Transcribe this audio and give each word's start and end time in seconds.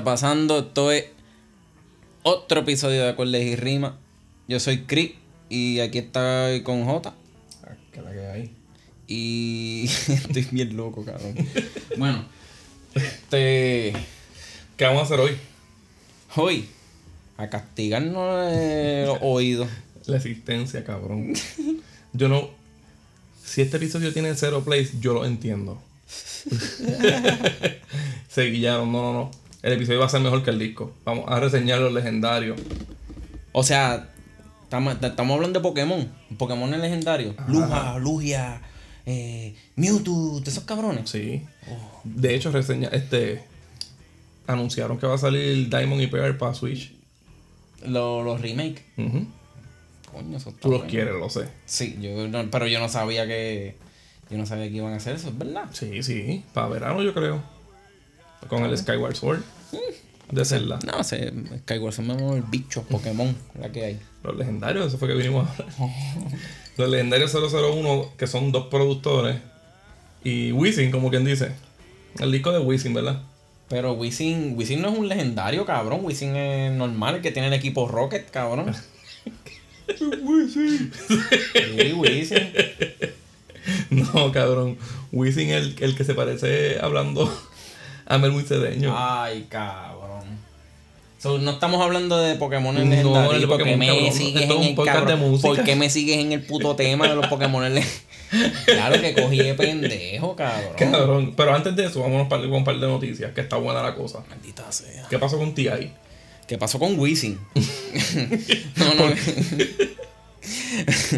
¿Qué 0.00 0.02
está 0.02 0.12
pasando? 0.12 0.60
Esto 0.60 0.92
es 0.92 1.04
otro 2.22 2.60
episodio 2.60 3.02
de 3.02 3.10
Acordes 3.10 3.44
y 3.44 3.54
Rima. 3.54 3.98
Yo 4.48 4.58
soy 4.58 4.84
Chris 4.86 5.12
y 5.50 5.80
aquí 5.80 5.98
está 5.98 6.48
con 6.64 6.86
J. 6.86 7.14
Ah, 7.62 7.76
¿Qué 7.92 8.00
la 8.00 8.10
que 8.10 8.26
hay? 8.26 8.50
Y 9.06 9.84
estoy 10.08 10.48
bien 10.52 10.74
loco, 10.74 11.04
cabrón. 11.04 11.34
bueno, 11.98 12.24
este. 12.94 13.92
¿Qué 14.78 14.84
vamos 14.86 15.02
a 15.02 15.04
hacer 15.04 15.20
hoy? 15.20 15.36
Hoy, 16.34 16.66
a 17.36 17.50
castigarnos 17.50 19.06
los 19.06 19.18
oídos. 19.20 19.68
La 20.06 20.16
existencia, 20.16 20.82
cabrón. 20.82 21.34
Yo 22.14 22.30
no. 22.30 22.48
Si 23.44 23.60
este 23.60 23.76
episodio 23.76 24.14
tiene 24.14 24.34
cero 24.34 24.62
plays, 24.64 24.98
yo 24.98 25.12
lo 25.12 25.26
entiendo. 25.26 25.78
Se 28.30 28.44
guillaron, 28.44 28.90
no, 28.90 29.02
no, 29.02 29.12
no. 29.12 29.39
El 29.62 29.72
episodio 29.74 30.00
va 30.00 30.06
a 30.06 30.08
ser 30.08 30.20
mejor 30.20 30.42
que 30.42 30.50
el 30.50 30.58
disco. 30.58 30.94
Vamos 31.04 31.24
a 31.28 31.38
reseñar 31.38 31.80
los 31.80 31.92
legendarios. 31.92 32.58
O 33.52 33.62
sea, 33.62 34.08
estamos 34.62 34.96
hablando 35.36 35.58
de 35.58 35.62
Pokémon. 35.62 36.08
Pokémon 36.38 36.72
es 36.74 36.80
legendario. 36.80 37.34
Luja, 37.48 37.98
Lugia, 37.98 38.62
eh, 39.06 39.54
Mewtwo, 39.76 40.40
de 40.40 40.50
esos 40.50 40.64
cabrones. 40.64 41.10
Sí. 41.10 41.42
De 42.04 42.34
hecho, 42.34 42.50
reseña, 42.50 42.88
este. 42.92 43.42
Anunciaron 44.46 44.98
que 44.98 45.06
va 45.06 45.14
a 45.14 45.18
salir 45.18 45.68
Diamond 45.68 46.00
y 46.02 46.06
Pearl 46.08 46.36
para 46.36 46.54
Switch. 46.54 46.92
Los, 47.86 48.24
los 48.24 48.40
remake. 48.40 48.82
Ujú. 48.96 49.26
Coño, 50.10 50.36
eso 50.36 50.48
está 50.50 50.60
Tú 50.62 50.70
los 50.70 50.78
bueno. 50.80 50.90
quieres, 50.90 51.14
lo 51.14 51.30
sé. 51.30 51.48
Sí, 51.66 51.96
yo 52.00 52.26
no- 52.28 52.50
pero 52.50 52.66
yo 52.66 52.80
no 52.80 52.88
sabía 52.88 53.26
que. 53.26 53.76
Yo 54.30 54.38
no 54.38 54.46
sabía 54.46 54.68
que 54.68 54.76
iban 54.76 54.92
a 54.92 54.96
hacer 54.96 55.16
eso, 55.16 55.28
es 55.28 55.38
verdad. 55.38 55.64
Sí, 55.72 56.02
sí. 56.02 56.42
Para 56.54 56.68
verano, 56.68 57.02
yo 57.02 57.12
creo. 57.14 57.42
Con 58.48 58.64
el 58.64 58.76
Skyward 58.76 59.14
Sword. 59.14 59.40
De 60.30 60.44
Zelda. 60.44 60.78
No 60.86 61.02
sé, 61.02 61.32
Skyward 61.62 61.92
Sword 61.92 62.06
me 62.06 62.14
mueve 62.14 62.38
el 62.38 62.44
bicho, 62.44 62.82
Pokémon, 62.84 63.36
la 63.60 63.72
que 63.72 63.84
hay. 63.84 64.00
Los 64.22 64.36
legendarios, 64.36 64.86
eso 64.86 64.98
fue 64.98 65.08
que 65.08 65.14
vinimos 65.14 65.48
a 65.48 65.52
hablar. 65.52 65.68
Los 66.76 66.88
legendarios 66.88 67.32
001, 67.34 68.12
que 68.16 68.26
son 68.26 68.52
dos 68.52 68.66
productores. 68.68 69.36
Y 70.22 70.52
Wisin, 70.52 70.90
como 70.90 71.10
quien 71.10 71.24
dice. 71.24 71.52
El 72.18 72.30
disco 72.30 72.52
de 72.52 72.60
Wisin, 72.60 72.94
¿verdad? 72.94 73.22
Pero 73.68 73.94
Wisin, 73.94 74.56
Wisin 74.56 74.82
no 74.82 74.90
es 74.90 74.98
un 74.98 75.08
legendario, 75.08 75.64
cabrón. 75.64 76.00
Wisin 76.04 76.36
es 76.36 76.72
normal, 76.72 77.16
el 77.16 77.22
que 77.22 77.32
tiene 77.32 77.48
el 77.48 77.54
equipo 77.54 77.88
Rocket, 77.88 78.30
cabrón. 78.30 78.72
Wisin. 80.22 80.92
Sí, 81.08 81.92
Wisin. 81.92 82.52
No, 83.90 84.30
cabrón. 84.32 84.78
Wisin 85.12 85.50
es 85.50 85.64
el, 85.64 85.76
el 85.80 85.96
que 85.96 86.04
se 86.04 86.14
parece 86.14 86.78
hablando 86.80 87.32
a 88.10 88.18
Melvin 88.18 88.44
Cedeño. 88.44 88.94
Ay, 88.96 89.46
cabrón. 89.48 90.20
So, 91.18 91.38
no 91.38 91.50
estamos 91.52 91.82
hablando 91.82 92.18
de 92.18 92.34
Pokémon 92.36 92.74
No, 92.74 92.80
legendarios. 92.82 93.44
porque 93.44 93.76
me 93.76 93.86
cabrón. 93.88 94.12
sigues 94.12 94.42
en 94.50 94.62
el 94.62 94.74
podcast 94.74 94.98
cabrón? 95.00 95.20
de 95.20 95.26
música. 95.26 95.48
¿Por 95.48 95.64
qué 95.64 95.76
me 95.76 95.90
sigues 95.90 96.18
en 96.18 96.32
el 96.32 96.42
puto 96.42 96.74
tema 96.76 97.08
de 97.08 97.14
los 97.14 97.26
Pokémon 97.26 97.62
legendarios? 97.62 98.02
Claro 98.64 99.00
que 99.00 99.12
cogí 99.12 99.38
de 99.38 99.54
pendejo, 99.54 100.36
cabrón. 100.36 100.72
Cabrón. 100.78 101.34
Pero 101.36 101.52
antes 101.52 101.74
de 101.74 101.86
eso, 101.86 102.00
vámonos 102.00 102.28
para- 102.28 102.42
con 102.44 102.52
un 102.52 102.64
par 102.64 102.78
de 102.78 102.86
noticias, 102.86 103.32
que 103.34 103.40
está 103.40 103.56
buena 103.56 103.82
la 103.82 103.94
cosa. 103.96 104.20
Maldita 104.30 104.70
sea. 104.70 105.04
¿Qué 105.10 105.18
pasó 105.18 105.36
con 105.36 105.52
T.I.? 105.52 105.92
¿Qué 106.46 106.56
pasó 106.56 106.78
con 106.78 106.96
Wisin? 106.98 107.38
no, 108.76 108.94
no. 108.94 109.04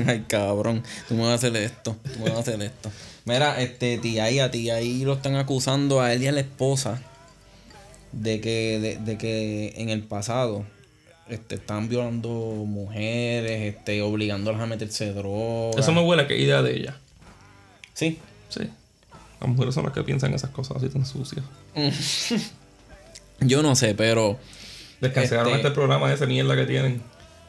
Ay, 0.06 0.24
cabrón. 0.26 0.82
Tú 1.08 1.14
me 1.14 1.22
vas 1.22 1.30
a 1.30 1.34
hacer 1.34 1.54
esto. 1.56 1.96
Tú 2.12 2.18
me 2.20 2.30
vas 2.30 2.38
a 2.38 2.40
hacer 2.40 2.60
esto. 2.62 2.90
Mira, 3.24 3.60
este, 3.60 3.98
tía 3.98 4.44
a 4.44 4.50
tía 4.50 4.74
ahí 4.76 5.04
lo 5.04 5.14
están 5.14 5.36
acusando 5.36 6.00
a 6.00 6.12
él 6.12 6.22
y 6.22 6.26
a 6.26 6.32
la 6.32 6.40
esposa 6.40 7.00
de 8.12 8.40
que, 8.40 8.78
de, 8.80 8.96
de 8.96 9.18
que 9.18 9.74
en 9.76 9.90
el 9.90 10.02
pasado 10.02 10.64
este, 11.28 11.54
estaban 11.54 11.88
violando 11.88 12.28
mujeres, 12.28 13.74
este, 13.74 14.02
obligándolas 14.02 14.60
a 14.60 14.66
meterse 14.66 15.12
droga. 15.12 15.78
Eso 15.78 15.92
me 15.92 16.00
huele 16.02 16.22
a 16.22 16.26
que 16.26 16.36
idea 16.36 16.62
de 16.62 16.76
ella. 16.76 16.96
Sí. 17.94 18.18
Sí. 18.48 18.68
Las 19.40 19.48
mujeres 19.48 19.74
son 19.74 19.84
las 19.84 19.92
que 19.92 20.02
piensan 20.02 20.34
esas 20.34 20.50
cosas 20.50 20.78
así 20.78 20.88
tan 20.88 21.06
sucias. 21.06 21.44
Yo 23.40 23.62
no 23.62 23.74
sé, 23.74 23.94
pero. 23.94 24.38
Descancelaron 25.00 25.54
Este- 25.54 25.68
este 25.68 25.74
programa, 25.74 26.12
esa 26.12 26.26
mierda 26.26 26.54
que 26.54 26.64
tienen. 26.66 27.02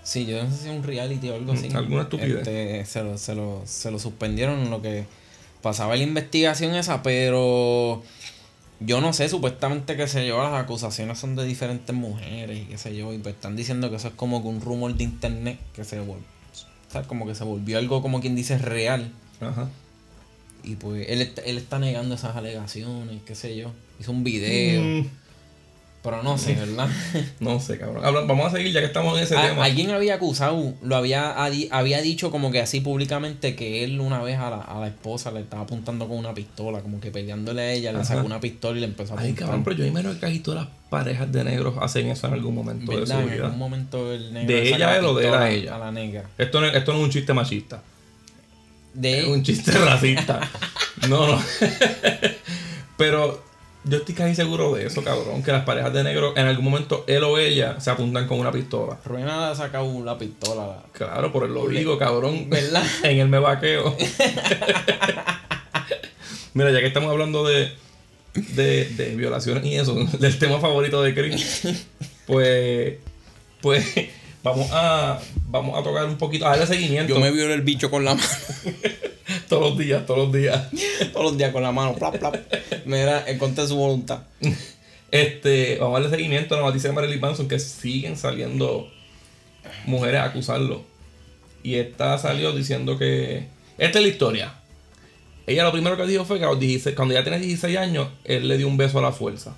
Sí, 0.04 0.26
yo 0.26 0.44
no 0.44 0.52
sé 0.52 0.58
si 0.58 0.70
es 0.70 0.76
un 0.76 0.84
reality 0.84 1.30
o 1.30 1.36
algo 1.36 1.54
así. 1.54 1.70
Mm, 1.70 1.78
alguna 1.78 2.02
estupidez. 2.02 2.40
Este, 2.40 2.84
se, 2.86 3.04
lo, 3.04 3.18
se, 3.18 3.36
lo, 3.36 3.62
se 3.66 3.90
lo 3.90 4.00
suspendieron 4.00 4.60
en 4.60 4.70
lo 4.70 4.82
que 4.82 5.06
pasaba 5.64 5.96
la 5.96 6.04
investigación 6.04 6.76
esa, 6.76 7.02
pero 7.02 8.04
yo 8.80 9.02
no 9.02 9.14
sé, 9.14 9.28
supuestamente 9.30 9.96
que 9.98 10.08
se 10.08 10.28
yo, 10.28 10.44
las 10.44 10.54
acusaciones 10.62 11.18
son 11.18 11.36
de 11.36 11.46
diferentes 11.46 11.96
mujeres 11.96 12.60
y 12.60 12.66
qué 12.66 12.78
sé 12.78 12.96
yo, 12.96 13.12
y 13.14 13.18
pues 13.18 13.34
están 13.34 13.56
diciendo 13.56 13.90
que 13.90 13.96
eso 13.96 14.10
es 14.10 14.14
como 14.14 14.44
que 14.44 14.50
un 14.50 14.62
rumor 14.62 14.94
de 14.94 15.04
internet 15.06 15.58
que 15.74 15.84
se 15.84 16.00
volvió, 16.00 16.26
o 16.90 16.92
sea, 16.92 17.02
como 17.04 17.26
que 17.26 17.34
se 17.34 17.44
volvió 17.44 17.80
algo 17.80 18.02
como 18.04 18.22
quien 18.22 18.36
dice 18.36 18.58
real. 18.60 19.12
Ajá. 19.42 19.70
Y 20.66 20.76
pues 20.76 21.08
él, 21.10 21.22
está- 21.22 21.42
él 21.42 21.58
está 21.58 21.80
negando 21.80 22.16
esas 22.16 22.36
alegaciones, 22.36 23.22
qué 23.26 23.36
sé 23.36 23.56
yo. 23.58 23.72
Hizo 24.00 24.12
un 24.12 24.24
video, 24.24 24.82
Mm, 24.82 25.08
pero 26.04 26.22
no 26.22 26.38
sé, 26.38 26.54
¿verdad? 26.56 26.90
no 27.40 27.60
sé, 27.62 27.80
cabrón. 27.80 28.04
Habla- 28.06 28.22
vamos 28.22 28.48
a 28.48 28.58
seguir 28.58 28.74
ya 28.74 28.82
que 28.82 28.88
estamos 28.88 29.18
en 29.18 29.24
ese 29.24 29.38
A- 29.38 29.42
tema. 29.50 29.64
Alguien 29.64 29.90
había 29.92 30.16
acusado, 30.16 30.74
lo 30.84 30.96
había, 30.98 31.34
había 31.72 32.02
dicho 32.02 32.30
como 32.30 32.52
que 32.52 32.60
así 32.60 32.82
públicamente 32.82 33.56
que 33.56 33.84
él 33.86 34.00
una 34.02 34.22
vez 34.22 34.38
a 34.38 34.50
la, 34.50 34.58
a 34.58 34.80
la 34.82 34.88
esposa 34.88 35.32
le 35.32 35.40
estaba 35.40 35.64
apuntando 35.64 36.08
con 36.08 36.18
una 36.18 36.34
pistola, 36.34 36.82
como 36.82 37.00
que 37.00 37.10
peleándole 37.10 37.62
a 37.62 37.72
ella, 37.72 37.94
le 37.94 38.04
sacó 38.04 38.26
una 38.26 38.40
pistola 38.42 38.78
y 38.78 38.82
le 38.82 38.88
empezó 38.88 39.14
a 39.14 39.20
Ay, 39.20 39.28
apuntar. 39.28 39.46
cabrón, 39.46 39.64
pero 39.64 39.76
yo 39.78 39.86
imagino 39.86 40.14
que 40.14 40.20
casi 40.20 40.40
todas 40.40 40.66
las 40.66 40.70
parejas 40.90 41.32
de 41.32 41.44
negros 41.46 41.76
hacen 41.82 42.08
eso 42.10 42.28
en 42.28 42.34
algún 42.34 42.54
momento 42.54 42.92
de 43.00 43.08
su 43.08 43.14
En 43.14 43.42
algún 43.42 43.58
momento 43.58 44.12
el 44.14 44.34
negro 44.34 44.54
¿De 44.54 44.68
ella 44.68 44.78
la 44.78 44.98
él 44.98 45.06
o 45.06 45.14
de 45.16 45.28
él 45.28 45.34
a 45.34 45.50
ella? 45.50 45.76
A 45.76 45.80
la 45.80 45.92
negra. 45.92 46.26
Esto 46.38 46.60
no, 46.62 46.68
esto 46.68 46.92
no 46.92 47.00
es 47.00 47.04
un 47.06 47.10
chiste 47.12 47.34
machista. 47.34 47.82
De 48.94 49.22
Es 49.22 49.28
un 49.28 49.42
chiste 49.42 49.72
racista. 49.72 50.40
No, 51.10 51.26
no. 51.28 51.42
Pero 52.98 53.44
yo 53.86 53.98
estoy 53.98 54.16
casi 54.16 54.36
seguro 54.36 54.74
de 54.74 54.86
eso, 54.88 55.04
cabrón. 55.04 55.44
Que 55.44 55.52
las 55.52 55.66
parejas 55.66 55.94
de 55.94 56.04
negros, 56.04 56.38
en 56.38 56.48
algún 56.48 56.66
momento, 56.66 57.04
él 57.08 57.24
o 57.24 57.38
ella 57.38 57.80
se 57.80 57.90
apuntan 57.90 58.28
con 58.28 58.40
una 58.40 58.52
pistola. 58.52 58.98
Ruena 59.04 59.40
le 59.40 59.46
ha 59.52 59.56
sacado 59.56 60.04
la 60.04 60.18
pistola. 60.18 60.84
Claro, 60.94 61.32
por 61.32 61.44
el 61.46 61.56
obligo, 61.58 61.98
cabrón. 61.98 62.50
¿Verdad? 62.50 62.84
En 63.04 63.20
el 63.20 63.28
me 63.28 63.40
vaqueo. 63.40 63.96
Mira, 66.54 66.72
ya 66.72 66.80
que 66.80 66.88
estamos 66.88 67.10
hablando 67.10 67.46
de, 67.46 67.74
de, 68.34 68.86
de 68.86 69.16
violaciones 69.16 69.66
y 69.66 69.76
eso, 69.76 69.96
del 70.20 70.38
tema 70.38 70.60
favorito 70.60 71.02
de 71.02 71.14
Chris, 71.14 71.64
pues, 72.28 72.96
pues 73.60 73.86
vamos 74.44 74.70
a, 74.72 75.20
vamos 75.48 75.80
a 75.80 75.84
tocar 75.84 76.06
un 76.06 76.18
poquito, 76.18 76.46
a 76.46 76.52
darle 76.52 76.68
seguimiento 76.68 77.14
Yo 77.14 77.20
me 77.20 77.32
violo 77.32 77.54
el 77.54 77.64
bicho 77.64 77.90
con 77.90 78.06
la 78.06 78.14
mano. 78.14 78.28
Todos 79.54 79.70
los 79.70 79.78
días, 79.78 80.06
todos 80.06 80.20
los 80.20 80.34
días. 80.34 80.68
Todos 81.14 81.26
los 81.26 81.38
días 81.38 81.52
con 81.52 81.62
la 81.62 81.72
mano. 81.72 81.94
Plap, 81.94 82.18
plap. 82.18 82.36
Mira, 82.86 83.24
en 83.28 83.38
contra 83.38 83.64
de 83.64 83.70
su 83.70 83.76
voluntad. 83.76 84.24
Este, 85.12 85.78
vamos 85.80 85.98
a 85.98 86.02
darle 86.02 86.18
seguimiento 86.18 86.56
a 86.56 86.58
la 86.58 86.66
noticia 86.66 86.90
de 86.90 86.96
Marilyn 86.96 87.20
Manson 87.20 87.48
que 87.48 87.60
siguen 87.60 88.18
saliendo 88.18 88.92
mujeres 89.86 90.22
a 90.22 90.26
acusarlo. 90.26 90.84
Y 91.62 91.76
esta 91.76 92.18
salió 92.18 92.52
diciendo 92.52 92.98
que. 92.98 93.48
Esta 93.78 94.00
es 94.00 94.06
la 94.06 94.12
historia. 94.12 94.54
Ella 95.46 95.64
lo 95.64 95.72
primero 95.72 95.98
que 95.98 96.08
dijo 96.08 96.26
fue 96.26 96.40
que 96.40 96.46
a 96.46 96.50
los 96.50 96.60
16 96.60 96.96
cuando 96.96 97.14
ella 97.14 97.24
tenía 97.24 97.40
16 97.40 97.78
años, 97.78 98.08
él 98.24 98.48
le 98.48 98.58
dio 98.58 98.68
un 98.68 98.78
beso 98.78 99.00
a 99.00 99.02
la 99.04 99.12
fuerza. 99.12 99.56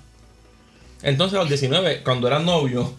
Entonces 1.02 1.36
a 1.36 1.40
los 1.40 1.48
19, 1.48 2.02
cuando 2.02 2.26
eran 2.26 2.44
novios, 2.44 2.90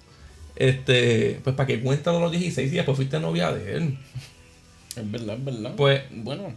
este, 0.56 1.40
pues 1.44 1.54
para 1.54 1.68
que 1.68 1.80
cuenta 1.80 2.12
de 2.12 2.18
los 2.18 2.32
16 2.32 2.72
y 2.72 2.76
después 2.76 2.96
fuiste 2.96 3.20
novia 3.20 3.52
de 3.52 3.76
él. 3.76 3.98
Es 4.96 5.10
verdad, 5.10 5.36
es 5.36 5.44
verdad. 5.44 5.72
Pues 5.76 6.02
bueno. 6.10 6.52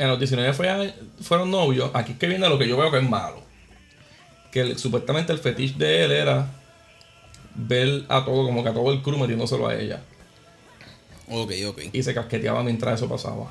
en 0.00 0.08
los 0.08 0.18
19 0.18 0.52
fue- 0.52 0.94
fueron 1.20 1.50
novios. 1.50 1.90
Aquí 1.92 2.12
es 2.12 2.18
que 2.18 2.28
viene 2.28 2.48
lo 2.48 2.56
que 2.58 2.68
yo 2.68 2.76
veo 2.76 2.90
que 2.90 2.98
es 2.98 3.08
malo. 3.08 3.42
Que 4.52 4.60
el- 4.60 4.78
supuestamente 4.78 5.32
el 5.32 5.38
fetiche 5.40 5.74
de 5.76 6.04
él 6.04 6.12
era 6.12 6.52
ver 7.54 8.04
a 8.08 8.24
todo, 8.24 8.44
como 8.46 8.62
que 8.62 8.68
a 8.68 8.72
todo 8.74 8.92
el 8.92 9.02
crew 9.02 9.18
metiéndoselo 9.18 9.66
a 9.66 9.74
ella. 9.74 10.00
Ok, 11.28 11.52
ok. 11.66 11.80
Y 11.92 12.02
se 12.02 12.14
casqueteaba 12.14 12.62
mientras 12.62 12.94
eso 12.94 13.08
pasaba. 13.08 13.50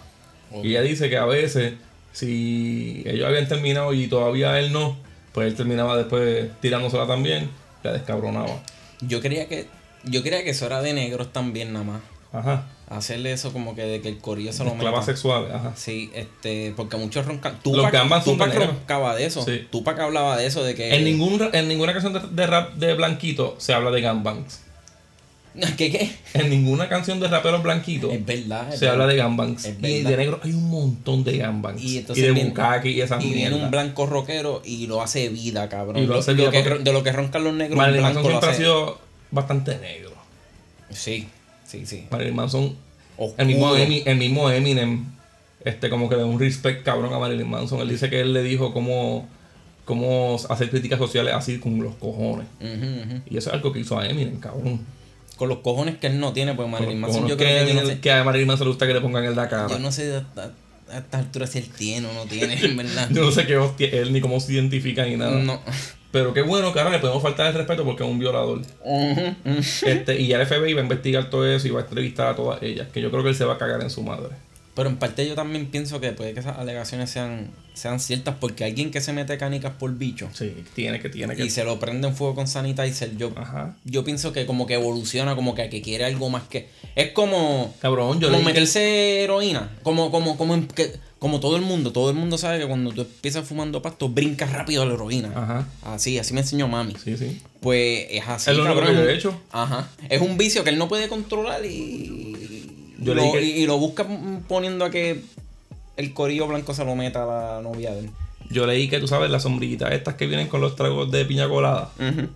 Y 0.64 0.69
ella 0.69 0.81
dice 0.81 1.10
que 1.10 1.18
a 1.18 1.25
veces, 1.25 1.74
si 2.14 3.04
ellos 3.06 3.28
habían 3.28 3.48
terminado 3.48 3.94
y 3.94 4.08
todavía 4.08 4.58
él 4.60 4.72
no, 4.72 4.98
pues 5.34 5.48
él 5.48 5.56
terminaba 5.56 5.98
después 5.98 6.50
tirándosela 6.62 7.06
también, 7.06 7.50
la 7.84 7.92
descabronaba. 7.92 8.64
Yo 9.02 9.19
creía 9.22 9.48
que. 9.48 9.68
Yo 10.06 10.22
creía 10.24 10.44
que 10.44 10.52
eso 10.52 10.66
era 10.66 10.81
de 10.81 10.94
negros 10.94 11.34
también 11.34 11.74
nada 11.74 11.84
más. 11.86 12.02
Ajá. 12.31 12.66
Hacerle 12.89 13.34
eso 13.34 13.51
como 13.51 13.75
que 13.75 13.81
de 13.81 14.01
que 14.01 14.07
el 14.07 14.18
corillo 14.19 14.54
se 14.54 14.63
lo 14.63 14.74
meta. 14.74 15.01
sexuales, 15.01 15.51
ajá. 15.54 15.74
Sí, 15.75 16.10
este, 16.13 16.74
porque 16.75 16.95
muchos 16.95 17.25
roncan. 17.25 17.54
Los 17.54 17.63
Tupac, 17.63 18.24
son 18.24 18.24
Tupac 18.24 18.56
roncaba 18.56 19.16
de 19.16 19.25
eso. 19.25 19.44
Sí. 19.44 19.68
Tupac 19.69 20.00
hablaba 20.00 20.38
de 20.38 20.45
eso, 20.45 20.63
de 20.63 20.74
que. 20.74 20.95
En, 20.95 21.04
ningún, 21.04 21.50
en 21.51 21.68
ninguna 21.68 21.92
canción 21.92 22.13
de, 22.13 22.22
de 22.22 22.48
rap 22.48 22.75
de 22.75 22.94
Blanquito 22.94 23.56
se 23.57 23.74
habla 23.74 23.92
de 23.92 24.01
gangbangs. 24.01 24.62
¿Qué 25.78 25.92
qué? 25.92 26.12
En 26.34 26.50
ninguna 26.50 26.88
canción 26.88 27.19
de 27.19 27.28
raperos 27.28 27.63
blanquitos 27.63 28.13
Es 28.13 28.25
verdad. 28.25 28.72
es 28.72 28.80
se 28.80 28.88
habla 28.88 29.07
de 29.07 29.16
gangbangs. 29.16 29.66
Y 29.81 30.04
de 30.04 30.18
negro 30.18 30.40
hay 30.44 30.51
un 30.51 30.69
montón 30.69 31.24
de 31.24 31.38
gangbangs. 31.38 31.81
Y 31.81 31.98
Y, 31.98 32.22
de 32.22 32.31
bukkake 32.31 32.86
y 32.86 33.01
esas 33.01 33.24
Y 33.24 33.33
viene 33.33 33.56
un 33.56 33.72
blanco 33.72 34.06
rockero 34.06 34.62
y 34.63 34.88
lo 34.88 35.01
hace 35.01 35.30
vida, 35.30 35.68
cabrón. 35.69 36.04
Y 36.04 36.06
lo 36.06 36.19
hace 36.19 36.36
de, 36.36 36.48
vida 36.48 36.51
que, 36.51 36.62
de 36.63 36.94
lo 36.94 37.04
que 37.04 37.12
roncan 37.12 37.44
los 37.44 37.54
negros, 37.54 37.78
Marilyn 37.78 38.04
Manson 38.04 38.24
lo 38.24 38.30
siempre 38.30 38.50
ha 38.50 38.54
sido 38.54 39.00
bastante 39.31 39.78
negro. 39.78 40.12
Sí, 40.90 41.28
sí, 41.68 41.86
sí. 41.86 42.06
Marilyn 42.10 42.36
Manson, 42.36 42.75
Oscuro. 43.18 43.36
el 43.38 43.48
mismo, 43.48 43.75
Emi- 43.75 44.04
el 44.06 44.18
mismo 44.18 44.50
Eminem, 44.50 45.06
este 45.66 45.90
como 45.90 46.08
que 46.10 46.16
de 46.16 46.24
un 46.24 46.40
respect 46.40 46.84
cabrón 46.84 47.14
a 47.14 47.19
Marilyn 47.19 47.50
Manson. 47.50 47.80
Él 47.81 47.90
dice 47.90 48.10
que 48.10 48.22
él 48.22 48.34
le 48.34 48.42
dijo 48.44 48.74
cómo, 48.74 49.28
cómo 49.86 50.38
hacer 50.50 50.69
críticas 50.69 50.98
sociales 51.00 51.34
así 51.36 51.60
con 51.60 51.78
los 51.84 51.96
cojones. 51.96 52.48
Y 53.30 53.38
eso 53.38 53.50
es 53.50 53.54
algo 53.56 53.72
que 53.72 53.80
hizo 53.81 53.98
a 54.00 54.08
Eminem, 54.08 54.40
cabrón. 54.40 54.81
Con 55.36 55.50
los 55.50 55.60
cojones 55.60 55.98
que 55.98 56.08
él 56.08 56.19
no 56.19 56.34
tiene, 56.34 56.56
pues 56.56 56.68
Marilyn 56.68 57.00
Manson 57.00 57.28
yo 57.28 57.38
creo 57.38 57.66
que, 57.66 57.74
yo 57.75 57.81
no 57.81 57.88
sé, 57.88 58.00
que 58.00 58.12
a 58.12 58.24
Marilyn 58.24 58.48
Manson 58.48 58.66
le 58.68 58.72
gusta 58.72 58.88
que 58.88 58.94
le 58.94 59.02
pongan 59.02 59.24
el 59.24 59.31
de 59.31 59.36
la 59.36 59.48
cara. 59.50 59.68
yo 59.69 59.78
no 59.80 59.92
sé 59.92 60.16
a, 60.16 60.25
a- 60.42 60.52
a 60.90 60.98
estas 61.00 61.19
alturas 61.25 61.50
si 61.52 61.58
él 61.60 61.68
tiene 61.78 62.08
o 62.08 62.14
no 62.14 62.24
tiene, 62.25 62.54
en 62.64 62.78
verdad. 62.78 63.10
Yo 63.14 63.25
no 63.25 63.31
sé 63.34 63.46
qué 63.46 63.58
hostia 63.58 63.90
él 63.90 64.14
ni 64.14 64.22
cómo 64.22 64.40
se 64.40 64.54
identifica 64.54 65.06
ni 65.06 65.18
nada. 65.18 65.31
No. 65.38 65.60
Pero 66.12 66.33
qué 66.33 66.42
bueno 66.42 66.71
que 66.74 66.80
ahora 66.80 66.92
le 66.92 67.00
podemos 67.00 67.21
faltar 67.21 67.48
el 67.48 67.54
respeto 67.54 67.83
porque 67.83 68.04
es 68.04 68.09
un 68.09 68.18
violador. 68.19 68.62
Este, 69.86 70.19
y 70.19 70.27
ya 70.27 70.39
el 70.42 70.48
FBI 70.48 70.74
va 70.74 70.80
a 70.81 70.83
investigar 70.83 71.30
todo 71.30 71.45
eso 71.48 71.68
y 71.68 71.71
va 71.71 71.81
a 71.81 71.83
entrevistar 71.83 72.27
a 72.27 72.36
todas 72.36 72.62
ellas. 72.63 72.88
Que 72.94 73.01
yo 73.01 73.12
creo 73.12 73.24
que 73.24 73.30
él 73.30 73.36
se 73.36 73.45
va 73.45 73.56
a 73.56 73.57
cagar 73.57 73.81
en 73.81 73.89
su 73.89 74.01
madre. 74.04 74.30
Pero 74.75 74.89
en 74.89 74.98
parte 74.98 75.27
yo 75.27 75.33
también 75.33 75.65
pienso 75.68 76.00
que 76.00 76.12
puede 76.12 76.33
que 76.36 76.39
esas 76.39 76.59
alegaciones 76.59 77.09
sean, 77.09 77.50
sean 77.74 78.00
ciertas 78.00 78.36
porque 78.39 78.63
alguien 78.63 78.92
que 78.92 79.01
se 79.01 79.12
mete 79.12 79.36
canicas 79.39 79.74
por 79.74 79.92
bicho 79.98 80.30
Sí, 80.33 80.54
tiene 80.75 81.00
que, 81.00 81.09
tiene 81.09 81.36
que. 81.36 81.44
y 81.45 81.50
se 81.50 81.63
lo 81.63 81.80
prende 81.80 82.07
en 82.07 82.15
fuego 82.15 82.36
con 82.36 82.48
sanitizer, 82.48 83.18
yo, 83.18 83.31
Ajá. 83.36 83.75
yo 83.86 84.04
pienso 84.04 84.33
que 84.33 84.45
como 84.45 84.68
que 84.68 84.75
evoluciona, 84.75 85.36
como 85.36 85.56
que, 85.56 85.68
que 85.69 85.81
quiere 85.81 86.06
algo 86.06 86.30
más 86.30 86.44
que... 86.44 86.69
Es 86.95 87.12
como... 87.13 87.74
Cabrón, 87.81 88.19
yo 88.19 88.27
como 88.27 88.39
que- 88.42 88.45
meterse 88.45 89.24
heroína. 89.24 89.71
Como, 89.81 90.12
como, 90.12 90.38
como, 90.38 90.54
en- 90.54 90.68
que- 90.68 90.94
como 91.19 91.40
todo 91.40 91.56
el 91.56 91.62
mundo. 91.64 91.92
Todo 91.92 92.10
el 92.10 92.16
mundo 92.16 92.38
sabe 92.38 92.60
que 92.60 92.68
cuando 92.68 92.92
tú 92.92 93.02
empiezas 93.02 93.48
fumando 93.48 93.81
pasto, 93.81 94.10
brincas 94.10 94.52
rápido 94.52 94.84
a 94.84 94.86
la 94.86 94.94
heroína. 94.94 95.31
Ajá. 95.36 95.68
Así, 95.84 96.19
así 96.19 96.34
me 96.34 96.42
enseñó 96.42 96.68
mami. 96.68 96.96
Sí, 97.04 97.18
sí. 97.18 97.42
Pues 97.60 98.08
es 98.10 98.28
así. 98.28 98.52
Es 98.52 98.58
lo 98.58 98.64
único 98.64 98.80
cabrón. 98.80 98.96
que 98.98 99.04
yo 99.04 99.10
he 99.10 99.16
hecho. 99.16 99.42
Ajá. 99.52 99.90
Es 100.10 100.22
un 100.22 100.38
vicio 100.38 100.64
que 100.64 100.69
él 100.69 100.78
no 100.78 100.88
puede 100.88 101.08
controlar 101.08 101.66
y. 101.66 102.96
Yo 103.00 103.14
lo, 103.14 103.40
y, 103.40 103.46
y 103.46 103.66
lo 103.68 103.78
busca 103.78 104.06
poniendo 104.48 104.84
a 104.84 104.90
que 104.90 105.24
el 105.98 106.14
corillo 106.14 106.48
blanco 106.48 106.74
se 106.74 106.84
lo 106.84 106.96
meta 106.96 107.24
a 107.24 107.25
la 107.56 107.62
novia 107.62 107.92
de 107.94 108.00
él. 108.02 108.10
Yo 108.50 108.66
leí 108.66 108.88
que 108.90 109.00
tú 109.00 109.08
sabes 109.08 109.30
las 109.30 109.44
sombrillitas 109.44 109.92
estas 109.92 110.16
que 110.16 110.25
vienen 110.25 110.48
con 110.48 110.62
los 110.62 110.75
tragos 110.75 111.12
de 111.12 111.25
piña 111.25 111.48
colada. 111.50 111.92
Ujú. 112.00 112.28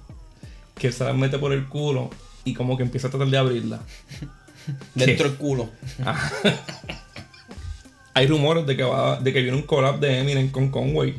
Que 0.78 0.92
se 0.92 1.04
las 1.04 1.16
mete 1.16 1.38
por 1.39 1.54
el 1.54 1.68
culo 1.68 2.10
y 2.44 2.54
como 2.54 2.78
que 2.78 2.83
empieza 2.83 3.07
a 3.07 3.12
tratar 3.12 3.30
de 3.30 3.38
abrirla. 3.38 3.80
Dentro 4.95 5.30
del 5.30 5.38
culo. 5.38 5.69
Hay 8.13 8.28
rumores 8.28 8.66
de 8.66 8.75
que 8.75 8.84
va, 8.84 9.19
de 9.19 9.31
que 9.34 9.42
viene 9.42 9.58
un 9.58 9.63
collab 9.63 10.00
de 10.00 10.19
Eminem 10.19 10.50
con 10.52 10.69
Conway. 10.69 11.16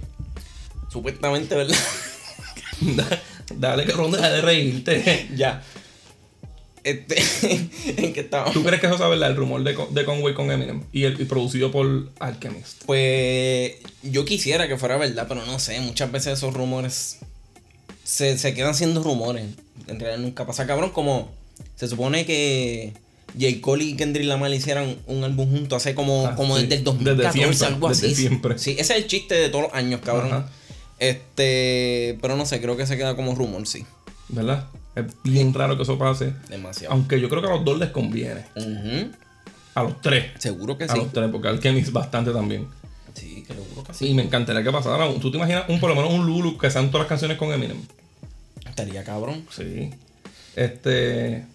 Supuestamente, 0.90 1.54
¿verdad? 1.54 1.76
Dale 3.56 3.84
que 3.84 3.92
ronda 3.92 4.18
deja 4.18 4.30
de 4.30 4.40
reírte. 4.42 5.28
ya. 5.36 5.62
Este. 6.84 7.16
¿En 7.96 8.12
qué 8.12 8.20
estaba? 8.20 8.50
¿Tú 8.52 8.62
crees 8.62 8.80
que 8.80 8.86
eso 8.88 8.96
es 8.96 9.00
verdad? 9.00 9.30
El 9.30 9.36
rumor 9.36 9.62
de, 9.62 9.74
Con- 9.74 9.94
de 9.94 10.04
Conway 10.04 10.34
con 10.34 10.50
Eminem 10.50 10.82
y, 10.92 11.04
el, 11.04 11.20
y 11.20 11.24
producido 11.24 11.70
por 11.70 12.08
Alchemist. 12.18 12.84
Pues 12.84 13.74
yo 14.02 14.24
quisiera 14.24 14.66
que 14.68 14.76
fuera 14.76 14.96
verdad, 14.96 15.26
pero 15.28 15.44
no 15.46 15.58
sé, 15.58 15.80
muchas 15.80 16.10
veces 16.10 16.38
esos 16.38 16.52
rumores 16.54 17.18
se, 18.04 18.36
se 18.36 18.52
quedan 18.54 18.74
siendo 18.74 19.02
rumores. 19.02 19.44
En 19.86 20.00
realidad 20.00 20.18
nunca 20.18 20.46
pasa. 20.46 20.66
Cabrón, 20.66 20.90
como 20.90 21.30
se 21.76 21.86
supone 21.88 22.26
que 22.26 22.92
J. 23.38 23.60
Cole 23.60 23.84
y 23.84 23.96
Kendrick 23.96 24.26
Lamar 24.26 24.52
hicieran 24.52 24.96
un 25.06 25.24
álbum 25.24 25.48
juntos 25.50 25.76
hace 25.82 25.94
como, 25.94 26.26
Ah, 26.26 26.34
como 26.36 26.56
sí. 26.56 26.66
desde 26.66 26.76
el 26.76 26.84
Desde 26.84 27.14
2014, 27.24 27.32
siempre, 27.38 27.66
algo 27.66 27.88
desde 27.88 28.06
así. 28.08 28.14
siempre. 28.16 28.58
Sí, 28.58 28.70
ese 28.72 28.94
es 28.94 29.02
el 29.02 29.06
chiste 29.06 29.34
de 29.34 29.48
todos 29.48 29.64
los 29.64 29.74
años, 29.74 30.00
cabrón. 30.04 30.32
Ajá. 30.32 30.50
Este, 30.98 32.18
pero 32.22 32.36
no 32.36 32.46
sé, 32.46 32.60
creo 32.60 32.76
que 32.76 32.86
se 32.86 32.96
queda 32.96 33.16
como 33.16 33.34
rumor, 33.34 33.66
sí. 33.66 33.84
¿Verdad? 34.28 34.66
Es 34.94 35.04
bien 35.24 35.52
raro 35.54 35.76
que 35.76 35.82
eso 35.82 35.98
pase. 35.98 36.32
Demasiado. 36.48 36.94
Aunque 36.94 37.20
yo 37.20 37.28
creo 37.28 37.42
que 37.42 37.48
a 37.48 37.52
los 37.54 37.64
dos 37.64 37.78
les 37.78 37.90
conviene. 37.90 38.44
Ujú. 38.56 39.10
A 39.74 39.82
los 39.82 40.00
tres. 40.00 40.26
Seguro 40.38 40.76
que 40.78 40.84
A 40.84 40.88
sí. 40.88 40.98
los 40.98 41.12
tres, 41.12 41.28
porque 41.32 41.48
Alchemist 41.48 41.90
bastante 41.92 42.30
también. 42.30 42.66
Sí, 43.14 43.42
que 43.46 43.54
seguro 43.54 43.82
que 43.84 43.94
sí. 43.94 44.08
Sí, 44.08 44.14
me 44.14 44.22
encantaría 44.22 44.62
que 44.62 44.70
pasara. 44.70 45.08
¿Tú 45.20 45.30
te 45.30 45.36
imaginas 45.38 45.64
un, 45.68 45.80
por 45.80 45.90
lo 45.90 45.96
menos 45.96 46.12
un 46.12 46.26
Lulu 46.26 46.56
que 46.58 46.70
sean 46.70 46.88
todas 46.90 47.04
las 47.04 47.08
canciones 47.08 47.36
con 47.38 47.52
Eminem? 47.52 47.78
Estaría 48.68 49.02
cabrón. 49.04 49.44
Sí. 49.50 49.90
Este. 50.56 51.46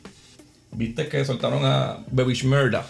Viste 0.71 1.07
que 1.07 1.23
soltaron 1.25 1.65
a 1.65 1.99
Babish 2.11 2.43
Murda 2.45 2.85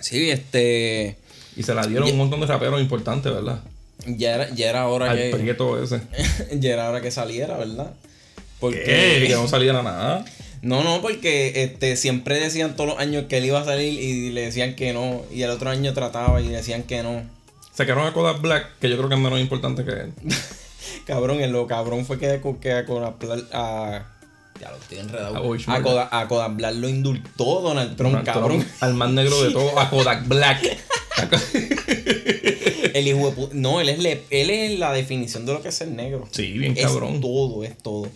Sí, 0.00 0.30
este. 0.30 1.16
y 1.56 1.62
se 1.62 1.74
la 1.74 1.86
dieron 1.86 2.06
Ya- 2.06 2.12
un 2.12 2.18
montón 2.18 2.40
de 2.40 2.46
raperos 2.46 2.80
importantes, 2.80 3.32
¿verdad? 3.32 3.60
Ya 4.06 4.34
era, 4.34 4.50
ya 4.54 4.68
era 4.70 4.86
hora 4.88 5.10
Al 5.10 5.16
que. 5.18 5.30
prieto 5.36 5.82
ese. 5.82 6.00
ya 6.60 6.72
era 6.74 6.88
hora 6.90 7.00
que 7.00 7.10
saliera, 7.10 7.56
¿verdad? 7.56 7.92
Porque. 8.60 8.82
¿Qué? 8.82 9.24
Que 9.26 9.34
no 9.34 9.48
saliera 9.48 9.82
nada. 9.82 10.24
No, 10.62 10.82
no, 10.84 11.00
porque 11.00 11.62
este, 11.62 11.96
siempre 11.96 12.38
decían 12.40 12.76
todos 12.76 12.90
los 12.90 12.98
años 12.98 13.24
que 13.28 13.38
él 13.38 13.44
iba 13.46 13.60
a 13.60 13.64
salir 13.64 13.92
y 14.00 14.30
le 14.30 14.42
decían 14.42 14.74
que 14.74 14.92
no. 14.92 15.22
Y 15.32 15.42
el 15.42 15.50
otro 15.50 15.70
año 15.70 15.92
trataba 15.94 16.40
y 16.40 16.48
decían 16.48 16.82
que 16.82 17.02
no. 17.02 17.22
Sacaron 17.74 18.06
a 18.06 18.12
Kodak 18.12 18.40
Black, 18.40 18.78
que 18.80 18.88
yo 18.88 18.96
creo 18.96 19.08
que 19.08 19.14
es 19.16 19.20
menos 19.20 19.38
importante 19.40 19.84
que 19.84 19.92
él. 19.92 20.12
Cabrón, 21.06 21.40
el 21.40 21.52
lo 21.52 21.66
cabrón 21.66 22.04
fue 22.06 22.18
que, 22.18 22.40
que 22.60 22.72
a 22.72 22.84
Kodak 22.86 23.18
Black- 23.18 23.48
a. 23.52 24.06
Ya 24.60 24.70
lo 24.70 24.76
estoy 24.76 24.98
enredado. 24.98 25.36
A 25.36 25.40
Bobby 25.40 25.62
A. 25.66 25.82
Kodak, 25.82 26.08
a 26.12 26.28
Kodak 26.28 26.56
Black 26.56 26.74
lo 26.76 26.88
indultó 26.88 27.60
Donald 27.62 27.96
Trump, 27.96 28.12
Donald 28.12 28.26
cabrón. 28.26 28.58
Trump, 28.60 28.72
al 28.80 28.94
más 28.94 29.10
negro 29.10 29.42
de 29.42 29.50
todo, 29.52 29.78
a 29.78 29.90
Kodak 29.90 30.26
Black. 30.28 30.78
El 32.94 33.08
hijo 33.08 33.30
de 33.30 33.48
No, 33.54 33.80
él 33.80 33.88
es, 33.88 33.98
le- 33.98 34.22
él 34.30 34.50
es 34.50 34.78
la 34.78 34.92
definición 34.92 35.44
de 35.46 35.52
lo 35.52 35.62
que 35.62 35.68
es 35.68 35.74
ser 35.74 35.88
negro. 35.88 36.26
Sí, 36.30 36.52
bien 36.52 36.74
Es 36.76 36.84
cabrón. 36.86 37.20
todo, 37.20 37.64
es 37.64 37.76
todo. 37.78 38.08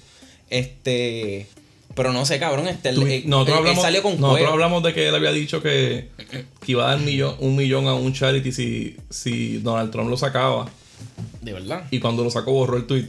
Este. 0.49 1.47
Pero 1.95 2.12
no 2.12 2.25
sé, 2.25 2.38
cabrón. 2.38 2.69
Este, 2.69 2.93
Tú- 2.93 3.05
nosotros, 3.26 3.59
hablamos, 3.59 3.83
salió 3.83 4.03
con 4.03 4.12
nosotros 4.12 4.38
cuero. 4.38 4.53
hablamos 4.53 4.83
de 4.83 4.95
que 4.95 5.09
él 5.09 5.14
había 5.14 5.33
dicho 5.33 5.61
que, 5.62 6.09
que 6.64 6.73
iba 6.73 6.87
a 6.87 6.95
dar 6.97 7.00
millón, 7.05 7.35
un 7.41 7.57
millón 7.57 7.87
a 7.88 7.95
un 7.95 8.12
charity 8.12 8.53
si, 8.53 8.97
si 9.11 9.59
Donald 9.59 9.91
Trump 9.91 10.09
lo 10.09 10.17
sacaba. 10.17 10.71
De 11.43 11.53
verdad. 11.53 11.85
Y 11.91 11.99
cuando 12.00 12.23
lo 12.25 12.31
sacó 12.31 12.53
borró 12.53 12.76
el 12.76 12.87
tweet. 12.87 13.07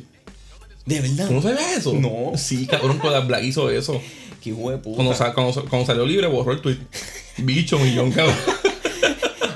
De 0.85 0.99
verdad. 0.99 1.27
¿Tú 1.27 1.33
no 1.35 1.41
sabías 1.41 1.77
eso? 1.77 1.93
No. 1.93 2.37
Sí, 2.37 2.65
cabrón, 2.67 2.97
Kodak 2.99 3.27
Black 3.27 3.43
hizo 3.43 3.69
eso. 3.69 4.01
Qué 4.43 4.49
hijo 4.49 4.71
de 4.71 4.77
puta. 4.77 4.95
Cuando, 4.95 5.13
sa- 5.13 5.33
cuando, 5.33 5.53
cuando 5.69 5.85
salió 5.85 6.05
libre 6.05 6.27
borró 6.27 6.51
el 6.53 6.61
tweet. 6.61 6.77
Bicho, 7.37 7.77
millón, 7.79 8.11
cabrón. 8.11 8.35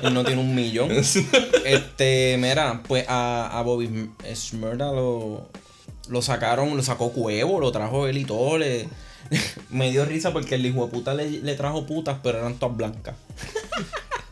Él 0.03 0.13
no 0.13 0.23
tiene 0.23 0.39
un 0.41 0.53
millón. 0.53 0.91
este, 1.65 2.37
mira, 2.39 2.83
pues 2.87 3.05
a, 3.07 3.57
a 3.57 3.61
Bobby 3.63 4.09
Smurda 4.35 4.91
lo, 4.91 5.49
lo 6.09 6.21
sacaron, 6.21 6.77
lo 6.77 6.83
sacó 6.83 7.11
Cuevo, 7.11 7.59
lo 7.59 7.71
trajo 7.71 8.07
él 8.07 8.19
y 8.19 8.25
todo. 8.25 8.59
Le, 8.59 8.87
me 9.71 9.89
dio 9.89 10.05
risa 10.05 10.31
porque 10.31 10.55
el 10.55 10.65
hijo 10.67 10.85
de 10.85 10.91
puta 10.91 11.15
le, 11.15 11.27
le 11.29 11.55
trajo 11.55 11.87
putas, 11.87 12.17
pero 12.21 12.37
eran 12.37 12.55
todas 12.59 12.77
blancas. 12.77 13.15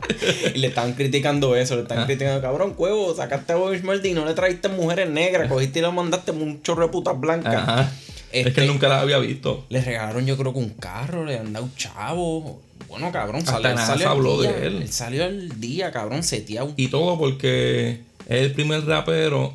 y 0.54 0.58
le 0.58 0.66
estaban 0.68 0.92
criticando 0.94 1.56
eso, 1.56 1.76
le 1.76 1.82
Ah. 1.88 2.04
criticando, 2.06 2.40
cabrón, 2.40 2.74
Cuevo, 2.74 3.14
sacaste 3.14 3.52
a 3.52 3.56
Bobby 3.56 3.78
Smurda 3.78 4.06
y 4.08 4.12
no 4.14 4.24
le 4.24 4.34
trajiste 4.34 4.68
mujeres 4.68 5.08
negras, 5.10 5.48
cogiste 5.48 5.78
y 5.78 5.82
le 5.82 5.90
mandaste 5.90 6.30
un 6.32 6.62
chorro 6.62 6.84
de 6.86 6.88
putas 6.92 7.18
blancas. 7.18 7.54
Ajá. 7.54 7.92
Es 8.32 8.40
Este- 8.46 8.52
que 8.52 8.60
él 8.62 8.66
nunca 8.66 8.88
las 8.88 9.02
había 9.02 9.18
visto. 9.18 9.64
Le 9.68 9.80
regalaron 9.80 10.26
yo 10.26 10.36
creo 10.36 10.52
que 10.52 10.58
un 10.58 10.70
carro, 10.70 11.24
le 11.24 11.38
han 11.38 11.52
dado 11.52 11.68
chavo. 11.76 12.60
Bueno, 12.88 13.10
cabrón, 13.12 13.40
Hasta 13.46 13.52
salió, 13.60 13.78
salió 13.86 14.08
habló 14.10 14.42
día. 14.42 14.52
de 14.52 14.66
él. 14.66 14.88
salió 14.92 15.24
el 15.24 15.60
día, 15.60 15.90
cabrón, 15.92 16.22
seteado. 16.22 16.72
Y 16.76 16.88
todo 16.88 17.16
porque 17.18 18.00
es 18.28 18.42
el 18.42 18.52
primer 18.52 18.84
rapero 18.86 19.52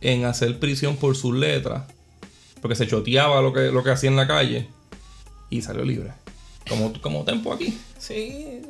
en 0.00 0.24
hacer 0.24 0.58
prisión 0.58 0.96
por 0.96 1.14
sus 1.14 1.34
letras. 1.36 1.82
Porque 2.60 2.74
se 2.74 2.86
choteaba 2.86 3.40
lo 3.42 3.52
que, 3.52 3.70
lo 3.70 3.82
que 3.84 3.90
hacía 3.90 4.08
en 4.10 4.16
la 4.16 4.26
calle. 4.26 4.66
Y 5.50 5.60
salió 5.62 5.84
libre. 5.84 6.12
Como, 6.68 6.92
como 7.00 7.24
Tempo 7.24 7.52
aquí. 7.52 7.76
Sí, 7.98 8.60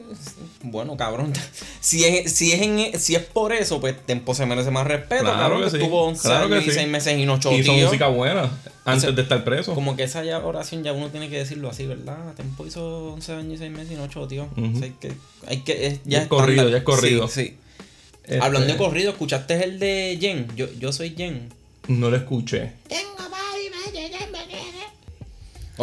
bueno, 0.62 0.96
cabrón. 0.96 1.32
Si 1.80 2.04
es, 2.04 2.32
si, 2.32 2.52
es 2.52 2.62
en, 2.62 2.98
si 2.98 3.16
es 3.16 3.22
por 3.24 3.52
eso, 3.52 3.80
pues 3.80 3.94
Tempo 4.06 4.34
se 4.34 4.46
merece 4.46 4.70
más 4.70 4.86
respeto. 4.86 5.22
Claro 5.24 5.38
cabrón, 5.38 5.58
que 5.60 5.64
que 5.64 5.70
sí, 5.72 5.76
estuvo 5.78 6.04
11 6.04 6.22
claro 6.28 6.48
que 6.48 6.54
años 6.54 6.66
y 6.66 6.70
sí. 6.70 6.76
6 6.76 6.88
meses 6.88 7.18
y 7.18 7.26
no 7.26 7.34
Hizo 7.38 7.50
choteó. 7.50 7.72
música 7.86 8.06
buena 8.08 8.50
antes 8.84 9.04
Ese- 9.04 9.12
de 9.12 9.22
estar 9.22 9.42
preso. 9.44 9.74
Como 9.74 9.96
que 9.96 10.04
esa 10.04 10.22
ya 10.24 10.38
oración 10.38 10.84
ya 10.84 10.92
uno 10.92 11.08
tiene 11.08 11.28
que 11.28 11.38
decirlo 11.38 11.68
así, 11.70 11.86
¿verdad? 11.86 12.34
Tempo 12.36 12.66
hizo 12.66 13.12
11 13.14 13.32
años 13.32 13.54
y 13.54 13.58
6 13.58 13.70
meses 13.72 13.92
y 13.92 13.94
no 13.96 14.06
choteó. 14.08 14.44
Ujú. 14.56 14.72
O 14.76 14.78
sea, 14.78 14.84
hay 14.84 14.94
que, 15.00 15.12
hay 15.46 15.58
que, 15.62 15.86
es, 15.88 16.00
Ya 16.04 16.22
es 16.22 16.28
corrido, 16.28 16.68
ya 16.68 16.78
es 16.78 16.82
corrido. 16.84 17.26
Sí, 17.28 17.46
sí. 17.46 17.56
Este, 18.24 18.40
Hablando 18.40 18.68
de 18.72 18.76
corrido, 18.78 19.10
¿escuchaste 19.10 19.62
el 19.64 19.78
de 19.80 20.16
Jen? 20.20 20.46
Yo, 20.56 20.66
yo 20.78 20.92
soy 20.92 21.14
Jen. 21.16 21.48
No 21.88 22.10
lo 22.10 22.16
escuché. 22.16 22.72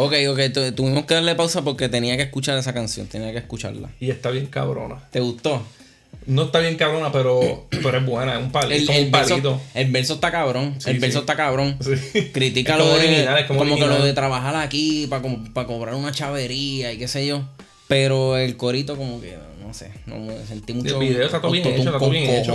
Ok, 0.02 0.14
ok, 0.30 0.40
tu- 0.52 0.72
tuvimos 0.72 1.04
que 1.06 1.14
darle 1.14 1.34
pausa 1.34 1.62
porque 1.62 1.88
tenía 1.88 2.16
que 2.16 2.22
escuchar 2.24 2.56
esa 2.58 2.72
canción, 2.72 3.06
tenía 3.06 3.32
que 3.32 3.38
escucharla. 3.38 3.90
Y 4.00 4.10
está 4.10 4.30
bien 4.30 4.46
cabrona. 4.46 4.96
¿Te 5.10 5.20
gustó? 5.20 5.62
No 6.26 6.44
está 6.44 6.58
bien 6.60 6.76
cabrona, 6.76 7.10
pero, 7.12 7.66
pero 7.82 7.98
es 7.98 8.06
buena, 8.06 8.34
es 8.38 8.42
un, 8.44 8.52
pal, 8.52 8.70
es 8.72 8.80
El, 8.82 8.86
como 8.86 8.98
el 8.98 9.04
un 9.06 9.10
verso, 9.12 9.28
palito. 9.30 9.60
el 9.74 9.90
verso 9.90 10.14
está 10.14 10.30
cabrón. 10.30 10.74
Sí, 10.78 10.90
el 10.90 10.98
verso 10.98 11.18
sí. 11.18 11.22
está 11.22 11.36
cabrón. 11.36 11.76
Sí. 11.80 12.30
Critica 12.32 12.72
Es 12.72 12.78
lo 12.78 12.84
como 12.84 12.96
de, 12.98 13.06
original, 13.08 13.38
es 13.38 13.46
como 13.46 13.58
como 13.58 13.76
que 13.76 13.82
original. 13.82 13.98
lo 14.00 14.04
de 14.06 14.12
trabajar 14.12 14.56
aquí 14.56 15.06
para 15.08 15.66
cobrar 15.66 15.94
una 15.94 16.12
chavería 16.12 16.92
y 16.92 16.98
qué 16.98 17.08
sé 17.08 17.26
yo. 17.26 17.42
Pero 17.88 18.36
el 18.36 18.56
corito 18.56 18.96
como 18.96 19.20
que, 19.20 19.36
no 19.70 19.74
sé, 19.74 19.92
no 20.06 20.18
me 20.18 20.44
sentí 20.46 20.72
mucho... 20.72 21.00
El 21.00 21.08
video 21.08 21.24
está 21.24 21.40
todo 21.40 21.52
bien 21.52 21.64
hecho, 21.64 21.78
está 21.78 21.98
todo 21.98 22.10
bien 22.10 22.28
hecho. 22.28 22.52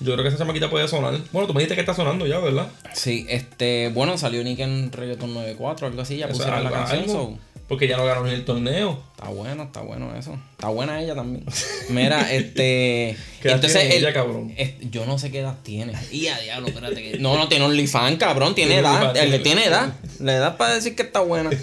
Yo 0.00 0.12
creo 0.12 0.22
que 0.22 0.28
esa 0.28 0.36
chamaquita 0.36 0.68
puede 0.68 0.86
sonar. 0.86 1.18
Bueno, 1.32 1.48
tú 1.48 1.54
me 1.54 1.60
dijiste 1.60 1.76
que 1.76 1.80
está 1.80 1.94
sonando 1.94 2.26
ya, 2.26 2.40
¿verdad? 2.40 2.68
Sí, 2.92 3.24
este, 3.30 3.90
bueno, 3.94 4.18
salió 4.18 4.44
Nick 4.44 4.58
en 4.58 4.92
Reggaeton 4.92 5.32
94, 5.32 5.86
algo 5.86 6.02
así, 6.02 6.18
ya 6.18 6.28
pusieron 6.28 6.62
la 6.62 6.70
canción, 6.70 7.38
Porque 7.68 7.88
ya 7.88 7.96
no 7.96 8.04
ganó 8.04 8.24
ni 8.24 8.32
el 8.32 8.44
torneo. 8.44 9.02
está 9.16 9.28
bueno, 9.30 9.62
está 9.62 9.80
bueno 9.80 10.14
eso. 10.16 10.38
Está 10.52 10.68
buena 10.68 11.00
ella 11.02 11.14
también. 11.14 11.44
Mira, 11.90 12.32
este, 12.32 13.16
¿Qué 13.40 13.48
edad 13.48 13.54
entonces 13.56 13.80
tiene 13.80 13.96
el- 13.96 14.02
ella, 14.04 14.12
cabrón? 14.12 14.52
yo 14.90 15.06
no 15.06 15.18
sé 15.18 15.30
qué 15.30 15.40
edad 15.40 15.56
tiene. 15.62 15.92
Y 16.10 16.26
a 16.26 16.38
diablo, 16.40 16.68
espérate 16.68 17.02
que 17.02 17.18
no, 17.18 17.36
no 17.38 17.48
tiene 17.48 17.64
OnlyFans, 17.64 18.18
cabrón, 18.18 18.54
tiene 18.54 18.76
edad, 18.78 19.14
le 19.14 19.38
tiene- 19.38 19.64
edad, 19.64 19.94
la 20.20 20.36
edad 20.36 20.56
para 20.56 20.74
decir 20.74 20.94
que 20.94 21.02
está 21.02 21.20
buena. 21.20 21.50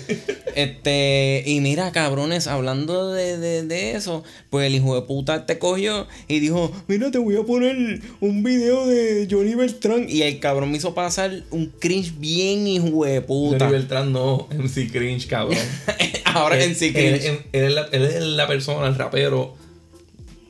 Este, 0.55 1.43
y 1.45 1.61
mira, 1.61 1.91
cabrones, 1.91 2.47
hablando 2.47 3.13
de, 3.13 3.37
de, 3.37 3.63
de 3.63 3.91
eso, 3.95 4.23
pues 4.49 4.65
el 4.67 4.75
hijo 4.75 4.95
de 4.95 5.03
puta 5.03 5.45
te 5.45 5.57
cogió 5.59 6.07
y 6.27 6.39
dijo, 6.39 6.71
mira, 6.87 7.11
te 7.11 7.17
voy 7.17 7.37
a 7.37 7.43
poner 7.43 8.01
un 8.19 8.43
video 8.43 8.85
de 8.87 9.27
Johnny 9.29 9.53
Beltrán. 9.55 10.07
Y 10.09 10.23
el 10.23 10.39
cabrón 10.39 10.71
me 10.71 10.77
hizo 10.77 10.93
pasar 10.93 11.43
un 11.51 11.67
cringe 11.67 12.13
bien 12.17 12.67
hijo 12.67 13.05
de 13.05 13.21
puta. 13.21 13.59
Johnny 13.59 13.71
Beltrán 13.71 14.11
no, 14.11 14.47
MC 14.51 14.91
Cringe, 14.91 15.27
cabrón. 15.27 15.57
Ahora 16.25 16.55
Él- 16.57 16.63
en 16.71 16.75
sí 16.75 16.87
él, 16.87 16.93
cringe. 16.93 17.25
él- 17.25 17.41
él 17.53 17.63
es 17.65 17.73
la, 17.73 17.81
él 17.91 18.03
es 18.05 18.21
la 18.23 18.47
persona, 18.47 18.87
el 18.87 18.95
rapero, 18.95 19.55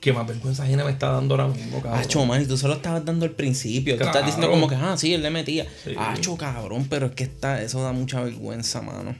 que 0.01 0.13
más 0.13 0.25
vergüenza 0.25 0.63
ajena 0.63 0.85
me 0.85 0.91
está 0.91 1.09
dando 1.11 1.35
ahora 1.35 1.47
mismo, 1.53 1.81
cabrón. 1.81 1.99
Acho, 2.01 2.25
man, 2.25 2.47
tú 2.47 2.57
se 2.57 2.67
lo 2.67 2.73
estabas 2.75 3.03
dando 3.03 3.25
al 3.25 3.31
principio. 3.31 3.97
Tú 3.97 4.03
estás 4.05 4.25
diciendo 4.25 4.49
como 4.49 4.67
que, 4.67 4.75
ah, 4.75 4.95
sí, 4.97 5.13
él 5.13 5.21
le 5.21 5.29
metía. 5.29 5.65
Sí. 5.83 5.93
Acho, 5.97 6.37
cabrón, 6.37 6.87
pero 6.89 7.07
es 7.07 7.11
que 7.13 7.23
está, 7.25 7.61
eso 7.61 7.83
da 7.83 7.91
mucha 7.91 8.21
vergüenza, 8.21 8.81
mano. 8.81 9.15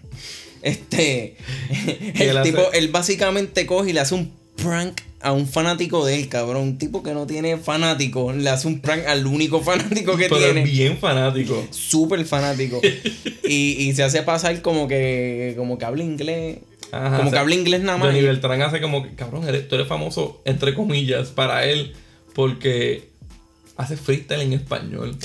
Este, 0.62 1.36
el 2.16 2.38
hace- 2.38 2.52
tipo, 2.52 2.72
él 2.74 2.88
básicamente 2.90 3.66
coge 3.66 3.90
y 3.90 3.94
le 3.94 4.00
hace 4.02 4.16
un 4.16 4.32
prank 4.63 5.01
a 5.22 5.32
un 5.34 5.48
fanático 5.48 6.06
de 6.06 6.16
él, 6.16 6.30
cabrón. 6.30 6.63
Un 6.63 6.78
tipo 6.78 7.04
que 7.04 7.13
no 7.13 7.25
tiene 7.28 7.58
fanático, 7.58 8.32
le 8.32 8.50
hace 8.50 8.68
un 8.68 8.80
prank 8.82 9.06
al 9.08 9.25
único 9.28 9.62
fanático 9.63 10.16
que 10.18 10.30
Pero 10.30 10.38
tiene. 10.38 10.63
bien 10.63 10.98
fanático. 10.98 11.66
Súper 11.72 12.24
fanático. 12.25 12.80
y, 13.44 13.54
y 13.84 13.94
se 13.94 14.04
hace 14.04 14.22
pasar 14.24 14.62
como 14.62 14.88
que, 14.88 15.54
como 15.58 15.78
que 15.78 15.86
habla 15.86 16.04
inglés. 16.04 16.60
Ajá, 16.92 17.18
como 17.18 17.20
o 17.20 17.24
sea, 17.25 17.32
que 17.34 17.38
habla 17.39 17.56
inglés 17.56 17.82
nada 17.82 17.98
más. 17.98 18.16
Y- 18.16 18.22
Beltrán 18.22 18.62
hace 18.62 18.82
como 18.82 19.04
que, 19.04 19.13
cabrón, 19.16 19.48
eres- 19.48 19.68
tú 19.68 19.75
eres 19.75 19.88
famoso, 19.88 20.42
entre 20.46 20.74
comillas, 20.74 21.30
para 21.30 21.66
él, 21.66 21.94
porque 22.34 23.10
hace 23.78 23.96
freestyle 23.98 24.42
en 24.42 24.54
español. 24.54 25.16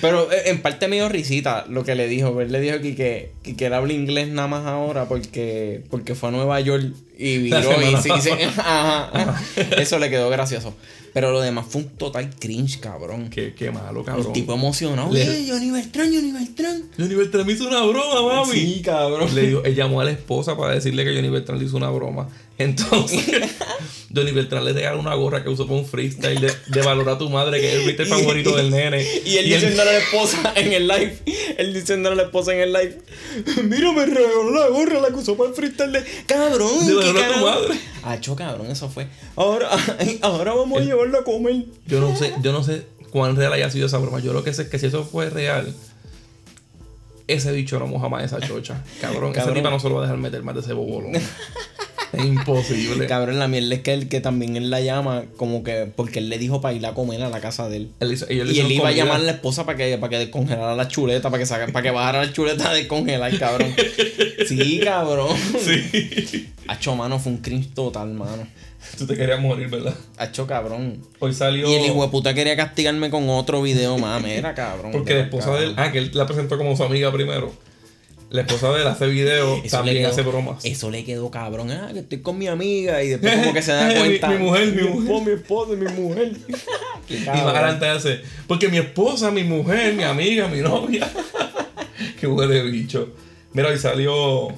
Pero 0.00 0.30
eh, 0.32 0.42
en 0.46 0.60
parte 0.62 0.88
me 0.88 0.96
dio 0.96 1.08
risita 1.08 1.64
lo 1.68 1.84
que 1.84 1.94
le 1.94 2.08
dijo. 2.08 2.40
Él 2.40 2.52
le 2.52 2.60
dijo 2.60 2.80
que, 2.80 2.94
que, 2.94 3.32
que, 3.42 3.56
que 3.56 3.66
él 3.66 3.72
habla 3.74 3.92
inglés 3.92 4.28
nada 4.28 4.48
más 4.48 4.66
ahora 4.66 5.06
porque, 5.08 5.82
porque 5.90 6.14
fue 6.14 6.28
a 6.28 6.32
Nueva 6.32 6.60
York 6.60 6.84
y 7.18 7.38
viró 7.44 7.58
y 7.82 7.96
se, 7.96 8.12
ajá, 8.12 9.08
ajá. 9.12 9.42
Eso 9.78 9.98
le 9.98 10.10
quedó 10.10 10.28
gracioso. 10.30 10.74
Pero 11.14 11.32
lo 11.32 11.40
demás 11.40 11.64
fue 11.66 11.80
un 11.80 11.88
total 11.88 12.28
cringe, 12.38 12.78
cabrón. 12.78 13.30
Qué, 13.30 13.54
qué 13.54 13.70
malo, 13.70 14.00
El 14.00 14.06
cabrón. 14.06 14.32
tipo 14.34 14.52
emocionado. 14.52 15.10
Le- 15.10 15.26
Oye, 15.26 15.46
Johnny 15.50 15.70
Beltrán, 15.70 16.12
Johnny 16.14 16.30
Beltrán. 16.30 16.82
Johnny 16.98 17.14
Beltrán 17.14 17.46
me 17.46 17.52
hizo 17.54 17.66
una 17.66 17.80
broma, 17.84 18.42
mami. 18.44 18.52
Sí, 18.52 18.82
cabrón. 18.84 19.34
Le 19.34 19.46
dijo, 19.46 19.64
él 19.64 19.74
llamó 19.74 20.02
a 20.02 20.04
la 20.04 20.10
esposa 20.10 20.58
para 20.58 20.74
decirle 20.74 21.04
que 21.06 21.14
Johnny 21.14 21.30
Beltrán 21.30 21.58
le 21.58 21.64
hizo 21.64 21.76
una 21.78 21.88
broma. 21.88 22.28
Entonces, 22.58 23.20
Johnny 24.14 24.32
Beltrán 24.32 24.64
le 24.64 24.72
regaló 24.72 24.98
una 25.00 25.14
gorra 25.14 25.42
que 25.42 25.50
usó 25.50 25.66
para 25.66 25.78
un 25.78 25.86
freestyle 25.86 26.40
de, 26.40 26.52
de 26.68 26.82
valor 26.82 27.08
a 27.10 27.18
tu 27.18 27.28
madre, 27.28 27.60
que 27.60 27.68
es 27.68 27.74
el 27.74 27.82
freestyle 27.84 28.08
favorito 28.08 28.56
del 28.56 28.70
nene. 28.70 29.06
Y 29.24 29.36
él 29.36 29.46
diciéndole 29.46 29.90
a 29.90 29.92
la 29.92 29.98
esposa 29.98 30.52
en 30.56 30.72
el 30.72 30.88
live. 30.88 31.18
Él 31.58 31.74
diciéndole 31.74 32.14
a 32.14 32.16
la 32.16 32.22
esposa 32.24 32.54
en 32.54 32.60
el 32.60 32.72
live. 32.72 32.98
Mira, 33.64 33.92
me 33.92 34.06
regaló 34.06 34.50
la 34.52 34.68
gorra, 34.68 35.00
la 35.00 35.08
que 35.08 35.16
usó 35.16 35.36
para 35.36 35.50
el 35.50 35.54
freestyle 35.54 35.92
de. 35.92 36.04
Cabrón, 36.26 36.86
De 36.86 36.92
¿qué 36.92 37.12
valor 37.12 37.22
a 37.22 37.34
tu 37.34 37.44
madre. 37.44 37.80
Acho, 38.04 38.36
cabrón, 38.36 38.70
eso 38.70 38.88
fue. 38.88 39.06
Ahora, 39.34 39.68
ahora 40.22 40.54
vamos 40.54 40.80
a 40.80 40.84
llevarlo 40.84 41.18
a 41.18 41.24
comer. 41.24 41.64
Yo 41.86 42.00
no 42.00 42.16
sé, 42.16 42.32
yo 42.40 42.52
no 42.52 42.62
sé 42.62 42.86
cuán 43.10 43.36
real 43.36 43.52
haya 43.52 43.70
sido 43.70 43.86
esa 43.86 43.98
broma. 43.98 44.20
Yo 44.20 44.32
lo 44.32 44.44
que 44.44 44.54
sé 44.54 44.62
es 44.62 44.68
que 44.68 44.78
si 44.78 44.86
eso 44.86 45.04
fue 45.04 45.28
real, 45.28 45.74
ese 47.26 47.52
bicho 47.52 47.78
no 47.78 47.86
moja 47.86 48.08
más 48.08 48.24
esa 48.24 48.40
chocha. 48.40 48.82
Cabrón, 49.00 49.32
esa 49.36 49.52
tipa 49.52 49.70
no 49.70 49.80
se 49.80 49.88
lo 49.88 49.96
va 49.96 50.00
a 50.02 50.04
dejar 50.04 50.18
meter 50.18 50.42
más 50.42 50.54
de 50.54 50.60
ese 50.62 50.72
bobolón. 50.72 51.12
Es 52.18 52.24
imposible. 52.24 53.06
Cabrón, 53.08 53.38
la 53.38 53.48
mierda 53.48 53.74
es 53.74 53.80
que 53.82 53.92
él 53.92 54.08
que 54.08 54.20
también 54.20 54.56
él 54.56 54.70
la 54.70 54.80
llama 54.80 55.24
como 55.36 55.62
que 55.62 55.86
porque 55.94 56.18
él 56.20 56.28
le 56.28 56.38
dijo 56.38 56.60
para 56.60 56.74
ir 56.74 56.84
a 56.86 56.94
comer 56.94 57.22
a 57.22 57.28
la 57.30 57.40
casa 57.40 57.68
de 57.68 57.76
él. 57.78 57.90
Hizo- 58.00 58.26
Y 58.30 58.40
él 58.40 58.72
iba 58.72 58.88
a 58.88 58.92
llamar 58.92 59.16
a 59.20 59.24
la 59.24 59.32
esposa 59.32 59.64
para 59.66 59.78
que, 59.78 59.96
para 59.98 60.10
que 60.10 60.18
descongelara 60.18 60.74
la 60.74 60.88
chuleta, 60.88 61.30
para 61.30 61.40
que, 61.40 61.46
saca- 61.46 61.66
para 61.72 61.82
que 61.82 61.90
bajara 61.90 62.24
la 62.26 62.32
chuleta 62.32 62.72
de 62.72 62.86
congelar, 62.88 63.36
cabrón. 63.38 63.74
Sí, 64.48 64.80
cabrón. 64.84 65.36
Sí. 65.60 66.48
Hacho, 66.68 66.94
mano, 66.94 67.18
fue 67.18 67.32
un 67.32 67.38
cringe 67.38 67.72
total, 67.74 68.12
mano. 68.12 68.46
Tú 68.96 69.04
te 69.06 69.16
querías 69.16 69.40
morir, 69.40 69.68
¿verdad? 69.68 69.94
Hacho, 70.16 70.46
cabrón. 70.46 71.02
Hoy 71.18 71.34
salió. 71.34 71.68
Y 71.68 71.74
el 71.74 71.86
hijo 71.86 72.00
de 72.02 72.08
puta 72.08 72.32
quería 72.34 72.54
castigarme 72.56 73.10
con 73.10 73.28
otro 73.28 73.60
video 73.62 73.98
más. 73.98 74.22
Mira, 74.22 74.54
cabrón. 74.54 74.92
Porque 74.92 75.14
la 75.14 75.20
esposa 75.22 75.46
cabrón. 75.46 75.62
de 75.62 75.68
él. 75.70 75.74
Ah, 75.76 75.90
que 75.90 75.98
él 75.98 76.10
la 76.14 76.26
presentó 76.26 76.56
como 76.56 76.76
su 76.76 76.84
amiga 76.84 77.10
primero. 77.12 77.52
La 78.30 78.40
esposa 78.42 78.72
de 78.72 78.82
él 78.82 78.86
hace 78.88 79.06
video, 79.06 79.54
Eso 79.54 79.62
le 79.62 79.70
también 79.70 79.96
quedó- 79.98 80.08
hace 80.10 80.22
bromas. 80.22 80.64
Eso 80.64 80.90
le 80.90 81.04
quedó 81.04 81.30
cabrón. 81.30 81.70
Ah, 81.70 81.90
que 81.92 82.00
estoy 82.00 82.18
con 82.22 82.36
mi 82.38 82.48
amiga. 82.48 83.02
Y 83.02 83.08
después 83.10 83.34
como 83.36 83.52
que 83.54 83.62
se 83.62 83.72
da 83.72 83.86
Mi- 83.88 83.94
cuenta. 83.94 84.28
mi 84.30 84.38
mujer, 84.38 84.72
mi 84.72 84.82
mujer. 84.82 85.02
esposa, 85.04 85.24
mi 85.24 85.32
esposa, 85.32 85.72
mi 85.76 86.02
mujer. 86.02 86.32
Y 87.08 87.14
más 87.24 87.38
adelante 87.38 87.86
hace, 87.86 88.20
porque 88.48 88.66
mi 88.68 88.78
esposa, 88.78 89.30
mi 89.30 89.44
mujer, 89.44 89.94
mi 89.94 90.02
amiga, 90.02 90.48
mi 90.48 90.58
novia. 90.60 91.08
Qué 92.20 92.26
huele 92.26 92.62
bicho. 92.64 93.10
Mira, 93.52 93.68
hoy 93.68 93.78
salió 93.78 94.48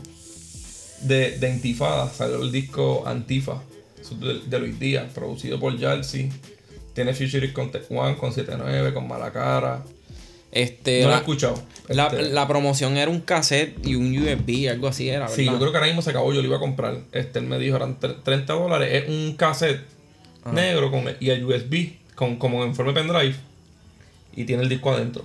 de, 1.03 1.39
de 1.39 1.51
Intifada, 1.51 2.11
salió 2.11 2.41
el 2.43 2.51
disco 2.51 3.05
Antifa, 3.07 3.63
de, 4.19 4.41
de 4.47 4.59
Luis 4.61 4.81
Díaz, 4.81 5.13
producido 5.15 5.61
por 5.61 5.79
Jalsi. 5.79 6.31
Tiene 6.95 7.13
featuring 7.13 7.53
con 7.53 7.71
Tech 7.71 7.85
One, 7.91 8.17
con 8.17 8.33
79, 8.33 8.95
con 8.95 9.07
Malacara. 9.07 9.85
Este, 10.53 11.03
No 11.03 11.09
lo 11.09 11.15
he 11.15 11.19
escuchado. 11.19 11.63
la, 11.89 12.07
Este, 12.07 12.23
la 12.31 12.49
promoción 12.49 12.97
era 12.97 13.11
un 13.11 13.21
cassette 13.21 13.85
y 13.87 13.95
un 13.97 14.17
USB, 14.17 14.69
algo 14.71 14.89
así 14.89 15.09
era, 15.09 15.21
¿verdad? 15.21 15.35
Sí, 15.37 15.45
yo 15.45 15.59
creo 15.59 15.71
que 15.71 15.77
ahora 15.77 15.87
mismo 15.89 16.03
se 16.03 16.11
acabó, 16.11 16.33
yo 16.33 16.41
lo 16.41 16.47
iba 16.49 16.57
a 16.57 16.61
comprar. 16.61 16.99
Este, 17.13 17.39
él 17.39 17.47
me 17.47 17.59
dijo, 17.59 17.77
eran 17.77 17.99
tre- 18.01 18.23
30 18.23 18.53
dólares, 18.55 18.89
es 19.05 19.09
un 19.09 19.35
cassette 19.37 19.81
negro 20.53 20.91
con, 20.91 21.05
y 21.21 21.29
el 21.31 21.45
USB, 21.45 21.93
con, 22.15 22.37
como 22.37 22.65
en 22.65 22.75
forma 22.75 22.93
de 22.93 23.01
pendrive, 23.01 23.35
y 24.35 24.45
tiene 24.45 24.63
el 24.63 24.69
disco 24.69 24.91
adentro. 24.91 25.25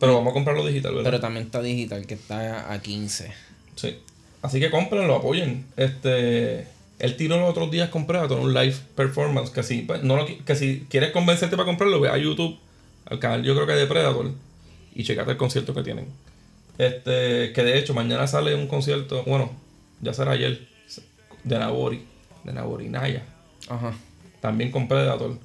Pero 0.00 0.14
vamos 0.14 0.30
a 0.30 0.34
comprarlo 0.34 0.66
digital, 0.66 0.92
¿verdad? 0.94 1.10
Pero 1.10 1.20
también 1.20 1.46
está 1.46 1.60
digital, 1.62 2.06
que 2.06 2.14
está 2.14 2.72
a 2.72 2.80
15. 2.80 3.32
Sí. 3.76 3.96
Así 4.42 4.60
que 4.60 4.70
cómprenlo, 4.70 5.16
apoyen. 5.16 5.64
Este. 5.76 6.66
Él 6.98 7.16
tiró 7.16 7.38
los 7.38 7.50
otros 7.50 7.70
días 7.70 7.88
con 7.90 8.06
Predator 8.06 8.38
un 8.38 8.54
live 8.54 8.74
performance. 8.94 9.50
Que 9.50 9.62
si, 9.62 9.82
pues, 9.82 10.02
no 10.02 10.16
lo 10.16 10.26
que 10.26 10.54
si 10.54 10.86
quieres 10.88 11.10
convencerte 11.10 11.56
para 11.56 11.66
comprarlo, 11.66 12.00
ve 12.00 12.08
a 12.08 12.16
YouTube, 12.16 12.56
al 13.06 13.18
canal 13.18 13.42
yo 13.42 13.54
creo 13.54 13.66
que 13.66 13.72
de 13.74 13.86
Predator, 13.86 14.32
y 14.96 15.04
checate 15.04 15.30
el 15.32 15.36
concierto 15.36 15.74
que 15.74 15.82
tienen. 15.82 16.06
Este. 16.78 17.52
Que 17.52 17.62
de 17.62 17.78
hecho, 17.78 17.94
mañana 17.94 18.26
sale 18.26 18.54
un 18.54 18.66
concierto, 18.66 19.22
bueno, 19.24 19.50
ya 20.00 20.12
será 20.12 20.32
ayer, 20.32 20.66
de 21.44 21.58
Nabori, 21.58 22.02
de 22.44 22.52
Nabori 22.52 22.88
Naya. 22.88 23.22
Ajá. 23.68 23.92
También 24.40 24.70
con 24.70 24.88
Predator. 24.88 25.38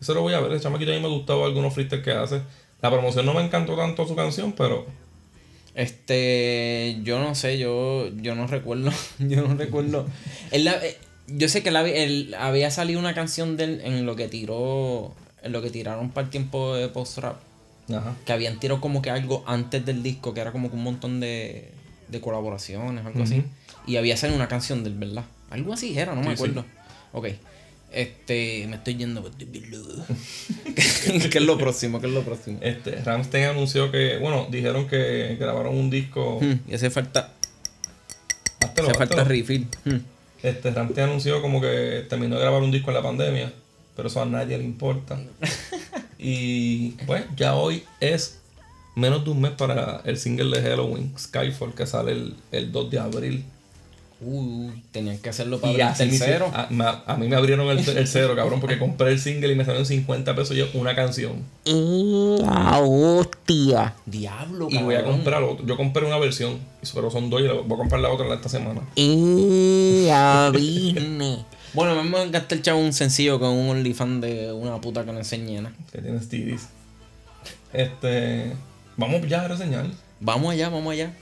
Eso 0.00 0.14
lo 0.14 0.22
voy 0.22 0.32
a 0.34 0.40
ver. 0.40 0.52
El 0.52 0.60
chamaquito 0.60 0.92
a 0.92 0.94
mí 0.94 1.00
me 1.00 1.08
gustaba 1.08 1.44
algunos 1.46 1.74
freestyles 1.74 2.04
que 2.04 2.12
hace. 2.12 2.40
La 2.80 2.90
promoción 2.90 3.26
no 3.26 3.34
me 3.34 3.42
encantó 3.44 3.76
tanto 3.76 4.06
su 4.06 4.14
canción, 4.14 4.52
pero. 4.52 4.86
Este, 5.74 6.98
yo 7.04 7.18
no 7.20 7.34
sé, 7.34 7.56
yo, 7.58 8.08
yo 8.16 8.34
no 8.34 8.46
recuerdo, 8.48 8.90
yo 9.18 9.42
no 9.46 9.54
recuerdo. 9.54 10.06
Él 10.50 10.66
eh, 10.66 10.96
yo 11.28 11.48
sé 11.48 11.62
que 11.62 11.68
él, 11.68 11.76
había- 11.76 11.94
él 12.02 12.34
había 12.38 12.70
salido 12.70 12.98
una 12.98 13.14
canción 13.14 13.56
de 13.56 13.64
él 13.64 13.80
en 13.84 14.04
lo 14.06 14.16
que 14.16 14.26
tiró, 14.28 15.14
en 15.42 15.52
lo 15.52 15.62
que 15.62 15.70
tiraron 15.70 16.10
para 16.10 16.24
el 16.24 16.30
tiempo 16.30 16.74
de 16.74 16.88
post 16.88 17.18
rap, 17.18 17.36
Ajá. 17.90 18.14
que 18.26 18.32
habían 18.32 18.58
tirado 18.60 18.80
como 18.80 19.00
que 19.02 19.10
algo 19.10 19.42
antes 19.46 19.84
del 19.84 20.02
disco, 20.02 20.34
que 20.34 20.40
era 20.40 20.52
como 20.52 20.70
que 20.70 20.76
un 20.76 20.82
montón 20.84 21.20
de, 21.20 21.70
de 22.08 22.20
colaboraciones, 22.20 23.04
algo 23.06 23.22
así. 23.22 23.44
Y 23.86 23.96
había 23.96 24.16
salido 24.16 24.36
una 24.36 24.48
canción 24.48 24.84
del 24.84 24.94
verdad. 24.94 25.24
Algo 25.50 25.72
así 25.72 25.98
era, 25.98 26.14
no 26.14 26.20
me 26.20 26.28
Sí, 26.28 26.32
acuerdo. 26.34 26.64
Ok. 27.12 27.28
Este, 27.90 28.66
me 28.68 28.76
estoy 28.76 28.96
yendo. 28.96 29.22
¿Qué 30.74 31.38
es 31.38 31.42
lo 31.42 31.56
próximo? 31.56 32.00
¿Qué 32.00 32.06
es 32.06 32.12
lo 32.12 32.22
próximo? 32.22 32.58
Este, 32.60 32.96
Ramstein 33.02 33.44
anunció 33.46 33.90
que, 33.90 34.18
bueno, 34.18 34.46
dijeron 34.50 34.86
que 34.86 35.36
grabaron 35.40 35.74
un 35.76 35.88
disco. 35.88 36.38
Hmm, 36.40 36.60
y 36.70 36.74
hace 36.74 36.90
falta, 36.90 37.32
Háztelo, 38.60 38.88
hace 38.88 38.98
falta 38.98 39.24
refill. 39.24 39.66
Hmm. 39.84 39.96
Este, 40.42 40.70
Ramstein 40.70 41.08
anunció 41.08 41.40
como 41.40 41.60
que 41.62 42.04
terminó 42.08 42.36
de 42.36 42.42
grabar 42.42 42.62
un 42.62 42.70
disco 42.70 42.90
en 42.90 42.94
la 42.96 43.02
pandemia, 43.02 43.52
pero 43.96 44.08
eso 44.08 44.20
a 44.22 44.26
nadie 44.26 44.58
le 44.58 44.64
importa. 44.64 45.18
y 46.18 46.90
pues 47.06 47.24
ya 47.36 47.54
hoy 47.54 47.84
es 48.00 48.38
menos 48.94 49.24
de 49.24 49.30
un 49.30 49.40
mes 49.40 49.52
para 49.52 50.02
el 50.04 50.18
single 50.18 50.60
de 50.60 50.68
Halloween, 50.68 51.12
Skyfall, 51.16 51.74
que 51.74 51.86
sale 51.86 52.12
el, 52.12 52.34
el 52.50 52.72
2 52.72 52.90
de 52.90 52.98
abril. 52.98 53.44
Uy, 54.20 54.82
tenían 54.90 55.16
que 55.18 55.28
hacerlo 55.28 55.60
para 55.60 55.72
Y 55.72 55.76
ver 55.76 55.86
el 55.86 55.94
tercero. 55.96 56.50
a, 56.52 56.66
mí 57.16 57.28
me 57.28 57.36
abrieron 57.36 57.68
el, 57.68 57.88
el 57.88 58.08
cero, 58.08 58.34
cabrón, 58.34 58.58
porque 58.58 58.76
compré 58.76 59.12
el 59.12 59.20
single 59.20 59.52
y 59.52 59.54
me 59.54 59.64
salieron 59.64 59.86
50 59.86 60.34
pesos 60.34 60.56
yo 60.56 60.66
una 60.74 60.96
canción. 60.96 61.44
¡La 61.64 62.80
hostia! 62.80 63.94
Diablo, 64.06 64.66
Y 64.70 64.78
voy 64.78 64.96
a 64.96 65.04
comprar 65.04 65.44
otro. 65.44 65.64
Yo 65.64 65.76
compré 65.76 66.04
una 66.04 66.18
versión, 66.18 66.58
pero 66.92 67.12
son 67.12 67.30
dos 67.30 67.42
y 67.42 67.46
voy 67.46 67.74
a 67.74 67.76
comprar 67.76 68.00
la 68.00 68.10
otra 68.10 68.34
esta 68.34 68.48
semana. 68.48 68.80
bueno, 71.74 72.02
me 72.02 72.22
encanta 72.22 72.54
el 72.54 72.62
chavo 72.62 72.80
un 72.80 72.92
sencillo 72.92 73.38
con 73.38 73.50
un 73.50 73.68
OnlyFans 73.70 74.20
de 74.20 74.52
una 74.52 74.80
puta 74.80 75.04
que 75.04 75.12
no 75.12 75.18
enseña 75.18 75.62
nada. 75.62 75.74
Que 75.92 76.00
tiene 76.00 76.18
TDs. 76.18 76.68
Este. 77.72 78.52
Vamos 78.96 79.26
ya 79.28 79.42
a 79.44 79.48
reseñar 79.48 79.86
Vamos 80.20 80.52
allá, 80.52 80.68
vamos 80.70 80.92
allá. 80.92 81.12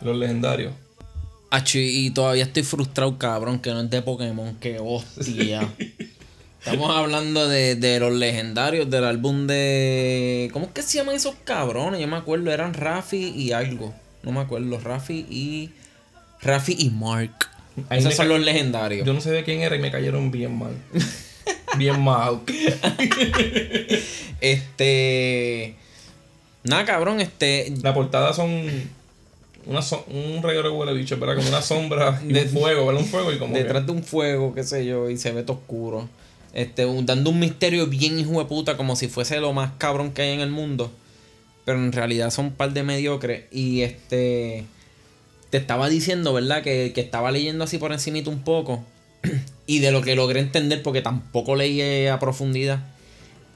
los 0.00 0.16
legendarios. 0.16 0.72
Achi, 1.50 2.06
y 2.06 2.10
todavía 2.10 2.44
estoy 2.44 2.62
frustrado, 2.62 3.18
cabrón, 3.18 3.58
que 3.58 3.70
no 3.70 3.80
es 3.80 3.90
de 3.90 4.02
Pokémon, 4.02 4.54
que 4.56 4.78
hostia. 4.80 5.68
Estamos 6.64 6.94
hablando 6.94 7.48
de, 7.48 7.74
de 7.74 7.98
los 8.00 8.12
legendarios 8.12 8.88
del 8.90 9.04
álbum 9.04 9.46
de. 9.46 10.50
¿Cómo 10.52 10.66
es 10.66 10.72
que 10.72 10.82
se 10.82 10.98
llaman 10.98 11.14
esos 11.14 11.34
cabrones? 11.44 12.00
Yo 12.00 12.06
me 12.06 12.16
acuerdo, 12.16 12.50
eran 12.52 12.74
Rafi 12.74 13.30
y 13.34 13.52
algo. 13.52 13.94
No 14.22 14.32
me 14.32 14.40
acuerdo, 14.40 14.78
Rafi 14.78 15.26
y. 15.30 15.70
Rafi 16.42 16.76
y 16.78 16.90
Mark. 16.90 17.48
Ahí 17.88 17.98
Esos 18.00 18.14
son 18.14 18.28
los 18.28 18.40
legendarios. 18.40 19.06
Yo 19.06 19.12
no 19.12 19.20
sé 19.20 19.30
de 19.30 19.44
quién 19.44 19.60
era 19.62 19.76
y 19.76 19.78
me 19.78 19.90
cayeron 19.90 20.30
bien 20.30 20.58
mal. 20.58 20.72
bien 21.78 22.02
mal. 22.02 22.40
Este. 24.40 25.74
Nada, 26.64 26.84
cabrón, 26.84 27.20
este. 27.20 27.72
La 27.82 27.94
portada 27.94 28.32
son. 28.32 28.66
Una 29.66 29.82
so- 29.82 30.04
un 30.08 30.40
de 30.40 30.68
huele 30.70 30.94
bicho, 30.94 31.18
¿verdad? 31.18 31.36
Como 31.36 31.48
una 31.48 31.60
sombra 31.62 32.20
y 32.26 32.32
un 32.32 32.48
fuego, 32.48 32.86
¿verdad? 32.86 33.02
Un 33.02 33.08
fuego 33.08 33.32
y 33.32 33.38
como. 33.38 33.52
que- 33.54 33.62
Detrás 33.62 33.84
de 33.86 33.92
un 33.92 34.02
fuego, 34.02 34.54
qué 34.54 34.64
sé 34.64 34.86
yo, 34.86 35.10
y 35.10 35.18
se 35.18 35.32
ve 35.32 35.42
todo 35.42 35.58
oscuro. 35.58 36.08
Este, 36.54 36.86
un- 36.86 37.04
dando 37.06 37.30
un 37.30 37.38
misterio 37.38 37.86
bien 37.86 38.18
hijo 38.18 38.38
de 38.38 38.46
puta, 38.46 38.76
como 38.76 38.96
si 38.96 39.08
fuese 39.08 39.38
lo 39.40 39.52
más 39.52 39.72
cabrón 39.78 40.12
que 40.12 40.22
hay 40.22 40.30
en 40.32 40.40
el 40.40 40.50
mundo. 40.50 40.90
Pero 41.66 41.78
en 41.78 41.92
realidad 41.92 42.30
son 42.30 42.46
un 42.46 42.52
par 42.52 42.72
de 42.72 42.82
mediocres. 42.82 43.44
Y 43.52 43.82
este. 43.82 44.64
Te 45.50 45.58
estaba 45.58 45.88
diciendo, 45.88 46.32
¿verdad? 46.32 46.62
Que, 46.62 46.92
que 46.94 47.00
estaba 47.00 47.30
leyendo 47.30 47.64
así 47.64 47.78
por 47.78 47.92
encimita 47.92 48.30
un 48.30 48.42
poco. 48.42 48.84
y 49.66 49.78
de 49.80 49.92
lo 49.92 50.02
que 50.02 50.14
logré 50.14 50.40
entender, 50.40 50.82
porque 50.82 51.02
tampoco 51.02 51.56
leí 51.56 52.06
a 52.06 52.18
profundidad. 52.18 52.80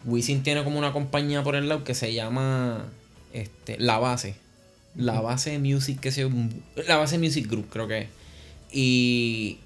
Wisin 0.04 0.42
tiene 0.42 0.64
como 0.64 0.78
una 0.78 0.92
compañía 0.92 1.42
por 1.42 1.56
el 1.56 1.68
lado 1.68 1.84
que 1.84 1.94
se 1.94 2.12
llama 2.12 2.84
este, 3.32 3.78
La 3.78 3.98
Base. 3.98 4.36
La 4.96 5.20
Base 5.20 5.58
Music, 5.58 5.98
que 5.98 6.12
se 6.12 6.28
La 6.86 6.96
Base 6.96 7.18
Music 7.18 7.48
Group, 7.48 7.68
creo 7.70 7.88
que 7.88 7.98
es. 8.02 8.08
Y, 8.70 9.58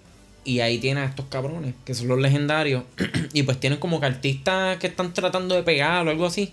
y 0.44 0.61
ahí 0.61 0.78
tiene 0.78 1.00
a 1.00 1.04
estos 1.04 1.26
cabrones, 1.26 1.75
que 1.85 1.94
son 1.94 2.08
los 2.08 2.20
legendarios. 2.20 2.85
y 3.32 3.42
pues 3.42 3.58
tienen 3.61 3.78
como 3.78 4.00
que 4.00 4.06
artistas 4.06 4.78
que 4.78 4.87
están 4.87 5.12
tratando 5.12 5.54
de 5.54 5.62
pegar 5.62 6.06
o 6.06 6.11
algo 6.11 6.26
así. 6.26 6.52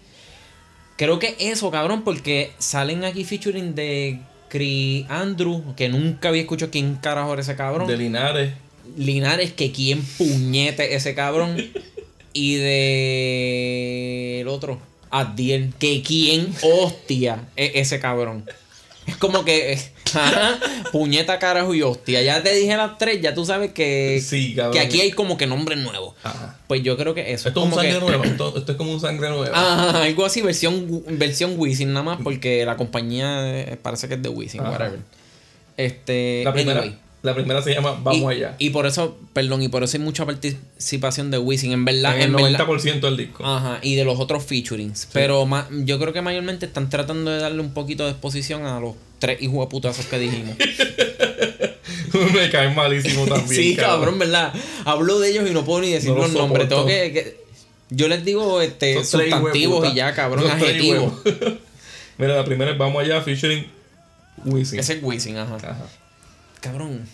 Creo 0.98 1.20
que 1.20 1.36
eso, 1.40 1.72
cabrón, 1.72 2.04
porque 2.04 2.54
salen 2.58 3.04
aquí 3.04 3.24
featuring 3.26 3.76
de 3.76 4.20
Cree 4.50 5.06
Andrew, 5.10 5.76
que 5.76 5.90
nunca 5.90 6.30
había 6.30 6.42
escuchado 6.42 6.72
quién 6.72 6.96
carajo 6.96 7.34
era 7.34 7.42
ese 7.42 7.56
cabrón. 7.56 7.88
De 7.88 7.98
Linares. 7.98 8.54
Linares, 8.98 9.54
que 9.54 9.72
quién 9.72 10.02
puñete 10.04 10.96
ese 10.96 11.16
cabrón. 11.16 11.58
y 12.34 12.56
de 12.56 14.42
el 14.42 14.48
otro, 14.50 14.80
Adiel, 15.10 15.74
que 15.80 16.02
quién 16.02 16.54
hostia 16.62 17.48
es 17.56 17.72
ese 17.76 18.00
cabrón. 18.00 18.46
Es 19.08 19.18
como 19.18 19.46
que, 19.46 19.80
ajá, 20.14 20.60
puñeta, 20.92 21.38
carajo 21.40 21.74
y 21.74 21.82
hostia. 21.82 22.22
Ya 22.22 22.42
te 22.42 22.54
dije 22.56 22.76
las 22.76 22.98
tres, 22.98 23.22
ya 23.22 23.34
tú 23.34 23.46
sabes 23.46 23.72
que, 23.72 24.22
Sí, 24.24 24.56
cabrón. 24.56 24.74
que 24.74 24.80
aquí 24.80 25.02
hay 25.02 25.12
como 25.12 25.38
que 25.38 25.48
nombres 25.48 25.78
nuevos. 25.78 26.16
Ajá. 26.24 26.58
Pues 26.68 26.82
yo 26.82 26.98
creo 26.98 27.14
que 27.14 27.34
eso 27.34 27.48
Esto 27.50 27.60
es 27.60 27.66
un 27.66 27.72
como 27.72 27.82
sangre 27.82 28.00
que, 28.00 28.06
nueva. 28.06 28.26
Esto, 28.36 28.58
esto 28.58 28.72
es 28.72 28.78
como 28.78 28.92
un 28.92 29.00
sangre 29.00 29.30
nueva. 29.30 29.56
Ajá, 29.56 30.04
algo 30.04 30.26
así, 30.26 30.42
versión, 30.42 31.04
versión 31.08 31.54
Wisin 31.58 31.94
nada 31.94 32.04
más, 32.04 32.20
porque 32.24 32.66
la 32.66 32.78
compañía 32.78 33.60
eh, 33.60 33.78
parece 33.82 34.08
que 34.08 34.16
es 34.16 34.22
de 34.22 34.30
Wisin, 34.30 34.62
whatever. 34.62 35.00
Este, 35.78 36.44
la, 36.44 36.54
primera, 36.54 36.82
anyway. 36.82 36.98
La 37.26 37.36
primera 37.36 37.62
se 37.62 37.74
llama 37.74 38.00
Vamos 38.02 38.32
y, 38.32 38.36
allá. 38.38 38.56
Y 38.60 38.70
por 38.70 38.86
eso, 38.86 39.18
perdón, 39.34 39.62
y 39.64 39.68
por 39.68 39.84
eso 39.84 39.98
hay 39.98 40.04
mucha 40.04 40.26
participación 40.26 41.32
de 41.32 41.38
Wisin, 41.40 41.72
en 41.74 41.84
verdad. 41.86 42.16
en 42.16 42.22
el 42.22 42.28
en 42.30 42.36
verdad- 42.54 42.66
90% 42.68 43.00
del 43.02 43.18
disco. 43.18 43.46
Ajá, 43.46 43.80
y 43.82 43.96
de 43.96 44.06
los 44.06 44.20
otros 44.20 44.44
featurings. 44.46 45.08
Pero 45.12 45.46
ma- 45.46 45.68
yo 45.72 46.00
creo 46.00 46.14
que 46.14 46.22
mayormente 46.22 46.66
están 46.66 46.90
tratando 46.90 47.32
de 47.32 47.40
darle 47.40 47.60
un 47.62 47.74
poquito 47.74 48.06
de 48.06 48.12
exposición 48.12 48.66
a 48.66 48.80
los 48.80 48.96
tres 49.20 49.42
hijos 49.42 49.60
de 49.60 49.68
putazos 49.68 50.06
que 50.06 50.20
dijimos. 50.20 50.56
Me 52.34 52.50
caen 52.50 52.76
malísimo 52.76 53.26
también. 53.28 53.62
sí, 53.62 53.76
cabrón, 53.76 54.18
¿verdad? 54.20 54.54
Hablo 54.86 55.20
de 55.20 55.32
ellos 55.32 55.50
y 55.50 55.54
no 55.54 55.66
puedo 55.66 55.82
ni 55.82 55.92
decir 55.92 56.10
No 56.12 56.18
los 56.18 56.32
los 56.32 56.42
nombres. 56.42 56.70
Tengo 56.70 56.86
que, 56.86 57.12
que- 57.12 57.38
Yo 57.90 58.08
les 58.08 58.24
digo 58.24 58.62
este 58.62 59.04
sustantivos 59.04 59.88
y 59.92 59.96
ya, 59.96 60.14
cabrón, 60.14 60.50
adjetivos. 60.50 61.14
Mira, 62.18 62.36
la 62.38 62.46
primera 62.46 62.72
es 62.72 62.78
Vamos 62.78 63.04
allá, 63.04 63.22
featuring 63.22 63.66
Wisin. 64.46 64.80
Ese 64.80 64.94
es 64.94 65.04
Wisin, 65.04 65.38
ajá. 65.38 65.56
Ajá. 65.58 65.86
Cabrón. 66.66 67.08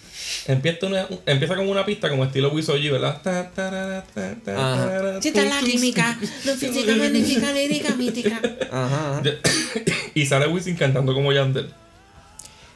Empieza, 0.48 0.86
una- 0.88 1.08
empieza 1.26 1.56
con 1.56 1.68
una 1.70 1.86
pista 1.86 2.10
como 2.10 2.24
estilo 2.24 2.50
Wisoji, 2.52 2.90
¿verdad? 2.90 3.22
Ta, 3.22 3.52
tarara, 3.52 4.04
ta, 4.14 4.36
ta, 4.44 4.52
Ajá. 4.74 4.86
tarara, 4.86 5.22
Si 5.22 5.28
está 5.30 5.44
la 5.44 5.60
química, 5.60 6.18
no 6.46 6.54
física, 6.54 6.96
magnífica, 6.96 7.52
lírica, 7.52 7.96
mítica. 7.96 8.42
Ajá. 8.72 9.20
ajá. 9.20 9.22
Y 10.14 10.26
sale 10.26 10.48
Wisin 10.48 10.76
cantando 10.76 11.14
como 11.14 11.32
Yandel. 11.32 11.70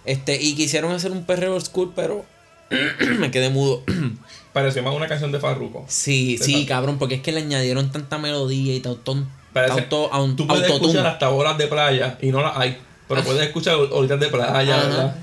Este, 0.06 0.42
y 0.42 0.56
quisieron 0.56 0.92
hacer 0.92 1.12
un 1.12 1.26
perreo 1.26 1.60
school, 1.60 1.92
pero 1.96 2.26
me 3.20 3.32
quedé 3.32 3.50
mudo. 3.50 3.84
Pareció 4.54 4.84
más 4.84 4.96
una 4.96 5.08
canción 5.08 5.32
de 5.32 5.40
Farruko. 5.40 5.86
Sí, 5.90 6.38
sí, 6.42 6.66
cabrón, 6.66 6.98
porque 6.98 7.16
es 7.16 7.22
que 7.22 7.32
le 7.32 7.40
añadieron 7.42 7.92
tanta 7.92 8.18
melodía 8.18 8.74
y 8.76 8.80
tanto, 8.80 9.26
Parece- 9.54 9.76
tanto 9.76 10.10
aun- 10.14 10.36
Tú 10.36 10.48
puedes 10.48 10.64
autotune. 10.66 10.92
escuchar 10.92 11.08
hasta 11.08 11.30
horas 11.30 11.58
de 11.58 11.68
playa 11.68 12.18
y 12.22 12.28
no 12.32 12.42
las 12.42 12.56
hay. 12.58 12.78
Pero 13.08 13.24
puedes 13.24 13.44
escuchar 13.46 13.76
horitas 13.76 14.20
de 14.20 14.28
playa, 14.30 14.78
Ajá. 14.78 14.88
¿verdad? 14.88 15.16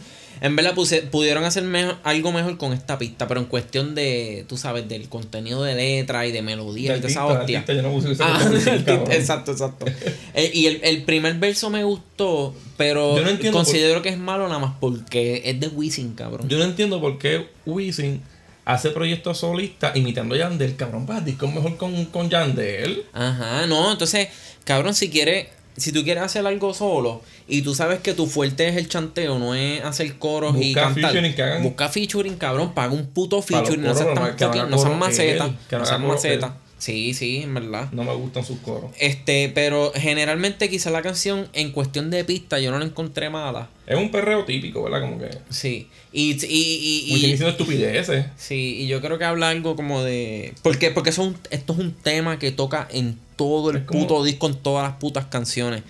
En 0.42 0.56
verdad 0.56 0.74
puse- 0.74 1.02
pudieron 1.02 1.44
hacer 1.44 1.62
mejor- 1.62 1.96
algo 2.02 2.32
mejor 2.32 2.58
con 2.58 2.72
esta 2.72 2.98
pista, 2.98 3.28
pero 3.28 3.40
en 3.40 3.46
cuestión 3.46 3.94
de, 3.94 4.44
tú 4.48 4.56
sabes, 4.58 4.88
del 4.88 5.08
contenido 5.08 5.62
de 5.62 5.74
letra 5.76 6.26
y 6.26 6.32
de 6.32 6.42
melodía 6.42 6.92
De 6.92 6.98
y 6.98 7.00
de 7.00 7.08
esa 7.08 7.24
hostia. 7.26 7.64
yo 7.66 7.80
no 7.82 7.92
puse 7.92 8.08
Ah, 8.20 8.40
exacto, 9.12 9.52
exacto. 9.52 9.86
Eh, 10.34 10.50
y 10.52 10.66
el, 10.66 10.80
el 10.82 11.02
primer 11.04 11.34
verso 11.34 11.70
me 11.70 11.84
gustó, 11.84 12.54
pero 12.76 13.16
Yo 13.16 13.22
no 13.22 13.30
entiendo 13.30 13.56
considero 13.56 14.02
que 14.02 14.08
es 14.10 14.18
malo 14.18 14.48
nada 14.48 14.58
más 14.58 14.74
porque 14.80 15.42
es 15.44 15.60
de 15.60 15.68
Wisin, 15.68 16.14
cabrón. 16.14 16.48
Yo 16.48 16.58
no 16.58 16.64
entiendo 16.64 17.00
por 17.00 17.18
qué 17.18 17.46
Wisin 17.64 18.20
hace 18.64 18.90
proyectos 18.90 19.38
solistas 19.38 19.96
imitando 19.96 20.34
a 20.34 20.38
Yandel. 20.38 20.76
Cabrón, 20.76 21.06
para 21.06 21.20
disco 21.20 21.46
mejor 21.48 21.76
con, 21.76 22.04
con 22.06 22.28
Yandel. 22.28 23.04
Ajá, 23.12 23.66
no, 23.66 23.92
entonces, 23.92 24.28
cabrón, 24.64 24.94
si 24.94 25.08
quieres, 25.10 25.46
si 25.76 25.90
tú 25.92 26.02
quieres 26.04 26.22
hacer 26.24 26.46
algo 26.46 26.74
solo 26.74 27.22
y 27.56 27.62
tú 27.62 27.74
sabes 27.74 28.00
que 28.00 28.12
tu 28.14 28.26
fuerte 28.26 28.68
es 28.68 28.76
el 28.76 28.88
chanteo, 28.88 29.38
no 29.38 29.54
es 29.54 29.82
hacer 29.84 30.18
coros 30.18 30.56
y 30.60 30.72
cantar. 30.74 31.12
featuring 31.12 31.34
que 31.34 31.42
hagan- 31.42 31.62
Busca 31.62 31.88
featuring, 31.88 32.36
cabrón, 32.36 32.72
paga 32.74 32.92
un 32.92 33.06
puto 33.06 33.42
featuring, 33.42 33.82
no 33.82 33.88
coros, 33.92 33.98
seas 33.98 34.08
pero 34.38 34.50
tan 34.50 34.70
no 34.70 34.78
seas 34.78 34.96
maceta, 34.96 35.44
él, 35.46 35.56
no 35.78 35.86
seas 35.86 36.00
maceta. 36.00 36.56
Sí, 36.78 37.14
sí, 37.14 37.36
en 37.44 37.54
verdad. 37.54 37.88
No 37.92 38.02
me 38.02 38.12
gustan 38.12 38.44
sus 38.44 38.58
coros. 38.58 38.90
Este, 38.98 39.48
pero 39.54 39.92
generalmente 39.94 40.68
quizá 40.68 40.90
la 40.90 41.00
canción 41.00 41.46
en 41.52 41.70
cuestión 41.70 42.10
de 42.10 42.24
pista 42.24 42.58
yo 42.58 42.72
no 42.72 42.78
la 42.80 42.84
encontré 42.84 43.30
mala. 43.30 43.68
Es 43.86 43.96
un 43.96 44.10
perreo 44.10 44.44
típico, 44.44 44.82
¿verdad? 44.82 45.00
Como 45.02 45.16
que. 45.20 45.30
Sí. 45.50 45.86
Y, 46.12 46.32
y, 46.44 46.46
y, 46.46 47.04
y- 47.06 47.14
diciendo 47.20 47.50
estupideces. 47.50 48.26
Sí, 48.36 48.78
y 48.80 48.86
yo 48.88 49.00
creo 49.00 49.16
que 49.16 49.24
habla 49.24 49.50
algo 49.50 49.76
como 49.76 50.02
de. 50.02 50.54
Porque, 50.62 50.90
porque 50.90 51.10
un- 51.18 51.36
esto 51.50 51.72
es 51.72 51.78
un 51.78 51.92
tema 51.92 52.40
que 52.40 52.50
toca 52.50 52.88
en 52.90 53.16
todo 53.36 53.70
el 53.70 53.84
como- 53.84 54.00
puto 54.00 54.24
disco, 54.24 54.48
en 54.48 54.56
todas 54.56 54.82
las 54.88 54.98
putas 54.98 55.26
canciones. 55.26 55.84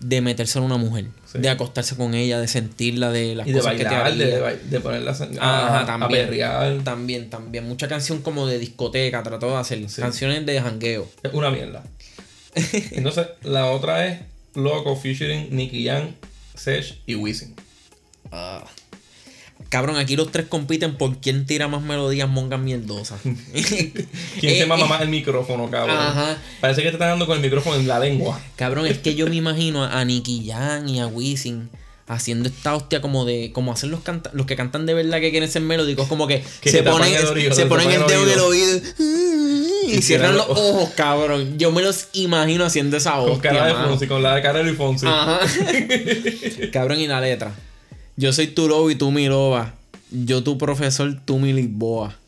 De 0.00 0.20
meterse 0.22 0.58
en 0.58 0.64
una 0.64 0.76
mujer, 0.78 1.06
Sí. 1.30 1.38
de 1.38 1.48
acostarse 1.50 1.94
con 1.94 2.14
ella, 2.14 2.40
de 2.40 2.48
sentirla, 2.48 3.10
de 3.12 3.34
las 3.34 3.46
Y 3.46 3.52
de 3.52 3.58
cosas 3.58 3.72
que 3.74 3.84
te 3.84 3.84
bailar, 3.84 4.14
de, 4.16 4.24
haría. 4.34 4.48
de, 4.56 4.56
de 4.68 4.80
ponerla 4.80 5.10
a, 5.40 5.66
Ajá, 5.66 5.80
a, 5.80 5.86
también. 5.86 6.10
perrear. 6.26 6.78
También, 6.82 7.28
también. 7.30 7.68
Mucha 7.68 7.86
canción 7.86 8.22
como 8.22 8.46
de 8.46 8.58
discoteca, 8.58 9.22
trató 9.22 9.50
de 9.50 9.56
hacer. 9.56 9.88
Sí. 9.90 10.00
Canciones 10.00 10.46
de 10.46 10.60
jangueo. 10.60 11.06
Es 11.22 11.32
una 11.34 11.50
mierda. 11.50 11.84
Entonces, 12.92 13.26
la 13.42 13.66
otra 13.66 14.06
es 14.06 14.20
Loco 14.54 14.96
featuring 14.96 15.54
Nicky 15.54 15.84
Jam, 15.86 16.14
Sech 16.54 16.98
y 17.06 17.14
Wisin. 17.14 17.54
Ah. 18.32 18.64
Cabrón, 19.70 19.96
aquí 19.96 20.16
los 20.16 20.30
tres 20.32 20.46
compiten 20.48 20.96
por 20.98 21.18
quién 21.18 21.46
tira 21.46 21.68
más 21.68 21.80
melodías 21.80 22.28
mongas 22.28 22.58
mierdosas. 22.60 23.20
¿Quién 23.22 24.52
Eh, 24.54 24.58
se 24.58 24.66
mama 24.66 24.84
eh, 24.84 24.88
más 24.88 25.00
el 25.02 25.08
micrófono, 25.08 25.70
cabrón? 25.70 25.96
Ajá. 25.96 26.36
Parece 26.60 26.82
que 26.82 26.88
te 26.88 26.94
están 26.94 27.10
dando 27.10 27.26
con 27.26 27.36
el 27.36 27.42
micrófono 27.42 27.76
en 27.76 27.86
la 27.86 27.98
lengua. 28.00 28.40
Cabrón, 28.56 28.86
es 28.86 28.98
que 28.98 29.14
yo 29.14 29.26
me 29.28 29.36
imagino 29.36 29.84
a 29.84 30.04
Nicky 30.04 30.48
Jam 30.48 30.88
y 30.88 30.98
a 31.00 31.06
Wisin 31.06 31.70
haciendo 32.08 32.48
esta 32.48 32.74
hostia 32.74 33.00
como 33.00 33.24
de 33.24 33.52
como 33.52 33.72
hacen 33.72 33.92
los 33.92 34.00
canta- 34.00 34.30
los 34.32 34.44
que 34.44 34.56
cantan 34.56 34.84
de 34.84 34.94
verdad 34.94 35.20
que 35.20 35.30
quieren 35.30 35.48
ser 35.48 35.62
melódicos 35.62 36.08
como 36.08 36.26
que, 36.26 36.42
Que 36.60 36.68
se 36.70 36.82
ponen 36.82 37.14
el 37.14 37.24
oído, 37.24 37.54
se 37.54 37.66
ponen 37.66 37.88
el 37.92 38.04
dedo 38.08 38.24
en 38.24 38.30
el 38.32 38.40
oído. 38.40 38.80
y, 39.86 39.92
Y 39.94 40.02
cierran 40.02 40.36
los 40.36 40.48
ojos 40.48 40.90
cabrón 40.96 41.56
yo 41.56 41.70
me 41.70 41.82
los 41.82 42.08
imagino 42.14 42.64
haciendo 42.64 42.96
esa 42.96 43.12
Con 43.12 43.30
hostia 43.30 43.52
cara 43.52 43.66
de. 43.66 43.74
Fonsi, 43.74 44.06
con 44.08 44.24
la 44.24 44.34
de 44.34 44.52
de 44.52 44.64
Luis 44.64 44.76
Fonsi. 44.76 45.06
Ajá. 45.06 45.38
cabrón 46.72 46.98
y 46.98 47.06
la 47.06 47.20
letra 47.20 47.54
yo 48.20 48.34
soy 48.34 48.48
tu 48.48 48.68
lobo 48.68 48.90
y 48.90 48.96
tú 48.96 49.10
mi 49.10 49.28
loba 49.28 49.74
Yo 50.10 50.44
tu 50.44 50.58
profesor, 50.58 51.18
tú 51.24 51.38
mi 51.38 51.54
Lisboa. 51.54 52.18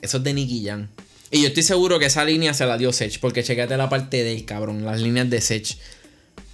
Eso 0.00 0.16
es 0.16 0.24
de 0.24 0.32
Nicky 0.32 0.64
Jam. 0.64 0.88
Y 1.30 1.42
yo 1.42 1.48
estoy 1.48 1.62
seguro 1.62 1.98
que 1.98 2.06
esa 2.06 2.24
línea 2.24 2.54
se 2.54 2.64
la 2.64 2.78
dio 2.78 2.90
Sech, 2.90 3.20
porque 3.20 3.44
checate 3.44 3.76
la 3.76 3.90
parte 3.90 4.24
del 4.24 4.46
cabrón, 4.46 4.86
las 4.86 5.02
líneas 5.02 5.28
de 5.28 5.42
Sech. 5.42 5.76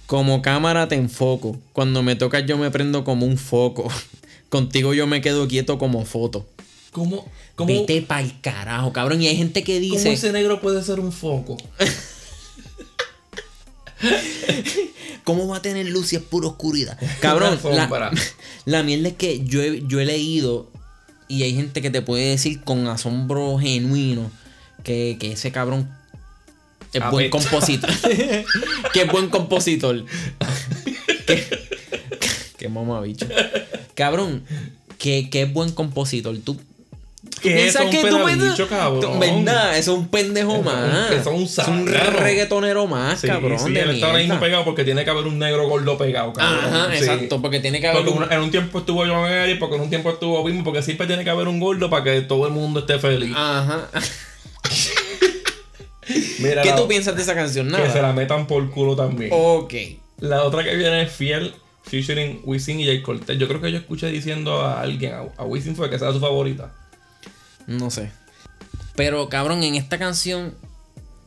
Como 0.05 0.41
cámara 0.41 0.89
te 0.89 0.95
enfoco. 0.95 1.57
Cuando 1.71 2.03
me 2.03 2.17
tocas 2.17 2.45
yo 2.45 2.57
me 2.57 2.69
prendo 2.69 3.05
como 3.05 3.25
un 3.25 3.37
foco. 3.37 3.89
Contigo 4.49 4.93
yo 4.93 5.07
me 5.07 5.21
quedo 5.21 5.47
quieto 5.47 5.77
como 5.77 6.03
foto. 6.05 6.45
¿Cómo, 6.91 7.25
cómo, 7.55 7.67
Vete 7.67 8.01
pa'l 8.01 8.41
carajo, 8.41 8.91
cabrón. 8.91 9.21
Y 9.21 9.29
hay 9.29 9.37
gente 9.37 9.63
que 9.63 9.79
cómo 9.79 9.95
dice. 9.95 10.11
ese 10.11 10.33
negro 10.33 10.59
puede 10.59 10.83
ser 10.83 10.99
un 10.99 11.13
foco? 11.13 11.55
¿Cómo 15.27 15.45
va 15.45 15.57
a 15.57 15.61
tener 15.61 15.85
luz 15.89 16.07
si 16.07 16.15
es 16.15 16.21
pura 16.21 16.47
oscuridad? 16.47 16.97
Cabrón, 17.19 17.59
la, 18.65 18.81
mierda 18.83 19.09
es 19.09 19.15
que 19.15 19.43
yo 19.43 19.61
he, 19.61 19.83
yo 19.85 19.99
he 19.99 20.05
leído 20.05 20.71
y 21.27 21.43
hay 21.43 21.53
gente 21.53 21.81
que 21.81 21.89
te 21.89 22.01
puede 22.01 22.29
decir 22.29 22.61
con 22.63 22.87
asombro 22.87 23.57
genuino 23.57 24.31
que, 24.85 25.17
que 25.19 25.33
ese 25.33 25.51
cabrón 25.51 25.91
es 26.93 27.03
buen 27.11 27.29
compositor. 27.29 27.89
que 28.93 29.01
es 29.01 29.11
buen 29.11 29.27
compositor. 29.27 30.05
que, 31.25 31.43
que 32.57 32.69
mamabicho. 32.69 33.27
Cabrón, 33.95 34.45
que, 34.97 35.29
que 35.29 35.41
es 35.41 35.51
buen 35.51 35.73
compositor. 35.73 36.37
Tú, 36.37 36.57
¿Qué 37.39 37.67
es 37.67 37.75
un 37.75 37.89
que 37.89 38.01
tú 38.03 38.17
piensas- 38.25 38.67
cabrón? 38.67 39.19
¿Verdad? 39.19 39.77
Es 39.77 39.87
un 39.87 40.07
pendejo 40.07 40.51
Eso 40.51 40.59
es 40.61 41.25
un- 41.27 41.41
más. 41.43 41.57
es 41.59 41.67
un 41.67 41.87
reggaetonero 41.87 42.87
más, 42.87 43.19
Sí, 43.21 43.27
cabrón. 43.27 43.59
sí, 43.59 43.71
de 43.73 43.81
él 43.81 43.89
está 43.91 44.07
ahora 44.07 44.19
mismo 44.19 44.39
pegado 44.39 44.63
porque 44.65 44.83
tiene 44.83 45.03
que 45.03 45.09
haber 45.09 45.25
un 45.27 45.37
negro 45.39 45.67
gordo 45.67 45.97
pegado, 45.97 46.33
cabrón. 46.33 46.65
Ajá, 46.73 46.89
Sí. 46.93 46.97
exacto, 47.03 47.41
porque 47.41 47.59
tiene 47.59 47.79
que 47.79 47.87
haber 47.87 48.03
Porque 48.05 48.19
un- 48.23 48.31
en 48.31 48.39
un 48.41 48.51
tiempo 48.51 48.79
estuvo 48.79 49.05
John 49.05 49.29
Eric, 49.29 49.59
porque 49.59 49.75
en 49.75 49.81
un 49.81 49.89
tiempo 49.89 50.09
estuvo 50.09 50.43
Bimbo, 50.43 50.63
porque 50.63 50.81
siempre 50.81 51.07
tiene 51.07 51.23
que 51.23 51.29
haber 51.29 51.47
un 51.47 51.59
gordo 51.59 51.89
para 51.89 52.03
que 52.03 52.21
todo 52.21 52.47
el 52.47 52.53
mundo 52.53 52.79
esté 52.81 52.99
feliz. 52.99 53.33
Ajá. 53.35 53.87
Mira, 56.39 56.61
¿Qué 56.61 56.69
la- 56.69 56.75
tú 56.75 56.87
piensas 56.87 57.15
de 57.15 57.21
esa 57.21 57.35
canción? 57.35 57.69
Que 57.71 57.89
se 57.89 58.01
la 58.01 58.13
metan 58.13 58.47
por 58.47 58.69
culo 58.71 58.95
también. 58.95 59.31
Ok. 59.33 59.73
La 60.19 60.43
otra 60.43 60.63
que 60.63 60.75
viene 60.75 61.01
es 61.03 61.11
Fiel, 61.11 61.53
featuring 61.83 62.41
Wisin 62.45 62.79
y 62.79 62.85
Jay 62.85 63.01
Cortez. 63.01 63.37
Yo 63.37 63.47
creo 63.47 63.59
que 63.61 63.71
yo 63.71 63.77
escuché 63.77 64.07
diciendo 64.07 64.61
a 64.61 64.81
alguien, 64.81 65.13
a, 65.13 65.23
a 65.41 65.43
Wisin 65.45 65.75
fue 65.75 65.89
que 65.89 65.99
sea 65.99 66.11
su 66.13 66.19
favorita. 66.19 66.71
No 67.67 67.91
sé. 67.91 68.09
Pero 68.95 69.29
cabrón, 69.29 69.63
en 69.63 69.75
esta 69.75 69.99
canción 69.99 70.55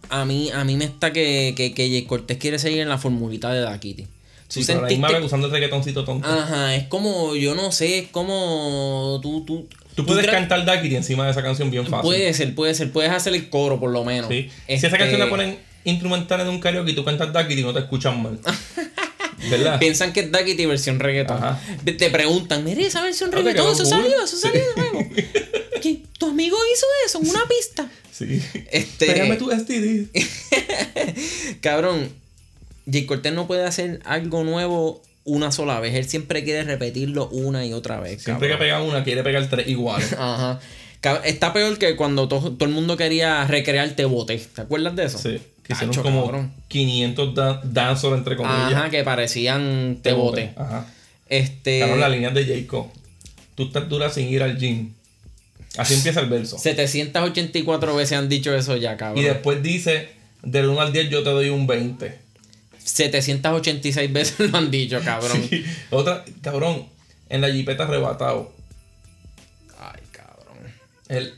a 0.09 0.25
mí, 0.25 0.51
a 0.53 0.65
mí 0.65 0.77
me 0.77 0.85
está 0.87 1.13
que, 1.13 1.55
que, 1.57 1.73
que 1.73 1.89
Jay 1.89 2.03
Cortés 2.03 2.39
quiere 2.39 2.59
seguir 2.59 2.81
en 2.81 2.89
la 2.89 2.99
formulita 2.99 3.53
de 3.53 3.61
Da 3.61 3.79
Kitty. 3.79 4.07
Sí, 4.49 4.61
¿Tú 4.61 4.67
pero 4.67 4.81
la 4.83 4.89
sentiste- 4.89 5.07
misma 5.13 5.25
usando 5.27 5.47
el 5.47 5.53
reggaetoncito 5.53 6.05
tonto. 6.05 6.27
Ajá, 6.29 6.75
es 6.75 6.89
como, 6.89 7.37
yo 7.37 7.55
no 7.55 7.71
sé, 7.71 8.01
es 8.01 8.09
como 8.09 9.21
tú, 9.23 9.45
tú, 9.45 9.69
Tú 9.95 10.05
puedes 10.07 10.27
cantar 10.27 10.65
Duckity 10.65 10.97
encima 10.97 11.25
de 11.27 11.31
esa 11.33 11.43
canción 11.43 11.71
bien 11.71 11.85
fácil. 11.87 12.03
Puede 12.03 12.33
ser, 12.35 12.55
puede 12.55 12.75
ser, 12.75 12.91
puedes 12.91 13.13
hacer 13.13 13.35
el 13.35 13.49
coro 13.51 13.79
por 13.79 13.91
lo 13.91 14.05
menos. 14.05 14.29
Sí. 14.29 14.49
Si 14.67 14.73
Este, 14.73 14.87
esa 14.89 14.97
canción 14.99 15.21
la 15.21 15.29
ponen 15.29 15.59
instrumental 15.85 16.41
en 16.41 16.49
un 16.49 16.59
karaoke 16.61 16.93
y 16.93 16.95
tú 16.95 17.05
cantas 17.05 17.33
Duckity 17.33 17.63
no 17.63 17.73
te 17.73 17.81
escuchan 17.81 18.21
mal. 18.23 18.41
¿Verdad? 19.51 19.79
Piensan 19.79 20.13
que 20.13 20.21
es 20.21 20.33
Da 20.33 20.45
Kitty 20.45 20.67
versión 20.67 20.99
reggaetón. 21.01 21.37
Ajá. 21.43 21.61
Te 21.85 22.11
preguntan, 22.11 22.65
mire, 22.65 22.87
esa 22.87 23.03
versión 23.03 23.31
Ah, 23.33 23.37
te 23.37 23.43
reggaetón, 23.43 23.73
eso 23.73 23.85
salió, 23.85 24.23
eso 24.25 24.37
salió 24.37 24.61
de 24.61 24.75
nuevo. 24.77 25.11
¿Qué? 26.45 26.49
¿Tu 26.51 26.57
amigo 26.57 26.57
hizo 26.75 26.87
eso 27.07 27.21
en 27.23 27.29
una 27.31 27.45
pista? 27.49 27.91
Sí. 28.13 28.43
Este- 28.71 29.07
Pégame 29.07 29.37
tu 29.37 29.51
STD. 29.51 30.09
Cabrón, 31.61 32.11
Jay 32.91 33.07
Cortés 33.07 33.33
no 33.33 33.47
puede 33.47 33.65
hacer 33.65 34.01
algo 34.05 34.45
nuevo 34.45 35.03
una 35.25 35.53
sola 35.53 35.81
vez. 35.81 35.95
Él 35.95 36.07
siempre 36.09 36.45
quiere 36.45 36.65
repetirlo 36.65 37.29
una 37.29 37.65
y 37.65 37.73
otra 37.73 37.99
vez. 38.01 38.23
Siempre 38.23 38.49
que 38.49 38.55
cabrón. 38.55 38.69
pega 38.69 38.83
una, 38.83 39.05
quiere 39.05 39.23
pegar 39.23 39.49
tres 39.49 39.69
iguales. 39.69 40.13
Ajá. 40.19 40.61
Está 41.25 41.53
peor 41.55 41.79
que 41.79 41.97
cuando 41.97 42.29
to- 42.29 42.53
todo 42.53 42.69
el 42.69 42.75
mundo 42.75 42.97
quería 42.99 43.47
recrear 43.47 43.89
Te 43.93 44.05
Boté. 44.05 44.37
¿Te 44.39 44.61
acuerdas 44.63 44.95
de 44.97 45.05
eso? 45.07 45.17
Sí. 45.19 45.39
Que 45.63 45.73
hicieron 45.73 45.91
Acho, 45.95 46.03
como 46.03 46.25
cabrón. 46.27 46.53
500 46.69 47.35
dan 47.35 47.61
dancers 47.73 48.15
entre 48.19 48.37
comillas. 48.37 48.75
Ajá, 48.75 48.91
que 48.91 49.03
parecían 49.03 49.99
Te 50.03 50.13
Boté. 50.13 50.53
Ajá. 50.57 50.87
Este. 51.27 51.81
Cabrón, 51.81 52.01
la 52.01 52.09
línea 52.11 52.31
de 52.31 52.45
Jacob. 52.45 52.89
Tú 53.55 53.65
estás 53.65 53.89
dura 53.89 54.11
sin 54.11 54.29
ir 54.29 54.43
al 54.43 54.59
gym. 54.59 54.93
Así 55.77 55.95
empieza 55.95 56.21
el 56.21 56.29
verso. 56.29 56.59
784 56.59 57.95
veces 57.95 58.19
han 58.19 58.29
dicho 58.29 58.55
eso 58.55 58.77
ya, 58.77 58.97
cabrón. 58.97 59.23
Y 59.23 59.27
después 59.27 59.63
dice, 59.63 60.09
del 60.43 60.69
1 60.69 60.81
al 60.81 60.93
10 60.93 61.11
yo 61.11 61.23
te 61.23 61.31
doy 61.31 61.49
un 61.49 61.67
20. 61.67 62.19
786 62.83 64.13
veces 64.13 64.51
lo 64.51 64.59
han 64.59 64.71
dicho, 64.71 65.01
cabrón. 65.05 65.47
Sí. 65.49 65.65
Otra, 65.91 66.25
cabrón, 66.43 66.87
en 67.29 67.41
la 67.41 67.51
jipeta 67.51 67.85
arrebatado. 67.85 68.53
Ay, 69.79 70.01
cabrón. 70.11 70.59
El, 71.09 71.35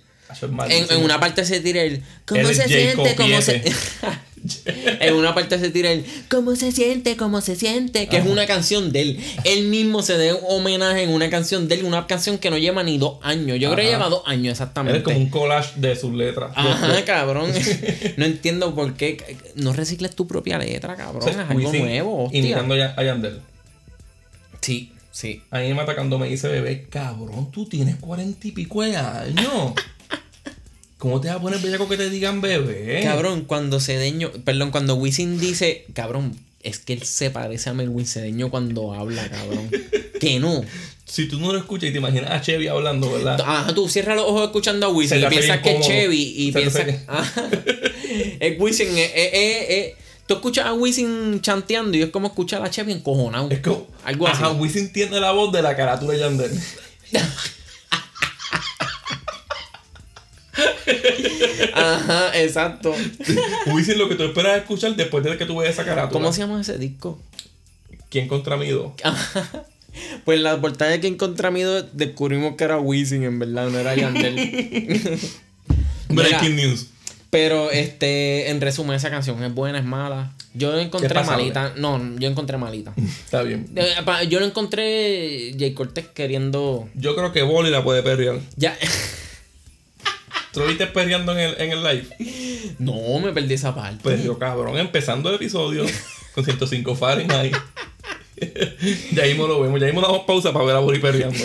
En, 0.71 0.91
en 0.91 1.05
una 1.05 1.21
parte 1.21 1.45
se 1.45 1.61
tira 1.61 1.83
el. 1.83 2.03
¿Cómo 2.25 2.41
es 2.41 2.57
se 2.57 2.63
Jacob 2.63 3.07
siente? 3.07 3.17
¿Cómo 3.17 3.43
se.? 3.43 3.63
En 5.01 5.15
una 5.15 5.35
parte 5.35 5.59
se 5.59 5.71
tira 5.71 5.91
el. 5.91 6.05
¿Cómo 6.29 6.57
se 6.57 6.73
siente? 6.73 7.17
¿Cómo 7.17 7.41
se 7.41 7.57
siente? 7.57 8.09
Que 8.09 8.19
es 8.19 8.27
una 8.27 8.47
canción 8.47 8.93
de 8.93 9.03
él. 9.03 9.21
Él 9.45 9.67
mismo 9.67 10.03
se 10.03 10.17
da 10.17 10.35
un 10.35 10.41
homenaje 10.49 11.03
en 11.03 11.11
una 11.11 11.31
canción 11.31 11.69
de 11.69 11.77
él. 11.77 11.85
Una 11.85 12.07
canción 12.07 12.39
que 12.39 12.51
no 12.51 12.59
lleva 12.59 12.83
ni 12.83 12.99
dos 12.99 13.19
años. 13.23 13.59
Yo 13.59 13.73
creo 13.73 13.85
que 13.85 13.91
lleva 13.91 14.09
dos 14.09 14.23
años 14.27 14.53
exactamente. 14.53 14.99
es 14.99 15.05
como 15.05 15.17
un 15.17 15.31
collage 15.31 15.81
de 15.81 15.97
sus 15.97 16.13
letras. 16.13 16.53
Ajá, 16.55 17.05
cabrón. 17.07 17.51
no 18.17 18.25
entiendo 18.25 18.75
por 18.75 18.95
qué. 18.95 19.39
No 19.55 19.73
recicles 19.73 20.15
tu 20.15 20.27
propia 20.27 20.59
letra, 20.59 20.97
cabrón. 20.97 21.23
O 21.23 21.25
sea, 21.25 21.45
es 21.45 21.51
algo 21.51 21.69
Wisin 21.69 21.85
nuevo, 21.85 22.25
hostia. 22.25 22.39
Imitando 22.41 22.75
a 22.75 22.95
a 22.97 23.05
Yandel. 23.05 23.41
Sí, 24.61 24.93
sí. 25.11 25.43
A 25.51 25.61
mí 25.61 25.75
me 25.75 25.83
atacando 25.83 26.19
me 26.19 26.29
dice, 26.29 26.49
bebé, 26.49 26.87
cabrón, 26.89 27.51
tú 27.51 27.67
tienes 27.67 27.97
cuarenta 27.97 28.47
y 28.47 28.53
pico 28.53 28.83
de 28.83 28.97
años. 28.97 29.73
¿Cómo 31.03 31.21
te 31.21 31.27
vas 31.27 31.39
a 31.39 31.41
poner 31.41 31.59
bellaco 31.59 31.89
que 31.89 31.97
te 31.97 32.09
digan 32.09 32.41
bebé? 32.41 33.01
Cabrón, 33.03 33.41
cuando 33.45 33.81
Cedeño. 33.81 34.31
Perdón, 34.45 34.71
cuando 34.71 34.95
Wisin 34.95 35.41
dice. 35.41 35.85
Cabrón, 35.95 36.37
es 36.63 36.79
que 36.79 36.93
él 36.93 37.03
se 37.03 37.31
parece 37.31 37.71
a 37.71 37.75
Melwin 37.75 38.07
Cedeño 38.07 38.51
cuando 38.51 38.95
habla, 38.95 39.29
cabrón. 39.29 39.69
que 40.21 40.39
no. 40.39 40.65
Si 41.05 41.27
tú 41.27 41.41
no 41.41 41.53
lo 41.53 41.59
escuchas 41.59 41.91
y 41.91 41.93
te 41.93 41.99
imaginas 41.99 42.31
a 42.31 42.41
Chevy 42.41 42.69
hablando, 42.69 43.11
¿verdad? 43.11 43.39
Ajá, 43.41 43.75
tú 43.75 43.89
cierras 43.89 44.17
los 44.17 44.27
ojos 44.27 44.45
escuchando 44.45 44.87
a 44.87 44.91
Wisin 44.91 45.19
y 45.19 45.27
piensas 45.27 45.59
que 45.59 45.77
es. 45.77 45.87
Chevy 45.87 46.35
y 46.37 46.53
piensas. 46.53 46.87
Ajá. 47.09 47.51
es 48.39 48.61
Wisin. 48.61 48.97
eh, 48.97 49.11
eh, 49.13 49.31
eh, 49.35 49.67
eh. 49.69 49.97
Tú 50.29 50.35
escuchas 50.35 50.67
a 50.67 50.73
Wisin 50.73 51.41
chanteando 51.43 51.99
y 51.99 52.03
es 52.03 52.11
como 52.11 52.29
escuchar 52.29 52.63
a 52.65 52.71
Chevy 52.71 52.93
encojonado. 52.93 53.51
Es 53.51 53.59
como. 53.59 53.89
Algo 54.05 54.29
así. 54.29 54.41
Ajá, 54.45 54.53
Wisin 54.53 54.93
tiene 54.93 55.19
la 55.19 55.33
voz 55.33 55.53
de 55.53 55.63
la 55.63 55.75
carátula 55.77 56.13
de 56.13 56.21
Yandel. 56.21 56.53
Ajá, 61.75 62.41
exacto. 62.41 62.95
Wisin 63.67 63.99
lo 63.99 64.09
que 64.09 64.15
tú 64.15 64.25
esperas 64.25 64.59
escuchar 64.59 64.95
después 64.97 65.25
de 65.25 65.37
que 65.37 65.47
tú 65.47 65.57
veas 65.57 65.75
esa 65.75 65.85
carátula. 65.85 66.13
¿Cómo 66.13 66.33
se 66.33 66.41
llama 66.41 66.61
ese 66.61 66.79
disco? 66.79 67.21
¿Quién 68.11 68.29
contra 68.29 68.57
mí 68.57 68.69
dos? 68.69 68.93
Pues 70.25 70.41
la 70.41 70.59
portada 70.59 70.91
de 70.91 71.01
que 71.01 71.07
encontramido 71.07 71.83
descubrimos 71.83 72.57
que 72.57 72.65
era 72.65 72.79
Wisin, 72.79 73.25
en 73.25 73.39
verdad, 73.39 73.69
no 73.69 73.79
era 73.79 73.95
Yandel. 73.95 74.35
Breaking 76.09 76.57
news. 76.57 76.87
Pero 77.29 77.71
este, 77.71 78.51
en 78.51 78.61
resumen, 78.61 78.97
esa 78.97 79.11
canción 79.11 79.43
es 79.43 79.55
buena, 79.55 79.79
es 79.79 79.85
mala. 79.85 80.33
Yo 80.55 80.73
la 80.73 80.83
encontré 80.83 81.25
malita. 81.25 81.73
No, 81.77 81.99
yo 82.19 82.29
encontré 82.29 82.59
malita. 82.59 82.93
Está 83.25 83.43
bien. 83.43 83.71
Eh, 83.75 83.95
Yo 84.29 84.39
lo 84.39 84.45
encontré 84.45 85.55
Jay 85.59 85.73
Cortés 85.73 86.07
queriendo. 86.09 86.89
Yo 86.95 87.17
creo 87.17 87.33
que 87.33 87.43
Boli 87.43 87.71
la 87.71 87.83
puede 87.83 88.03
perrear. 88.03 88.39
Ya. 88.57 88.77
¿Tú 90.53 90.61
lo 90.61 90.67
viste 90.67 90.87
perreando 90.87 91.33
en 91.33 91.39
el, 91.39 91.61
en 91.61 91.73
el 91.73 91.83
live? 91.83 92.75
No, 92.79 93.19
me 93.21 93.33
perdí 93.33 93.55
esa 93.55 93.75
parte. 93.75 94.23
Yo, 94.23 94.39
cabrón, 94.39 94.79
empezando 94.79 95.29
el 95.31 95.37
episodio 95.37 95.85
con 96.35 96.45
105 96.45 96.95
Fahrenheit. 96.95 97.55
ya 99.13 99.25
mismo 99.25 99.47
lo 99.47 99.61
vemos. 99.61 99.81
Ya 99.81 99.87
mismo 99.87 100.01
damos 100.01 100.25
pausa 100.25 100.53
para 100.53 100.65
ver 100.65 100.77
a 100.77 100.81
Boli 100.81 100.99
perreando. 100.99 101.39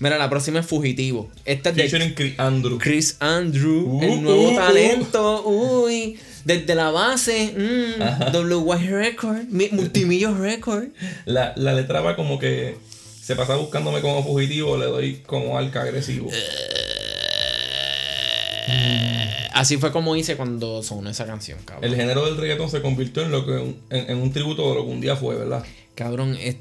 Mira, 0.00 0.16
la 0.18 0.30
próxima 0.30 0.60
es 0.60 0.66
Fugitivo. 0.66 1.30
Esta 1.44 1.70
es 1.70 1.76
de 1.76 2.14
Chris 2.14 2.38
Andrew. 2.38 2.78
Chris 2.78 3.16
Andrew, 3.20 3.84
Uh, 3.86 4.02
el 4.02 4.22
nuevo 4.22 4.42
uh, 4.50 4.52
uh. 4.52 4.56
talento. 4.56 5.42
Uy, 5.44 6.18
desde 6.44 6.74
la 6.74 6.90
base. 6.90 7.52
Mm, 7.56 8.36
WY 8.36 8.86
Record, 8.88 9.44
mi- 9.48 9.68
Multimillos 9.72 10.38
Record. 10.38 10.84
La, 11.24 11.52
la 11.56 11.74
letra 11.74 12.00
va 12.00 12.16
como 12.16 12.38
que 12.38 12.76
se 13.22 13.34
pasa 13.34 13.56
buscándome 13.56 14.00
como 14.02 14.22
fugitivo, 14.24 14.76
le 14.78 14.84
doy 14.86 15.16
como 15.26 15.58
arca 15.58 15.82
agresivo. 15.82 16.30
Así 19.52 19.76
fue 19.78 19.92
como 19.92 20.16
hice 20.16 20.36
cuando 20.36 20.82
sonó 20.82 21.08
esa 21.10 21.24
canción, 21.26 21.58
cabrón. 21.64 21.84
El 21.90 21.96
género 21.96 22.24
del 22.26 22.36
reggaetón 22.36 22.70
se 22.70 22.82
convirtió 22.82 23.22
en 23.22 23.30
lo 23.32 23.46
que 23.46 23.54
en, 23.56 23.76
en 24.10 24.16
un 24.18 24.32
tributo 24.32 24.68
de 24.70 24.74
lo 24.76 24.84
que 24.86 24.90
un 24.92 25.00
día 25.00 25.16
fue, 25.16 25.36
¿verdad? 25.36 25.64
Cabrón, 25.94 26.36
es- 26.40 26.56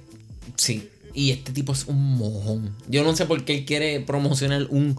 sí. 0.55 0.89
Y 1.13 1.31
este 1.31 1.51
tipo 1.51 1.71
es 1.73 1.85
un 1.85 2.17
mojón. 2.17 2.75
Yo 2.87 3.03
no 3.03 3.15
sé 3.15 3.25
por 3.25 3.43
qué 3.45 3.55
él 3.55 3.65
quiere 3.65 3.99
promocionar 4.01 4.67
un 4.69 4.97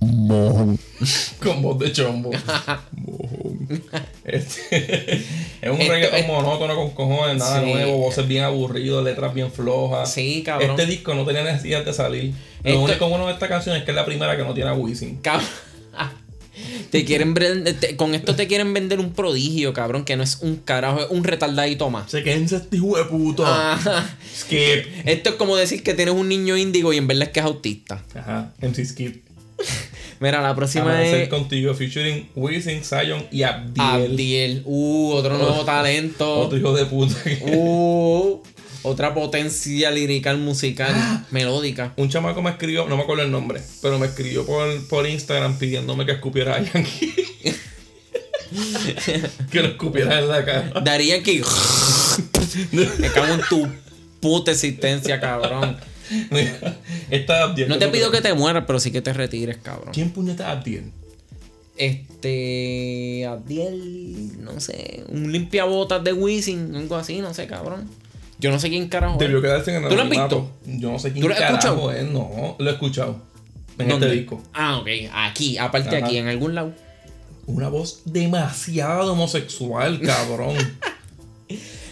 mojón. 0.00 0.78
Con 1.42 1.62
voz 1.62 1.78
de 1.78 1.92
chombo. 1.92 2.30
Mojón. 2.92 3.82
Este, 4.24 5.14
Es 5.62 5.70
un 5.70 5.80
Esto- 5.80 5.92
reggaetón 5.92 6.26
monótono 6.26 6.74
con 6.74 6.90
cojones, 6.90 7.36
nada 7.38 7.60
Sí. 7.62 7.70
nuevo, 7.72 7.98
voces 7.98 8.26
bien 8.26 8.44
aburridas, 8.44 9.02
letras 9.04 9.32
bien 9.32 9.50
flojas. 9.52 10.12
Sí, 10.12 10.42
cabrón. 10.44 10.70
Este 10.70 10.86
disco 10.86 11.14
no 11.14 11.24
tenía 11.24 11.44
necesidad 11.44 11.84
de 11.84 11.92
salir. 11.92 12.34
Esto- 12.64 12.78
Lo 12.78 12.80
único 12.84 13.08
bueno 13.08 13.26
de 13.28 13.32
esta 13.34 13.48
canción 13.48 13.76
es 13.76 13.84
que 13.84 13.90
es 13.92 13.94
la 13.94 14.04
primera 14.04 14.36
que 14.36 14.42
no 14.44 14.54
tiene 14.54 14.70
a 14.70 14.74
Wisin. 14.74 15.16
Cabrón. 15.22 15.46
Te 16.90 17.04
quieren 17.04 17.34
te- 17.34 17.96
con 17.96 18.14
esto 18.14 18.34
te 18.34 18.46
quieren 18.46 18.72
vender 18.74 19.00
un 19.00 19.12
prodigio, 19.12 19.72
cabrón, 19.72 20.04
que 20.04 20.16
no 20.16 20.22
es 20.22 20.38
un 20.42 20.56
carajo, 20.56 21.00
es 21.00 21.06
un 21.10 21.24
retardadito 21.24 21.88
más. 21.90 22.10
Se 22.10 22.22
quédense 22.22 22.56
este 22.56 22.76
hijo 22.76 22.96
de 22.96 23.04
puto. 23.04 23.46
Ajá. 23.46 24.16
Skip. 24.36 24.86
Esto 25.04 25.30
es 25.30 25.36
como 25.36 25.56
decir 25.56 25.82
que 25.82 25.94
tienes 25.94 26.14
un 26.14 26.28
niño 26.28 26.56
índigo 26.56 26.92
y 26.92 26.98
en 26.98 27.06
verdad 27.06 27.24
es 27.24 27.28
que 27.30 27.40
es 27.40 27.46
autista. 27.46 28.02
Ajá, 28.14 28.52
MC 28.60 28.84
Skip. 28.84 29.22
Mira, 30.20 30.40
la 30.40 30.54
próxima 30.54 30.84
Amanecer 30.84 31.22
es 31.22 31.28
contigo, 31.28 31.74
featuring 31.74 32.28
Wisin, 32.36 32.82
Zion 32.84 33.24
y 33.32 33.42
Abdiel. 33.42 33.80
Abdiel. 33.80 34.62
Uh, 34.64 35.12
otro 35.14 35.36
nuevo 35.36 35.64
talento. 35.64 36.38
Otro 36.40 36.56
hijo 36.58 36.72
de 36.74 36.86
puta. 36.86 37.14
Uh, 37.48 38.40
otra 38.82 39.14
potencia 39.14 39.90
lirical, 39.90 40.38
musical, 40.38 40.94
melódica. 41.30 41.92
Un 41.96 42.08
chamaco 42.08 42.42
me 42.42 42.50
escribió, 42.50 42.86
no 42.88 42.96
me 42.96 43.02
acuerdo 43.02 43.22
el 43.22 43.30
nombre, 43.30 43.60
pero 43.80 43.98
me 43.98 44.06
escribió 44.06 44.44
por, 44.44 44.86
por 44.88 45.06
Instagram 45.06 45.58
pidiéndome 45.58 46.06
que 46.06 46.12
escupiera 46.12 46.56
a 46.56 46.62
Yankee. 46.62 47.14
que 49.50 49.62
lo 49.62 49.68
escupiera 49.68 50.18
en 50.18 50.28
la 50.28 50.44
cara. 50.44 50.72
Daría 50.82 51.22
que. 51.22 51.42
Me 52.72 53.08
cago 53.08 53.34
en 53.34 53.40
tu 53.48 53.68
puta 54.20 54.50
existencia, 54.50 55.20
cabrón. 55.20 55.76
Mira, 56.30 56.78
esta 57.10 57.44
Abdiel. 57.44 57.68
No 57.68 57.78
¿qué 57.78 57.86
te 57.86 57.90
pido 57.90 58.10
que 58.10 58.20
te 58.20 58.34
mueras, 58.34 58.64
pero 58.66 58.78
sí 58.78 58.90
que 58.90 59.00
te 59.00 59.12
retires, 59.12 59.58
cabrón. 59.58 59.92
¿Quién 59.92 60.10
puñeta 60.10 60.50
Abdiel? 60.50 60.92
Este. 61.76 63.24
Abdiel. 63.26 64.42
No 64.42 64.60
sé. 64.60 65.04
Un 65.08 65.32
limpiabotas 65.32 66.04
de 66.04 66.12
Wisin. 66.12 66.74
Algo 66.76 66.96
así, 66.96 67.20
no 67.20 67.32
sé, 67.32 67.46
cabrón. 67.46 67.88
Yo 68.42 68.50
no 68.50 68.58
sé 68.58 68.68
quién 68.68 68.88
carajo. 68.88 69.14
es. 69.14 69.20
Debió 69.20 69.40
quedarse 69.40 69.70
en 69.74 69.84
el 69.84 69.88
¿Tú 69.88 69.94
lo 69.96 70.02
has 70.02 70.06
anonimato. 70.06 70.50
Yo 70.66 70.92
no 70.92 70.98
sé 70.98 71.12
quién 71.12 71.22
¿Tú 71.22 71.28
lo 71.28 71.34
has 71.34 71.40
carajo 71.40 71.58
escuchado? 71.58 71.92
es. 71.92 72.04
No, 72.10 72.56
lo 72.58 72.68
he 72.70 72.72
escuchado. 72.74 73.22
En 73.78 73.88
¿Dónde? 73.88 74.06
este 74.08 74.18
disco. 74.18 74.42
Ah, 74.52 74.76
ok. 74.78 74.88
Aquí, 75.14 75.56
aparte 75.56 75.96
Ajá. 75.96 76.04
aquí, 76.06 76.18
en 76.18 76.28
algún 76.28 76.54
lado. 76.54 76.72
Una 77.46 77.68
voz 77.68 78.02
demasiado 78.04 79.12
homosexual, 79.14 80.00
cabrón. 80.02 80.56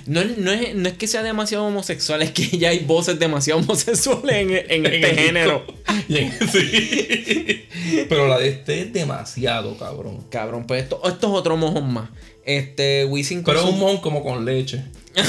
No, 0.07 0.21
es- 0.23 0.39
no, 0.39 0.51
es, 0.51 0.75
no 0.75 0.89
es 0.89 0.95
que 0.97 1.07
sea 1.07 1.23
demasiado 1.23 1.65
homosexual, 1.67 2.23
es 2.23 2.33
que 2.33 2.59
ya 2.59 2.71
hay 2.71 2.81
voces 2.81 3.19
demasiado 3.19 3.61
homosexuales 3.61 4.35
en, 4.35 4.51
en 4.51 4.87
En 4.87 4.95
este 5.05 5.15
género. 5.15 5.65
sí. 6.09 7.67
Pero 8.09 8.27
la 8.27 8.39
de 8.39 8.49
este 8.49 8.81
es 8.81 8.93
demasiado, 8.93 9.77
cabrón. 9.79 10.25
Cabrón, 10.31 10.67
pues 10.67 10.83
esto, 10.83 11.01
esto 11.05 11.27
es 11.29 11.33
otro 11.35 11.57
mojón 11.57 11.93
más. 11.93 12.09
Este, 12.45 13.05
Wisin 13.05 13.45
Pero 13.45 13.61
es 13.61 13.67
un 13.67 13.79
mon 13.79 13.99
como 13.99 14.25
con 14.25 14.45
leche. 14.45 14.83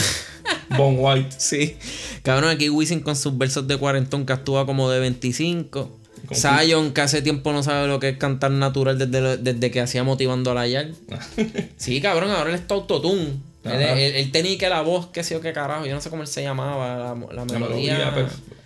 Bon 0.78 0.96
White. 0.98 1.36
Sí. 1.38 1.76
Cabrón, 2.24 2.50
aquí 2.50 2.70
Wisin 2.70 3.02
con 3.02 3.16
sus 3.16 3.38
versos 3.38 3.68
de 3.68 3.78
cuarentón 3.78 4.26
que 4.26 4.34
actúa 4.34 4.66
como 4.66 4.90
de 4.90 5.00
25. 5.00 5.98
Con- 6.28 6.38
Zion, 6.38 6.94
que 6.94 7.02
hace 7.02 7.22
tiempo 7.22 7.52
no 7.52 7.64
sabe 7.64 7.88
lo 7.88 8.00
que 8.00 8.10
es 8.10 8.18
cantar 8.18 8.52
natural 8.52 8.98
desde, 8.98 9.20
lo- 9.22 9.38
desde 9.38 9.72
que 9.72 9.82
hacía 9.82 10.04
motivando 10.04 10.52
a 10.52 10.54
la 10.54 10.68
Yal. 10.68 10.96
Sí, 11.78 12.00
cabrón, 12.02 12.30
ahora 12.32 12.50
él 12.52 12.56
está 12.56 12.76
autotune. 12.76 13.34
Él, 13.64 13.72
él- 13.82 14.16
él 14.16 14.32
tenía 14.32 14.58
que 14.58 14.70
la 14.70 14.82
voz, 14.82 15.08
que 15.08 15.24
sé 15.24 15.34
yo 15.34 15.42
qué 15.42 15.52
carajo. 15.54 15.86
Yo 15.86 15.94
no 15.94 16.02
sé 16.02 16.10
cómo 16.10 16.22
él 16.22 16.28
se 16.28 16.42
llamaba, 16.44 16.98
la, 16.98 17.16
la 17.36 17.46
La 17.46 17.60
melodía. 17.60 18.14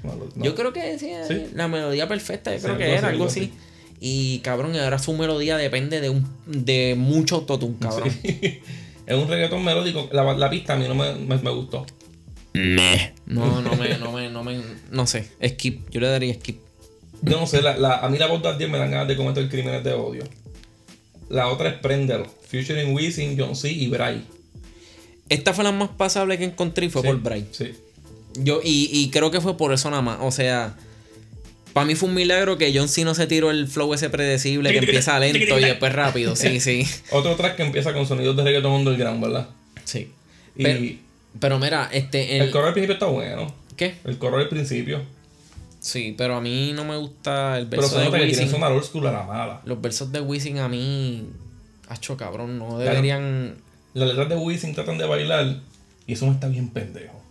no. 0.03 0.43
Yo 0.43 0.53
creo 0.55 0.71
que 0.73 0.99
sí, 0.99 1.09
Sí. 1.27 1.47
la 1.53 1.67
melodía 1.67 2.07
perfecta, 2.07 2.51
yo 2.53 2.59
Sí, 2.59 2.65
creo 2.65 2.77
que 2.77 2.93
era 2.93 3.07
algo 3.09 3.25
así. 3.25 3.51
Y 3.99 4.39
cabrón, 4.39 4.75
ahora 4.77 4.99
su 4.99 5.13
melodía 5.13 5.57
depende 5.57 5.99
de 6.01 6.09
un 6.09 6.27
de 6.45 6.95
mucho 6.97 7.35
autotune, 7.37 7.75
cabrón. 7.79 8.09
es 9.07 9.15
un 9.15 9.27
reggaetón 9.27 9.63
melódico. 9.63 10.09
La, 10.11 10.23
la 10.33 10.49
pista 10.49 10.73
a 10.73 10.75
mí 10.77 10.87
no 10.87 10.95
me, 10.95 11.13
me, 11.15 11.37
me 11.37 11.51
gustó. 11.51 11.85
No, 12.53 13.61
no 13.61 13.75
me, 13.75 13.97
no 13.97 14.11
me, 14.11 14.29
no 14.29 14.43
me, 14.43 14.61
no 14.91 15.07
sé. 15.07 15.29
Skip, 15.45 15.89
yo 15.89 15.99
le 15.99 16.07
daría 16.07 16.33
skip. 16.35 16.59
Yo 17.21 17.39
no 17.39 17.47
sé, 17.47 17.61
la, 17.61 17.77
la- 17.77 17.97
a 17.99 18.09
mí 18.09 18.17
la 18.17 18.27
voz 18.27 18.41
de 18.41 18.49
Abdiel 18.49 18.69
me 18.69 18.77
dan 18.77 18.91
ganas 18.91 19.07
de 19.07 19.15
cometer 19.17 19.49
crímenes 19.49 19.83
de 19.83 19.93
odio. 19.93 20.23
La 21.29 21.47
otra 21.49 21.69
es 21.69 21.75
Prendelo. 21.79 22.25
Featuring 22.47 22.93
Wisin, 22.93 23.35
John 23.37 23.55
C. 23.55 23.71
y 23.71 23.87
Bray. 23.87 24.23
Esta 25.27 25.53
fue 25.53 25.63
la 25.63 25.71
más 25.71 25.89
pasable 25.89 26.37
que 26.37 26.43
encontré 26.45 26.85
y 26.85 26.89
fue 26.89 27.01
Sí, 27.01 27.07
por 27.07 27.19
Bray. 27.21 27.47
Sí. 27.51 27.73
Yo, 28.35 28.59
y, 28.63 28.89
y 28.91 29.09
creo 29.09 29.31
que 29.31 29.41
fue 29.41 29.57
por 29.57 29.73
eso 29.73 29.89
nada 29.89 30.01
más. 30.03 30.19
O 30.21 30.31
sea, 30.31 30.77
para 31.75 31.85
mí 31.85 31.95
fue 31.95 32.07
un 32.07 32.15
milagro 32.15 32.57
que 32.57 32.71
John 32.73 32.87
C 32.87 33.03
no 33.03 33.13
se 33.13 33.27
tiró 33.27 33.51
el 33.51 33.67
flow 33.67 33.93
ese 33.93 34.09
predecible 34.09 34.71
que 34.71 34.77
empieza 34.77 35.19
lento 35.19 35.59
y 35.59 35.61
después 35.65 35.91
rápido. 35.91 36.33
Sí, 36.37 36.61
sí. 36.61 36.87
Otro 37.11 37.35
track 37.35 37.57
que 37.57 37.63
empieza 37.63 37.91
con 37.91 38.07
sonidos 38.07 38.37
de 38.37 38.43
reggaetón 38.45 38.71
underground, 38.71 39.21
¿verdad? 39.21 39.49
Sí. 39.83 40.09
Y 40.55 40.63
Pero, 40.63 40.95
pero 41.37 41.59
mira, 41.59 41.89
este. 41.91 42.37
el 42.37 42.43
El, 42.43 42.51
coro 42.51 42.67
al 42.67 42.71
principio 42.73 42.93
está 42.93 43.07
bueno. 43.07 43.53
¿Qué? 43.75 43.95
El 44.05 44.17
coro 44.17 44.37
al 44.37 44.47
principio. 44.47 45.01
Sí, 45.81 46.15
pero 46.17 46.37
a 46.37 46.41
mí 46.41 46.71
no 46.73 46.85
me 46.85 46.95
gusta 46.95 47.57
el 47.57 47.67
Pero 47.67 47.81
verso 47.81 47.99
se 47.99 48.09
de 48.09 48.23
Wisin. 48.25 48.49
sonar 48.49 48.71
old 48.71 48.85
school 48.85 49.05
a 49.07 49.11
la 49.11 49.23
mala. 49.23 49.61
Los 49.65 49.81
versos 49.81 50.13
de 50.13 50.21
Wisin 50.21 50.59
a 50.59 50.69
mí. 50.69 51.27
Hacho 51.89 52.15
cabrón, 52.15 52.57
no 52.57 52.77
deberían. 52.79 53.57
Las 53.93 54.07
letras 54.07 54.29
de 54.29 54.37
Wisin 54.37 54.73
tratan 54.73 54.97
de 54.97 55.05
bailar 55.05 55.57
y 56.07 56.13
eso 56.13 56.25
me 56.25 56.31
está 56.31 56.47
bien 56.47 56.69
pendejo. 56.69 57.21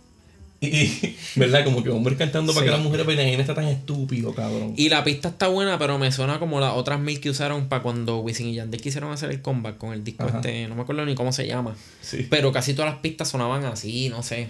Y, 0.61 1.15
¿verdad? 1.35 1.63
Como 1.63 1.83
que 1.83 1.89
hombres 1.89 2.17
cantando 2.17 2.53
para 2.53 2.65
que 2.65 2.71
las 2.71 2.81
mujeres 2.81 3.05
bailen 3.05 3.39
está 3.39 3.53
tan 3.53 3.67
estúpido, 3.67 4.33
cabrón. 4.33 4.73
Y 4.77 4.89
la 4.89 5.03
pista 5.03 5.29
está 5.29 5.47
buena, 5.47 5.77
pero 5.77 5.97
me 5.99 6.11
suena 6.11 6.39
como 6.39 6.59
las 6.59 6.73
otras 6.73 6.99
mil 6.99 7.19
que 7.19 7.29
usaron 7.29 7.67
para 7.67 7.83
cuando 7.83 8.19
Wisin 8.19 8.47
y 8.47 8.55
Yandel 8.55 8.81
quisieron 8.81 9.11
hacer 9.11 9.31
el 9.31 9.41
comeback 9.41 9.77
con 9.77 9.93
el 9.93 10.03
disco 10.03 10.23
Ajá. 10.23 10.37
este. 10.37 10.67
No 10.67 10.75
me 10.75 10.81
acuerdo 10.81 11.05
ni 11.05 11.15
cómo 11.15 11.31
se 11.31 11.45
llama. 11.47 11.75
Sí. 12.01 12.27
Pero 12.29 12.51
casi 12.51 12.73
todas 12.73 12.91
las 12.91 13.01
pistas 13.01 13.29
sonaban 13.29 13.65
así, 13.65 14.09
no 14.09 14.23
sé. 14.23 14.49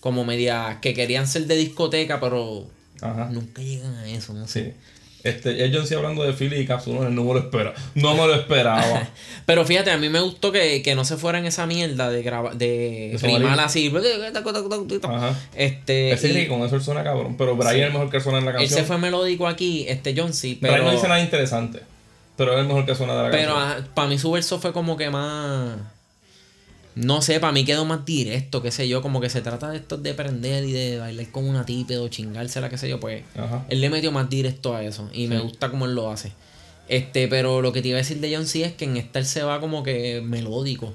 Como 0.00 0.24
media 0.24 0.78
que 0.80 0.94
querían 0.94 1.26
ser 1.28 1.46
de 1.46 1.56
discoteca, 1.56 2.18
pero 2.18 2.66
Ajá. 3.00 3.28
nunca 3.30 3.62
llegan 3.62 3.94
a 3.94 4.08
eso, 4.08 4.32
no 4.34 4.48
sé. 4.48 4.64
Sí. 4.64 4.72
Este, 5.24 5.86
C 5.86 5.94
hablando 5.94 6.24
de 6.24 6.32
Philly 6.32 6.56
y 6.56 6.66
Capsule, 6.66 7.10
no 7.10 7.24
me 7.24 7.34
lo 7.34 7.38
espera. 7.38 7.74
No 7.94 8.14
me 8.14 8.26
lo 8.26 8.34
esperaba. 8.34 9.08
Pero 9.46 9.64
fíjate, 9.64 9.90
a 9.90 9.96
mí 9.96 10.08
me 10.08 10.20
gustó 10.20 10.50
que, 10.50 10.82
que 10.82 10.94
no 10.94 11.04
se 11.04 11.16
fuera 11.16 11.38
en 11.38 11.46
esa 11.46 11.66
mierda 11.66 12.10
de 12.10 12.22
graba, 12.22 12.54
de 12.54 13.16
De 13.20 13.38
rimar 13.38 13.60
así. 13.60 13.92
Ajá. 15.04 15.38
Este. 15.54 16.12
Ese 16.12 16.42
y 16.42 16.48
con 16.48 16.62
eso 16.62 16.76
él 16.76 16.82
suena 16.82 17.04
cabrón. 17.04 17.36
Pero 17.36 17.56
Brian 17.56 17.76
es 17.76 17.86
el 17.86 17.92
mejor 17.92 18.10
que 18.10 18.20
suena 18.20 18.38
en 18.38 18.44
la 18.46 18.50
él 18.52 18.56
canción. 18.58 18.80
se 18.80 18.84
fue 18.84 18.98
melódico 18.98 19.46
aquí, 19.46 19.84
este 19.88 20.14
John 20.16 20.32
C. 20.32 20.58
Pero, 20.60 20.72
Brian 20.72 20.86
no 20.86 20.92
dice 20.92 21.08
nada 21.08 21.20
interesante. 21.20 21.80
Pero 22.36 22.54
es 22.54 22.60
el 22.60 22.66
mejor 22.66 22.86
que 22.86 22.94
suena 22.94 23.14
de 23.14 23.22
la 23.24 23.30
pero 23.30 23.54
canción. 23.54 23.88
para 23.94 24.08
mí 24.08 24.18
su 24.18 24.30
verso 24.32 24.58
fue 24.58 24.72
como 24.72 24.96
que 24.96 25.10
más. 25.10 25.78
No 26.94 27.22
sé, 27.22 27.40
para 27.40 27.52
mí 27.52 27.64
quedó 27.64 27.84
más 27.86 28.04
directo, 28.04 28.60
qué 28.62 28.70
sé 28.70 28.86
yo, 28.86 29.00
como 29.00 29.20
que 29.20 29.30
se 29.30 29.40
trata 29.40 29.70
de 29.70 29.78
esto 29.78 29.96
de 29.96 30.12
prender 30.12 30.64
y 30.64 30.72
de 30.72 30.98
bailar 30.98 31.26
con 31.30 31.44
una 31.48 31.64
tipe 31.64 31.96
o 31.96 32.08
chingársela, 32.08 32.68
qué 32.68 32.76
sé 32.76 32.88
yo, 32.88 33.00
pues 33.00 33.22
Ajá. 33.34 33.64
él 33.70 33.80
le 33.80 33.88
metió 33.88 34.12
más 34.12 34.28
directo 34.28 34.74
a 34.74 34.82
eso 34.84 35.08
y 35.12 35.26
me 35.26 35.38
gusta 35.40 35.70
cómo 35.70 35.86
él 35.86 35.94
lo 35.94 36.10
hace. 36.10 36.32
Este, 36.88 37.28
pero 37.28 37.62
lo 37.62 37.72
que 37.72 37.80
te 37.80 37.88
iba 37.88 37.96
a 37.96 38.02
decir 38.02 38.18
de 38.18 38.34
John 38.34 38.46
C 38.46 38.64
es 38.64 38.72
que 38.72 38.84
en 38.84 38.98
esta 38.98 39.18
él 39.20 39.24
se 39.26 39.42
va 39.42 39.58
como 39.60 39.82
que 39.82 40.20
melódico, 40.22 40.92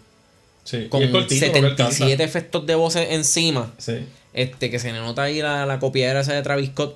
Sí. 0.63 0.87
con 0.89 1.01
cortito 1.11 1.45
lo 1.47 1.51
que 1.53 1.59
él 1.59 1.65
canta. 1.75 1.91
77 1.91 2.23
efectos 2.23 2.65
de 2.67 2.75
voces 2.75 3.07
encima, 3.11 3.73
Sí. 3.79 3.93
este, 4.33 4.69
que 4.69 4.77
se 4.79 4.91
le 4.91 4.99
nota 4.99 5.23
ahí 5.23 5.41
la, 5.41 5.65
la 5.65 5.79
copiadera 5.79 6.19
esa 6.21 6.33
de 6.33 6.41
Travis 6.43 6.69
Scott. 6.69 6.95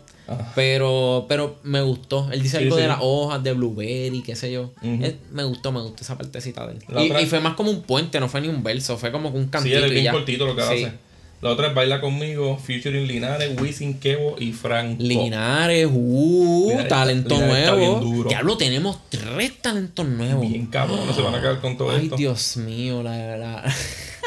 Pero, 0.55 1.25
pero 1.29 1.59
me 1.63 1.81
gustó. 1.81 2.29
Él 2.31 2.41
dice 2.41 2.57
Sí, 2.57 2.63
algo 2.63 2.75
sí. 2.75 2.81
de 2.83 2.87
las 2.87 2.97
hojas, 3.01 3.43
de 3.43 3.53
blueberry, 3.53 4.21
qué 4.23 4.35
sé 4.35 4.51
yo. 4.51 4.71
Me 5.31 5.43
gustó, 5.43 5.71
me 5.71 5.81
gustó 5.81 6.03
esa 6.03 6.17
partecita 6.17 6.65
de 6.67 6.73
él. 6.73 6.79
Y, 6.89 7.05
otra- 7.09 7.21
y 7.21 7.25
fue 7.25 7.39
más 7.39 7.55
como 7.55 7.71
un 7.71 7.81
puente, 7.83 8.19
no 8.19 8.27
fue 8.29 8.41
ni 8.41 8.47
un 8.47 8.63
verso, 8.63 8.97
fue 8.97 9.11
como 9.11 9.29
un 9.29 9.43
Sí, 9.45 9.49
cantito 9.49 9.77
él 9.77 9.83
es 9.85 9.91
bien 9.91 10.03
ya. 10.05 10.11
cortito 10.11 10.45
lo 10.45 10.55
que 10.55 10.61
Sí. 10.63 10.83
hace. 10.85 10.91
La 11.41 11.49
otra 11.49 11.69
es 11.69 11.73
Baila 11.73 11.99
Conmigo, 12.01 12.55
featuring 12.55 13.07
Linares, 13.07 13.59
Wisin, 13.59 13.99
Kevo 13.99 14.35
y 14.37 14.51
Franco. 14.51 15.01
Linares, 15.01 15.87
uh, 15.91 16.67
Linares 16.69 16.87
talento 16.87 17.33
Linares 17.33 17.67
nuevo. 17.79 18.23
Diablo, 18.29 18.57
tenemos 18.57 18.99
tres 19.09 19.59
talentos 19.59 20.05
nuevos. 20.07 20.47
Bien 20.47 20.67
cabrón, 20.67 20.99
no 21.07 21.11
se 21.15 21.21
van 21.23 21.33
a 21.33 21.41
quedar 21.41 21.59
con 21.59 21.77
todo 21.77 21.89
Ay, 21.89 22.03
esto. 22.03 22.15
Dios 22.15 22.57
mío, 22.57 23.01
la, 23.01 23.37
la... 23.37 23.73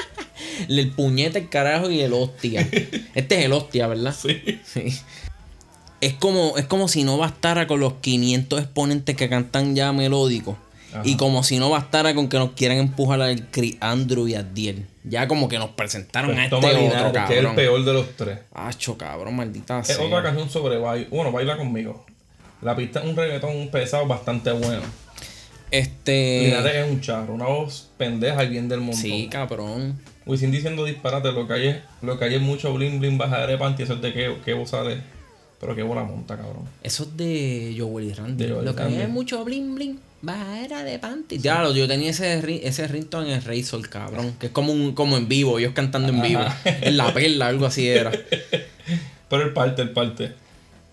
el 0.68 0.90
puñete, 0.90 1.38
el 1.38 1.48
carajo 1.48 1.88
y 1.88 2.00
el 2.00 2.12
hostia. 2.12 2.68
Este 3.14 3.38
es 3.38 3.44
el 3.44 3.52
hostia, 3.52 3.86
¿verdad? 3.86 4.12
Sí. 4.20 4.60
Sí. 4.64 4.86
Es 6.04 6.12
como, 6.12 6.58
es 6.58 6.66
como 6.66 6.86
si 6.86 7.02
no 7.02 7.16
bastara 7.16 7.66
con 7.66 7.80
los 7.80 7.94
500 7.94 8.60
exponentes 8.60 9.16
que 9.16 9.30
cantan 9.30 9.74
ya 9.74 9.90
melódicos. 9.94 10.54
Ajá. 10.92 11.00
Y 11.02 11.16
como 11.16 11.42
si 11.42 11.58
no 11.58 11.70
bastara 11.70 12.14
con 12.14 12.28
que 12.28 12.36
nos 12.38 12.50
quieran 12.50 12.76
empujar 12.76 13.22
al 13.22 13.48
Cri 13.50 13.78
Andrew 13.80 14.28
y 14.28 14.34
a 14.34 14.42
Diel. 14.42 14.86
Ya 15.02 15.26
como 15.26 15.48
que 15.48 15.58
nos 15.58 15.70
presentaron 15.70 16.32
a 16.32 16.34
Pues 16.34 16.44
este 16.44 16.56
toma 16.56 16.68
otro, 16.68 16.80
Linares, 16.82 17.12
que 17.12 17.18
es 17.18 17.30
el 17.30 17.36
cabrón. 17.36 17.56
peor 17.56 17.84
de 17.86 17.92
los 17.94 18.16
tres. 18.16 18.38
Acho, 18.52 18.98
cabrón, 18.98 19.34
maldita 19.34 19.80
Es 19.80 19.86
sea. 19.86 20.04
otra 20.04 20.22
canción 20.22 20.50
sobre 20.50 20.76
baile. 20.76 21.08
Bueno, 21.10 21.32
baila 21.32 21.56
conmigo. 21.56 22.04
La 22.60 22.76
pista 22.76 23.00
es 23.00 23.06
un 23.06 23.16
reggaetón 23.16 23.68
pesado 23.70 24.06
bastante 24.06 24.52
bueno. 24.52 24.82
Este... 25.70 26.42
Linares 26.44 26.74
es 26.74 26.90
un 26.90 27.00
charro, 27.00 27.32
una 27.32 27.46
voz 27.46 27.88
pendeja 27.96 28.44
y 28.44 28.48
bien 28.50 28.68
del 28.68 28.80
montón. 28.80 29.00
Sí, 29.00 29.28
cabrón. 29.30 29.98
Wisin 30.26 30.50
diciendo 30.50 30.84
disparate, 30.84 31.32
lo 31.32 31.48
que 31.48 31.54
hay 31.54 31.66
es, 31.68 31.76
lo 32.02 32.18
que 32.18 32.26
hay 32.26 32.34
es 32.34 32.42
mucho 32.42 32.74
bling 32.74 33.00
bling, 33.00 33.16
bajadera 33.16 33.52
de 33.52 33.58
panty, 33.58 33.84
eso 33.84 33.94
es 33.94 34.02
de 34.02 34.12
que, 34.12 34.36
que 34.44 34.52
vos 34.52 34.68
sale 34.68 35.00
Pero 35.60 35.74
qué 35.74 35.82
bola 35.82 36.04
monta, 36.04 36.36
cabrón. 36.36 36.64
Eso 36.82 37.04
es 37.04 37.16
de 37.16 37.74
Joel 37.78 38.06
y 38.06 38.12
Randy. 38.12 38.44
De 38.44 38.50
Joel 38.50 38.62
y 38.62 38.66
Lo 38.66 38.74
que 38.76 38.82
Randy. 38.82 39.00
es 39.00 39.08
mucho 39.08 39.44
bling 39.44 39.74
bling. 39.74 39.98
Bajera 40.22 40.84
de 40.84 40.98
panty. 40.98 41.38
Ya, 41.38 41.70
yo 41.70 41.86
tenía 41.86 42.10
ese, 42.10 42.66
ese 42.66 42.88
ringtone 42.88 43.28
en 43.28 43.34
el 43.34 43.44
Razor, 43.44 43.86
cabrón. 43.90 44.34
Que 44.40 44.46
es 44.46 44.52
como 44.52 44.72
un 44.72 44.94
como 44.94 45.18
en 45.18 45.28
vivo, 45.28 45.58
ellos 45.58 45.72
cantando 45.74 46.08
en 46.08 46.22
vivo. 46.22 46.40
En 46.64 46.96
la 46.96 47.12
perla, 47.12 47.48
algo 47.48 47.66
así 47.66 47.86
era. 47.86 48.10
Pero 49.28 49.42
el 49.42 49.52
parte, 49.52 49.82
el 49.82 49.90
parte. 49.90 50.32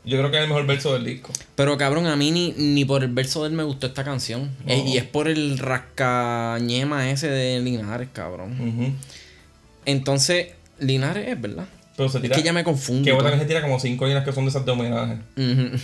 Yo 0.04 0.18
creo 0.18 0.32
que 0.32 0.38
es 0.38 0.44
el 0.44 0.50
mejor 0.50 0.66
verso 0.66 0.94
del 0.94 1.06
disco. 1.06 1.32
Pero 1.56 1.78
cabrón, 1.78 2.08
a 2.08 2.16
mí 2.16 2.32
ni, 2.32 2.54
ni 2.58 2.86
por 2.86 3.04
el 3.04 3.12
verso 3.12 3.44
de 3.44 3.50
él 3.50 3.54
me 3.56 3.64
gustó 3.64 3.88
esta 3.88 4.04
canción. 4.04 4.50
Eh, 4.68 4.84
y 4.86 4.98
es 4.98 5.04
por 5.04 5.28
el 5.28 5.60
rascañema 5.60 7.10
ese 7.12 7.30
de 7.30 7.60
Linares, 7.60 8.10
cabrón. 8.12 8.98
Entonces, 9.86 10.48
Linares 10.80 11.28
es 11.28 11.40
verdad. 11.40 11.66
Pero 11.98 12.10
se 12.10 12.18
Es 12.18 12.22
tira. 12.24 12.36
que 12.36 12.44
ya 12.44 12.54
me 12.54 12.64
confundo. 12.64 13.04
Que 13.04 13.12
botan 13.12 13.34
que 13.34 13.40
se 13.40 13.46
tira 13.46 13.62
como 13.62 13.80
cinco 13.80 14.06
líneas 14.06 14.24
que 14.24 14.32
son 14.32 14.46
de 14.46 14.50
esas 14.50 14.66
de 14.66 14.72
homenaje. 14.72 15.18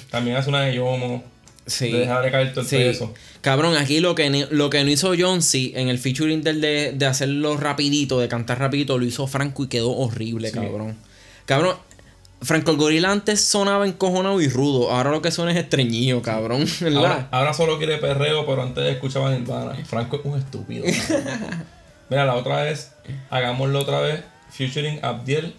También 0.09 0.37
hace 0.37 0.49
una 0.49 0.61
de 0.61 0.75
Yomo. 0.75 1.23
Sí. 1.65 1.91
De 1.91 1.99
dejarle 1.99 2.31
caer 2.31 2.51
todo 2.53 2.61
el 2.61 2.67
Sí. 2.67 2.77
peso. 2.77 3.13
Cabrón, 3.41 3.75
aquí 3.75 3.99
lo 3.99 4.15
que, 4.15 4.47
lo 4.51 4.69
que 4.69 4.83
no 4.85 4.89
hizo 4.89 5.13
John 5.19 5.41
C 5.41 5.73
en 5.75 5.89
el 5.89 5.99
featuring 5.99 6.41
del 6.41 6.61
de, 6.61 6.93
de 6.93 7.05
hacerlo 7.05 7.57
rapidito, 7.57 8.19
de 8.21 8.29
cantar 8.29 8.57
rapidito, 8.59 8.97
lo 8.97 9.03
hizo 9.05 9.27
Franco 9.27 9.65
y 9.65 9.67
quedó 9.67 9.91
horrible, 9.91 10.47
Sí. 10.49 10.55
cabrón. 10.55 10.95
Cabrón, 11.45 11.75
Franco 12.41 12.71
el 12.71 12.77
Gorila 12.77 13.11
antes 13.11 13.43
sonaba 13.43 13.85
encojonado 13.85 14.39
y 14.41 14.47
rudo, 14.47 14.91
ahora 14.91 15.11
lo 15.11 15.21
que 15.21 15.29
suena 15.31 15.51
es 15.51 15.57
estreñido, 15.57 16.21
cabrón. 16.21 16.65
Ahora, 16.95 17.27
ahora 17.31 17.53
solo 17.53 17.77
quiere 17.79 17.97
perreo, 17.97 18.45
pero 18.45 18.61
antes 18.63 18.85
escuchaba 18.85 19.31
Nirvana. 19.31 19.73
Franco 19.85 20.15
es 20.17 20.21
un 20.23 20.37
estúpido. 20.39 20.85
Mira, 22.09 22.25
la 22.25 22.35
otra 22.35 22.63
vez, 22.63 22.91
hagámoslo 23.29 23.79
otra 23.79 23.99
vez, 23.99 24.21
featuring 24.51 24.99
Abdiel 25.03 25.53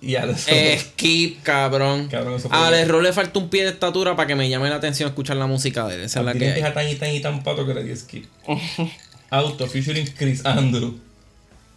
y 0.00 0.14
Alex. 0.16 0.46
Skip, 0.80 1.42
cabrón. 1.42 2.08
Cabrón, 2.08 2.34
eso 2.34 2.48
fue- 2.48 2.56
A 2.56 2.68
Alex 2.68 2.88
Roll 2.88 3.02
le 3.04 3.12
falta 3.12 3.38
un 3.38 3.48
pie 3.48 3.64
de 3.64 3.70
estatura 3.70 4.14
para 4.16 4.26
que 4.26 4.34
me 4.34 4.48
llame 4.48 4.68
la 4.70 4.76
atención 4.76 5.08
escuchar 5.08 5.36
la 5.36 5.46
música 5.46 5.86
de 5.86 5.96
él. 5.96 6.00
Esa 6.02 6.20
es 6.20 6.26
la 6.26 6.32
que 6.34 6.52
tan 6.74 6.88
y 6.88 6.94
tan 6.94 7.14
y 7.14 7.20
tan 7.20 7.42
pato 7.42 7.66
que 7.66 7.74
le 7.74 7.82
di 7.84 7.96
skip. 7.96 8.26
Auto, 9.30 9.66
featuring 9.66 10.06
Chris 10.16 10.44
Andrew. 10.46 10.98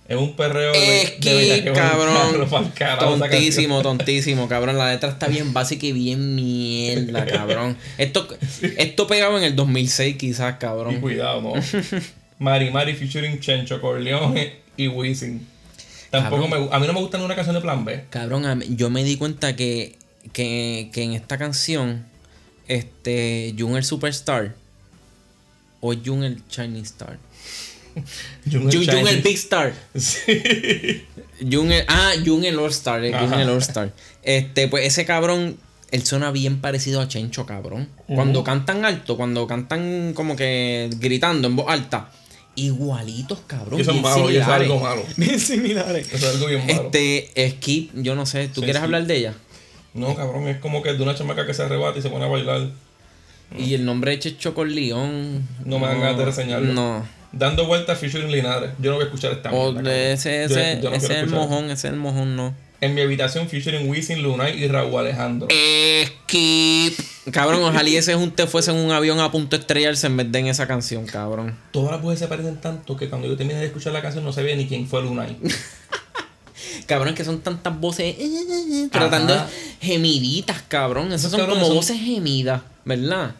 Es 0.07 0.17
un 0.17 0.35
perreo 0.35 0.73
de, 0.73 0.79
de 0.79 1.05
Skip, 1.05 1.23
bellaqueo 1.23 1.73
cabrón. 1.73 2.71
carajo 2.75 3.17
Tontísimo, 3.17 3.81
tontísimo, 3.81 4.49
cabrón. 4.49 4.77
La 4.77 4.91
letra 4.91 5.09
está 5.09 5.27
bien 5.27 5.53
básica 5.53 5.85
y 5.85 5.93
bien 5.93 6.35
mierda, 6.35 7.25
cabrón. 7.25 7.77
Esto, 7.97 8.27
esto 8.77 9.07
pegaba 9.07 9.37
en 9.37 9.45
el 9.45 9.55
2006 9.55 10.17
quizás, 10.17 10.55
canción. 10.55 10.57
Y 10.57 10.59
cabrón. 10.59 11.01
cuidado, 11.01 11.41
¿no? 11.41 11.53
Mari 12.39 12.71
Mari 12.71 12.93
featuring 12.95 13.39
Chencho 13.39 13.79
Corleone 13.79 14.55
y 14.75 14.87
Wisin. 14.87 15.47
Tampoco 16.11 16.47
me, 16.47 16.57
a 16.71 16.79
mí 16.79 16.87
no 16.87 16.93
me 16.93 16.99
gusta 16.99 17.17
ninguna 17.17 17.35
canción 17.35 17.55
de 17.55 17.61
Plan 17.61 17.85
B. 17.85 18.05
Cabrón, 18.09 18.45
a 18.45 18.55
mí- 18.55 18.67
yo 18.75 18.89
me 18.89 19.03
di 19.03 19.15
cuenta 19.17 19.55
que, 19.55 19.97
que, 20.33 20.89
que 20.93 21.03
en 21.03 21.13
esta 21.13 21.37
canción, 21.37 22.05
este, 22.67 23.55
Jung 23.57 23.75
el 23.77 23.83
Superstar 23.83 24.55
o 25.79 25.93
Jung 25.95 26.23
el 26.23 26.45
Chinese 26.49 26.91
Star. 26.91 27.17
Jung 28.51 29.07
el. 29.07 29.21
Big 29.21 29.35
Star. 29.35 29.73
Sí. 29.95 31.05
El, 31.39 31.85
ah, 31.87 32.11
Jung 32.25 32.43
el 32.45 32.59
All 32.59 32.69
Star, 32.69 33.03
eh, 33.03 33.09
el 33.09 33.49
All 33.49 33.57
Star. 33.57 33.91
Este, 34.23 34.67
pues 34.67 34.85
ese 34.85 35.05
cabrón, 35.05 35.57
él 35.91 36.05
suena 36.05 36.31
bien 36.31 36.61
parecido 36.61 37.01
a 37.01 37.07
Chencho, 37.07 37.45
cabrón. 37.45 37.89
Cuando 38.07 38.43
cantan 38.43 38.85
alto, 38.85 39.17
cuando 39.17 39.47
cantan 39.47 40.13
como 40.13 40.35
que 40.35 40.89
gritando 40.99 41.47
en 41.47 41.55
voz 41.55 41.65
alta, 41.69 42.11
igualitos, 42.55 43.39
cabrón. 43.47 43.79
Y 43.79 43.81
eso 43.81 43.91
es 43.91 44.01
malo, 44.01 44.29
es 44.29 44.43
algo 44.47 44.79
malo. 44.79 45.03
Bien 45.17 45.39
similares. 45.39 46.07
Eso 46.13 46.27
es 46.29 46.35
algo 46.35 46.47
bien 46.47 46.65
malo. 46.67 46.89
Este, 46.93 47.49
Skip, 47.51 47.91
yo 47.95 48.15
no 48.15 48.25
sé, 48.25 48.47
¿tú 48.47 48.55
Sí, 48.55 48.61
quieres 48.61 48.77
sí. 48.79 48.83
hablar 48.83 49.05
de 49.05 49.15
ella? 49.17 49.33
No, 49.93 50.15
cabrón, 50.15 50.47
es 50.47 50.57
como 50.57 50.81
que 50.81 50.93
de 50.93 51.01
una 51.03 51.15
chamaca 51.15 51.45
que 51.45 51.53
se 51.53 51.63
arrebata 51.63 51.99
y 51.99 52.01
se 52.01 52.09
pone 52.09 52.25
a 52.25 52.27
bailar. 52.27 52.67
Y 53.57 53.73
el 53.73 53.83
nombre 53.85 54.11
de 54.11 54.19
Checho 54.19 54.53
con 54.53 54.73
León. 54.73 55.45
No 55.65 55.79
me 55.79 55.87
dan 55.87 55.99
ganas 55.99 56.17
de 56.17 56.25
reseñarlo. 56.25 56.73
No. 56.73 57.05
Dando 57.33 57.65
vueltas 57.65 57.97
featuring 57.99 58.31
Linares. 58.31 58.71
Yo 58.79 58.91
no 58.91 58.95
voy 58.97 59.03
a 59.03 59.07
escuchar 59.07 59.31
esta 59.33 59.51
O 59.51 59.71
mierda, 59.73 59.89
de 59.91 59.95
cabrón. 59.97 60.13
ese, 60.13 60.29
Yo- 60.49 60.59
ese, 60.59 60.79
yo 60.81 60.89
no 60.89 60.95
ese 60.95 61.05
es 61.05 61.11
el 61.23 61.27
mojón, 61.29 61.65
ese 61.65 61.73
es 61.87 61.93
el 61.93 61.99
mojón, 61.99 62.35
no. 62.35 62.53
En 62.81 62.95
mi 62.95 63.01
habitación 63.01 63.47
featuring 63.47 63.87
Wisin, 63.89 64.23
Lunay 64.23 64.63
y 64.63 64.67
Raúl 64.67 64.99
Alejandro. 64.99 65.47
Skip. 66.05 66.99
Cabrón, 67.31 67.61
ojalá 67.63 67.87
y 67.87 67.95
ese 67.95 68.15
junte 68.15 68.47
fuese 68.47 68.71
en 68.71 68.77
un 68.77 68.91
avión 68.91 69.19
a 69.19 69.29
punto 69.31 69.55
de 69.55 69.61
estrellarse 69.61 70.07
en 70.07 70.17
vez 70.17 70.31
de 70.31 70.39
en 70.39 70.47
esa 70.47 70.67
canción, 70.67 71.05
cabrón. 71.05 71.55
Todas 71.71 71.91
las 71.91 72.01
voces 72.01 72.19
se 72.19 72.27
parecen 72.27 72.59
tanto 72.59 72.97
que 72.97 73.07
cuando 73.07 73.27
yo 73.27 73.37
terminé 73.37 73.59
de 73.59 73.67
escuchar 73.67 73.93
la 73.93 74.01
canción 74.01 74.23
no 74.25 74.33
sabía 74.33 74.55
ni 74.55 74.67
quién 74.67 74.87
fue 74.87 75.01
Lunay. 75.03 75.37
Cabrón, 76.87 77.09
es 77.09 77.15
que 77.15 77.23
son 77.25 77.39
tantas 77.41 77.79
voces 77.79 78.15
eh, 78.17 78.87
tratando 78.91 79.33
Ajá. 79.33 79.47
gemiditas, 79.79 80.61
cabrón. 80.67 81.11
Esas 81.13 81.31
son 81.31 81.45
como 81.47 81.65
son- 81.65 81.75
voces 81.75 81.99
gemidas, 81.99 82.61
¿verdad? 82.83 83.35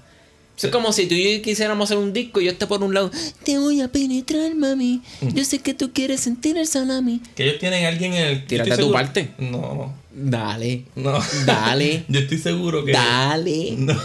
Es 0.58 0.70
como 0.70 0.92
si 0.94 1.08
tú 1.08 1.16
y 1.16 1.38
yo 1.38 1.42
quisiéramos 1.42 1.90
hacer 1.90 1.98
un 1.98 2.14
disco 2.14 2.40
y 2.40 2.46
yo 2.46 2.52
esté 2.52 2.68
por 2.68 2.84
un 2.84 2.94
lado. 2.94 3.10
Te 3.44 3.58
voy 3.58 3.82
a 3.82 3.88
penetrar, 3.88 4.54
mami. 4.56 5.02
Yo 5.34 5.44
sé 5.44 5.60
que 5.60 5.74
tú 5.74 5.92
quieres 5.92 6.20
sentir 6.22 6.56
el 6.58 6.68
salami. 6.68 7.20
Que 7.36 7.44
ellos 7.46 7.60
tienen 7.60 7.86
a 7.86 7.88
alguien 7.88 8.14
en 8.14 8.26
el. 8.28 8.46
Tírate 8.46 8.70
estoy 8.70 8.86
tu 8.86 8.92
seguro- 8.92 8.94
parte. 9.04 9.32
No. 9.40 9.94
Dale. 10.14 10.84
No. 10.96 11.18
Dale. 11.46 12.04
yo 12.10 12.20
estoy 12.20 12.38
seguro 12.38 12.86
que. 12.86 12.92
Dale. 12.92 13.74
No. 13.78 13.94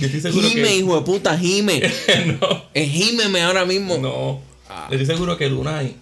Yo 0.00 0.06
estoy 0.06 0.20
seguro 0.20 0.48
Gime, 0.48 0.62
que. 0.68 0.76
hijo 0.78 0.96
de 0.96 1.02
puta, 1.02 1.38
gime. 1.38 1.80
no. 2.40 2.64
Gímeme 2.74 3.42
ahora 3.42 3.64
mismo. 3.64 3.96
No. 3.98 4.40
Ah. 4.68 4.88
Yo 4.90 4.96
estoy 4.98 5.14
seguro 5.14 5.36
que 5.36 5.48
Lunay 5.48 5.94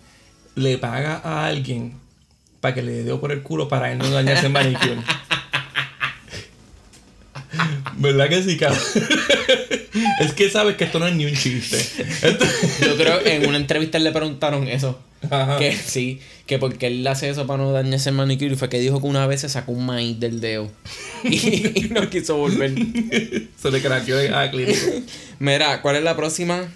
le 0.55 0.79
paga 0.79 1.21
a 1.23 1.45
alguien 1.47 1.93
para 2.63 2.75
que 2.75 2.83
le 2.83 3.03
dé 3.03 3.15
por 3.17 3.33
el 3.33 3.43
culo 3.43 3.69
para 3.69 3.93
él 3.93 3.99
no 3.99 4.09
dañarse 4.09 4.47
en 4.47 4.53
manicure. 4.53 4.97
¿Verdad 7.99 8.29
que 8.29 8.43
sí, 8.43 8.57
cabrón? 8.57 8.81
es 10.21 10.33
que 10.33 10.51
sabes 10.51 10.77
que 10.77 10.85
esto 10.85 10.99
no 10.99 11.07
es 11.07 11.15
ni 11.15 11.25
un 11.27 11.35
chiste. 11.35 11.79
Esto- 11.79 12.45
Yo 12.85 12.97
creo 12.97 13.23
que 13.23 13.35
en 13.37 13.47
una 13.49 13.57
entrevista 13.57 13.99
le 13.99 14.13
preguntaron 14.13 14.69
eso. 14.69 14.99
Ajá. 15.31 15.59
Que 15.59 15.75
sí, 15.75 16.21
que 16.47 16.59
porque 16.59 16.87
él 16.89 17.07
hace 17.07 17.29
eso 17.29 17.47
para 17.47 17.63
no 17.63 17.73
dañarse 17.73 18.11
el 18.11 18.15
manicure 18.15 18.53
y 18.53 18.57
fue 18.57 18.69
que 18.69 18.79
dijo 18.79 19.01
que 19.01 19.07
una 19.07 19.27
vez 19.27 19.41
se 19.41 19.49
sacó 19.49 19.73
un 19.73 19.87
maíz 19.87 20.21
del 20.21 20.41
dedo. 20.41 20.71
Y, 21.25 21.87
y 21.87 21.89
no 21.91 22.09
quiso 22.09 22.37
volver. 22.37 22.73
Se 23.61 23.71
le 23.73 23.81
craqueó 23.81 24.17
de 24.17 24.29
ah, 24.29 24.49
clínico. 24.51 24.79
Mira, 25.41 25.83
¿cuál 25.83 25.97
es 25.97 26.05
la 26.05 26.15
próxima? 26.15 26.69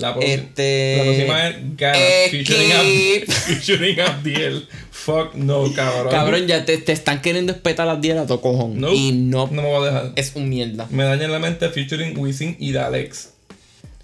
La, 0.00 0.14
próxima- 0.14 0.34
Este- 0.34 0.94
la 0.98 1.02
próxima 1.04 1.48
es 1.48 1.56
Gana, 1.76 1.98
featuring. 2.30 2.70
Ab- 2.72 3.26
featuring 3.32 4.00
Abdiel. 4.00 4.68
Fuck 4.90 5.34
no, 5.34 5.72
cabrón. 5.74 6.10
Cabrón, 6.10 6.46
ya 6.46 6.64
te, 6.64 6.76
te 6.78 6.92
están 6.92 7.20
queriendo 7.22 7.52
espetar 7.52 7.86
las 7.86 8.00
10 8.00 8.18
a 8.18 8.26
tu 8.26 8.40
cojón. 8.40 8.80
No, 8.80 8.92
Y 8.92 9.12
no, 9.12 9.46
no 9.50 9.62
me 9.62 9.68
voy 9.68 9.82
a 9.82 9.90
dejar. 9.92 10.12
es 10.16 10.32
un 10.34 10.48
mierda. 10.48 10.86
Me 10.90 11.04
daña 11.04 11.24
en 11.24 11.32
la 11.32 11.38
mente 11.38 11.68
featuring 11.70 12.16
Wisin 12.18 12.56
y 12.58 12.72
Dalex. 12.72 13.30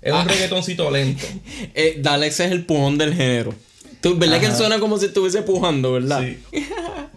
Es 0.02 0.12
Ah. 0.12 0.20
un 0.22 0.28
reggaetoncito 0.28 0.90
lento. 0.90 1.26
Eh, 1.74 1.96
Dalex 2.00 2.40
es 2.40 2.52
el 2.52 2.64
pujón 2.64 2.96
del 2.98 3.14
género. 3.14 3.54
Tú, 4.00 4.16
¿Verdad 4.18 4.38
que 4.38 4.46
él 4.46 4.52
Ajá. 4.52 4.58
suena 4.58 4.78
como 4.78 4.98
si 4.98 5.06
estuviese 5.06 5.42
pujando, 5.42 5.92
verdad? 5.92 6.22
Sí. 6.22 6.38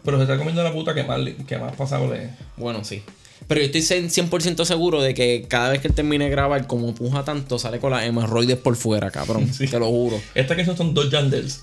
Pero 0.04 0.18
se 0.18 0.24
está 0.24 0.38
comiendo 0.38 0.64
la 0.64 0.72
puta 0.74 0.94
que 0.96 1.04
más, 1.04 1.20
que 1.48 1.58
más 1.58 1.76
pasable 1.76 2.24
es. 2.24 2.30
Bueno, 2.58 2.84
sí. 2.84 3.02
Pero 3.48 3.62
yo 3.62 3.66
estoy 3.68 3.82
cien- 3.82 4.10
100% 4.30 4.66
seguro 4.66 5.02
de 5.02 5.14
que 5.14 5.46
cada 5.48 5.70
vez 5.70 5.82
que 5.82 5.88
él 5.88 5.94
termine 5.96 6.26
de 6.26 6.30
grabar, 6.32 6.68
como 6.68 6.94
puja 6.94 7.24
tanto, 7.24 7.58
sale 7.58 7.80
con 7.80 7.92
las 7.92 8.04
hemorroides 8.06 8.58
por 8.58 8.76
fuera, 8.76 9.10
cabrón. 9.12 9.52
Sí. 9.54 9.68
Te 9.68 9.80
lo 9.80 9.88
juro. 9.88 10.22
Esta 10.36 10.56
canción 10.56 10.78
son 10.78 10.94
dos 10.94 11.10
Yandels. 11.10 11.62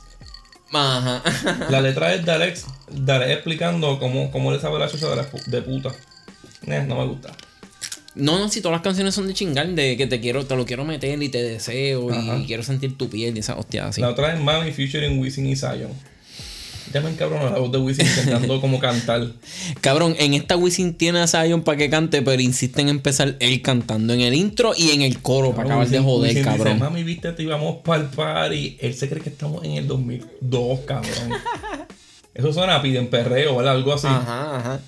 Ajá. 0.72 1.22
La 1.70 1.80
letra 1.80 2.12
es 2.12 2.24
de 2.26 2.32
Alex, 2.32 2.66
de 2.90 3.12
Alex 3.12 3.30
explicando 3.32 3.98
cómo, 4.00 4.30
cómo 4.32 4.50
le 4.52 4.58
sabe 4.60 4.78
la 4.78 4.88
chucha 4.90 5.08
de, 5.08 5.16
la 5.16 5.28
de 5.46 5.62
puta. 5.62 5.90
Eh, 6.66 6.84
no 6.86 6.96
me 6.98 7.06
gusta. 7.06 7.32
No, 8.16 8.38
no, 8.38 8.48
si 8.48 8.60
todas 8.62 8.76
las 8.76 8.82
canciones 8.82 9.14
son 9.14 9.26
de 9.28 9.34
chingar, 9.34 9.68
de 9.68 9.96
que 9.96 10.06
te 10.06 10.20
quiero, 10.20 10.44
te 10.46 10.56
lo 10.56 10.64
quiero 10.64 10.84
meter 10.84 11.22
y 11.22 11.28
te 11.28 11.42
deseo 11.42 12.10
Ajá. 12.10 12.38
y 12.38 12.46
quiero 12.46 12.62
sentir 12.62 12.96
tu 12.96 13.08
piel 13.10 13.36
y 13.36 13.40
esa 13.40 13.56
hostia 13.56 13.86
así. 13.86 14.00
La 14.00 14.08
otra 14.08 14.34
es 14.34 14.40
Mami 14.40 14.72
featuring 14.72 15.18
Wisin 15.20 15.46
y 15.46 15.54
Zion. 15.54 15.90
Ya 16.92 17.00
me 17.00 17.10
encabronó 17.10 17.50
la 17.50 17.58
voz 17.58 17.72
de 17.72 17.78
Wisin 17.78 18.06
intentando 18.06 18.60
como 18.60 18.78
cantar. 18.78 19.26
Cabrón, 19.80 20.14
en 20.18 20.34
esta 20.34 20.56
Wisin 20.56 20.94
tiene 20.94 21.18
a 21.20 21.26
Zion 21.26 21.62
para 21.62 21.76
que 21.78 21.90
cante, 21.90 22.22
pero 22.22 22.40
insiste 22.40 22.80
en 22.80 22.88
empezar 22.88 23.36
él 23.40 23.60
cantando 23.62 24.12
en 24.14 24.20
el 24.20 24.34
intro 24.34 24.72
y 24.76 24.90
en 24.90 25.02
el 25.02 25.18
coro 25.20 25.50
para 25.52 25.64
acabar 25.64 25.88
de 25.88 25.98
Wisin- 26.00 26.04
joder, 26.04 26.28
Wisin 26.30 26.42
dice, 26.44 26.56
cabrón. 26.58 26.78
Mami, 26.78 27.04
viste, 27.04 27.32
te 27.32 27.42
íbamos 27.42 27.76
para 27.84 28.02
el 28.02 28.08
party. 28.08 28.76
Él 28.80 28.94
se 28.94 29.08
cree 29.08 29.22
que 29.22 29.30
estamos 29.30 29.64
en 29.64 29.72
el 29.72 29.86
2002, 29.86 30.80
cabrón. 30.86 31.12
Eso 32.36 32.52
suena 32.52 32.76
a 32.76 32.82
piden 32.82 33.08
perreo, 33.08 33.56
¿verdad? 33.56 33.72
Algo 33.72 33.94
así. 33.94 34.06
Ajá, 34.06 34.58
ajá. 34.58 34.80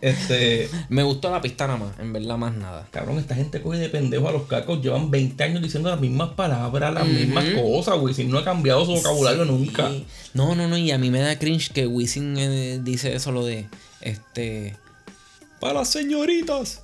Este. 0.00 0.68
Me 0.88 1.04
gustó 1.04 1.30
la 1.30 1.40
pista 1.40 1.68
nada 1.68 1.78
más, 1.78 1.98
en 2.00 2.12
verdad 2.12 2.36
más 2.36 2.56
nada. 2.56 2.88
Cabrón, 2.90 3.18
esta 3.18 3.36
gente 3.36 3.62
coge 3.62 3.78
de 3.78 3.88
pendejo 3.88 4.28
a 4.28 4.32
los 4.32 4.48
cacos. 4.48 4.82
Llevan 4.82 5.12
20 5.12 5.44
años 5.44 5.62
diciendo 5.62 5.90
las 5.90 6.00
mismas 6.00 6.30
palabras, 6.30 6.92
las 6.92 7.06
mismas 7.06 7.44
cosas, 7.50 8.00
Wisin. 8.00 8.32
No 8.32 8.38
ha 8.38 8.44
cambiado 8.44 8.84
su 8.84 8.94
vocabulario 8.94 9.44
nunca. 9.44 9.92
No, 10.34 10.56
no, 10.56 10.66
no, 10.66 10.76
y 10.76 10.90
a 10.90 10.98
mí 10.98 11.08
me 11.08 11.20
da 11.20 11.38
cringe 11.38 11.70
que 11.72 11.86
Wisin 11.86 12.36
eh, 12.36 12.80
dice 12.82 13.14
eso 13.14 13.30
lo 13.30 13.44
de 13.44 13.68
este 14.00 14.74
para 15.60 15.74
las 15.74 15.88
señoritas. 15.88 16.82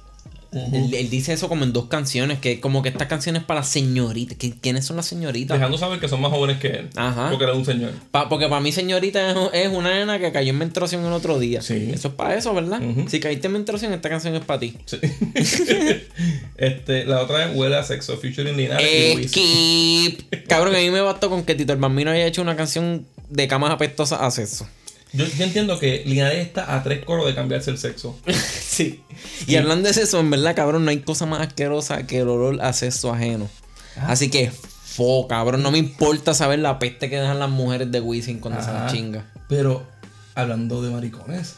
Él, 0.53 0.93
él 0.95 1.09
dice 1.11 1.33
eso 1.33 1.49
como 1.49 1.65
en 1.65 1.73
dos 1.73 1.87
canciones, 1.87 2.39
que 2.39 2.61
como 2.61 2.83
que 2.83 2.91
estas 2.91 3.09
canciones 3.09 3.43
para 3.43 3.63
señoritas. 3.63 4.37
¿Qui- 4.39 4.55
¿Quiénes 4.61 4.85
son 4.85 4.97
las 4.97 5.07
señoritas? 5.07 5.57
Dejando 5.59 5.79
saber 5.79 5.99
que 5.99 6.09
son 6.09 6.21
más 6.21 6.31
jóvenes 6.31 6.59
que 6.59 6.69
él. 6.69 6.91
Ajá. 6.95 7.29
Porque 7.31 7.45
era 7.45 7.55
un 7.55 7.65
señor. 7.65 7.93
Pa- 8.11 8.29
porque 8.29 8.49
para 8.49 8.61
mí 8.61 8.71
señorita 8.73 9.31
es, 9.31 9.37
es 9.55 9.69
una 9.69 9.95
nena 9.95 10.19
que 10.19 10.31
cayó 10.33 10.51
en 10.51 10.59
menstruación 10.59 11.05
el 11.07 11.13
otro 11.13 11.39
día. 11.39 11.63
Sí. 11.63 11.91
Eso 11.93 12.09
es 12.09 12.15
para 12.15 12.37
eso, 12.37 12.53
¿verdad? 12.55 12.81
Si 13.09 13.19
caíste 13.21 13.47
en 13.47 13.55
menstruación, 13.55 13.93
esta 13.95 14.09
canción 14.09 14.35
es 14.35 14.45
para 14.45 14.61
ti. 14.61 14.75
Sí. 14.87 14.99
este, 16.57 17.05
la 17.05 17.21
otra 17.23 17.47
es 17.51 17.57
Huele 17.57 17.77
a 17.77 17.83
Sexo, 17.83 18.17
featuring 18.17 18.57
Wisin. 18.57 19.29
Skip. 19.29 20.47
Cabrón, 20.49 20.75
a 20.75 20.79
mí 20.79 20.91
me 20.91 21.01
bastó 21.01 21.31
con 21.31 21.45
que 21.45 21.55
Tito 21.55 21.73
el 21.73 21.79
Bambino 21.79 22.11
haya 22.11 22.27
hecho 22.27 22.43
una 22.43 22.57
canción 22.57 23.07
de 23.31 23.49
camas 23.49 23.71
apestosas 23.71 24.21
a 24.21 24.31
sexo. 24.31 24.67
Yo, 25.13 25.27
yo 25.27 25.45
entiendo 25.45 25.79
que 25.79 26.03
Linares 26.07 26.47
está 26.47 26.75
a 26.75 26.83
tres 26.83 27.05
coros 27.05 27.27
de 27.27 27.35
cambiarse 27.35 27.71
el 27.71 27.79
sexo. 27.79 28.19
Sí. 28.73 29.03
Y 29.47 29.57
hablando 29.57 29.87
de 29.87 29.93
sexo, 29.93 30.19
en 30.19 30.31
verdad, 30.31 30.57
cabrón, 30.57 30.87
no 30.87 30.91
hay 30.91 31.01
cosa 31.01 31.27
más 31.27 31.47
asquerosa 31.47 32.07
que 32.07 32.21
el 32.21 32.29
olor 32.29 32.63
a 32.63 32.73
sexo 32.73 33.13
ajeno. 33.13 33.51
Así 33.97 34.31
que, 34.31 34.51
fo, 34.51 35.29
cabrón, 35.29 35.63
no 35.63 35.71
me 35.71 35.77
importa 35.77 36.33
saber 36.33 36.59
la 36.61 36.79
peste 36.79 37.11
que 37.11 37.21
dejan 37.21 37.39
las 37.39 37.51
mujeres 37.51 37.93
de 37.93 38.01
Wisin 38.01 38.39
cuando 38.41 38.63
se 38.63 38.71
Ajá. 38.71 38.85
las 38.85 38.93
chinga. 38.95 39.27
Pero, 39.51 39.87
hablando 40.35 40.81
de 40.81 40.91
maricones, 40.91 41.57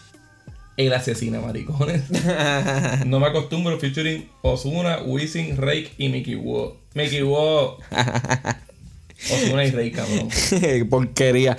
el 0.76 0.92
asesina 0.92 1.38
maricones. 1.40 2.02
no 3.06 3.20
me 3.20 3.26
acostumbro 3.28 3.78
featuring 3.78 4.28
Osuna, 4.42 4.98
Wisin, 5.06 5.56
Rake 5.56 5.92
y 5.96 6.08
Mickey 6.08 6.34
Wood. 6.34 6.72
Mickey 6.94 7.22
Wood. 7.22 7.74
Osuna 9.30 9.64
y 9.64 9.70
Rake, 9.70 9.92
cabrón. 9.92 10.28
Porquería. 10.90 11.56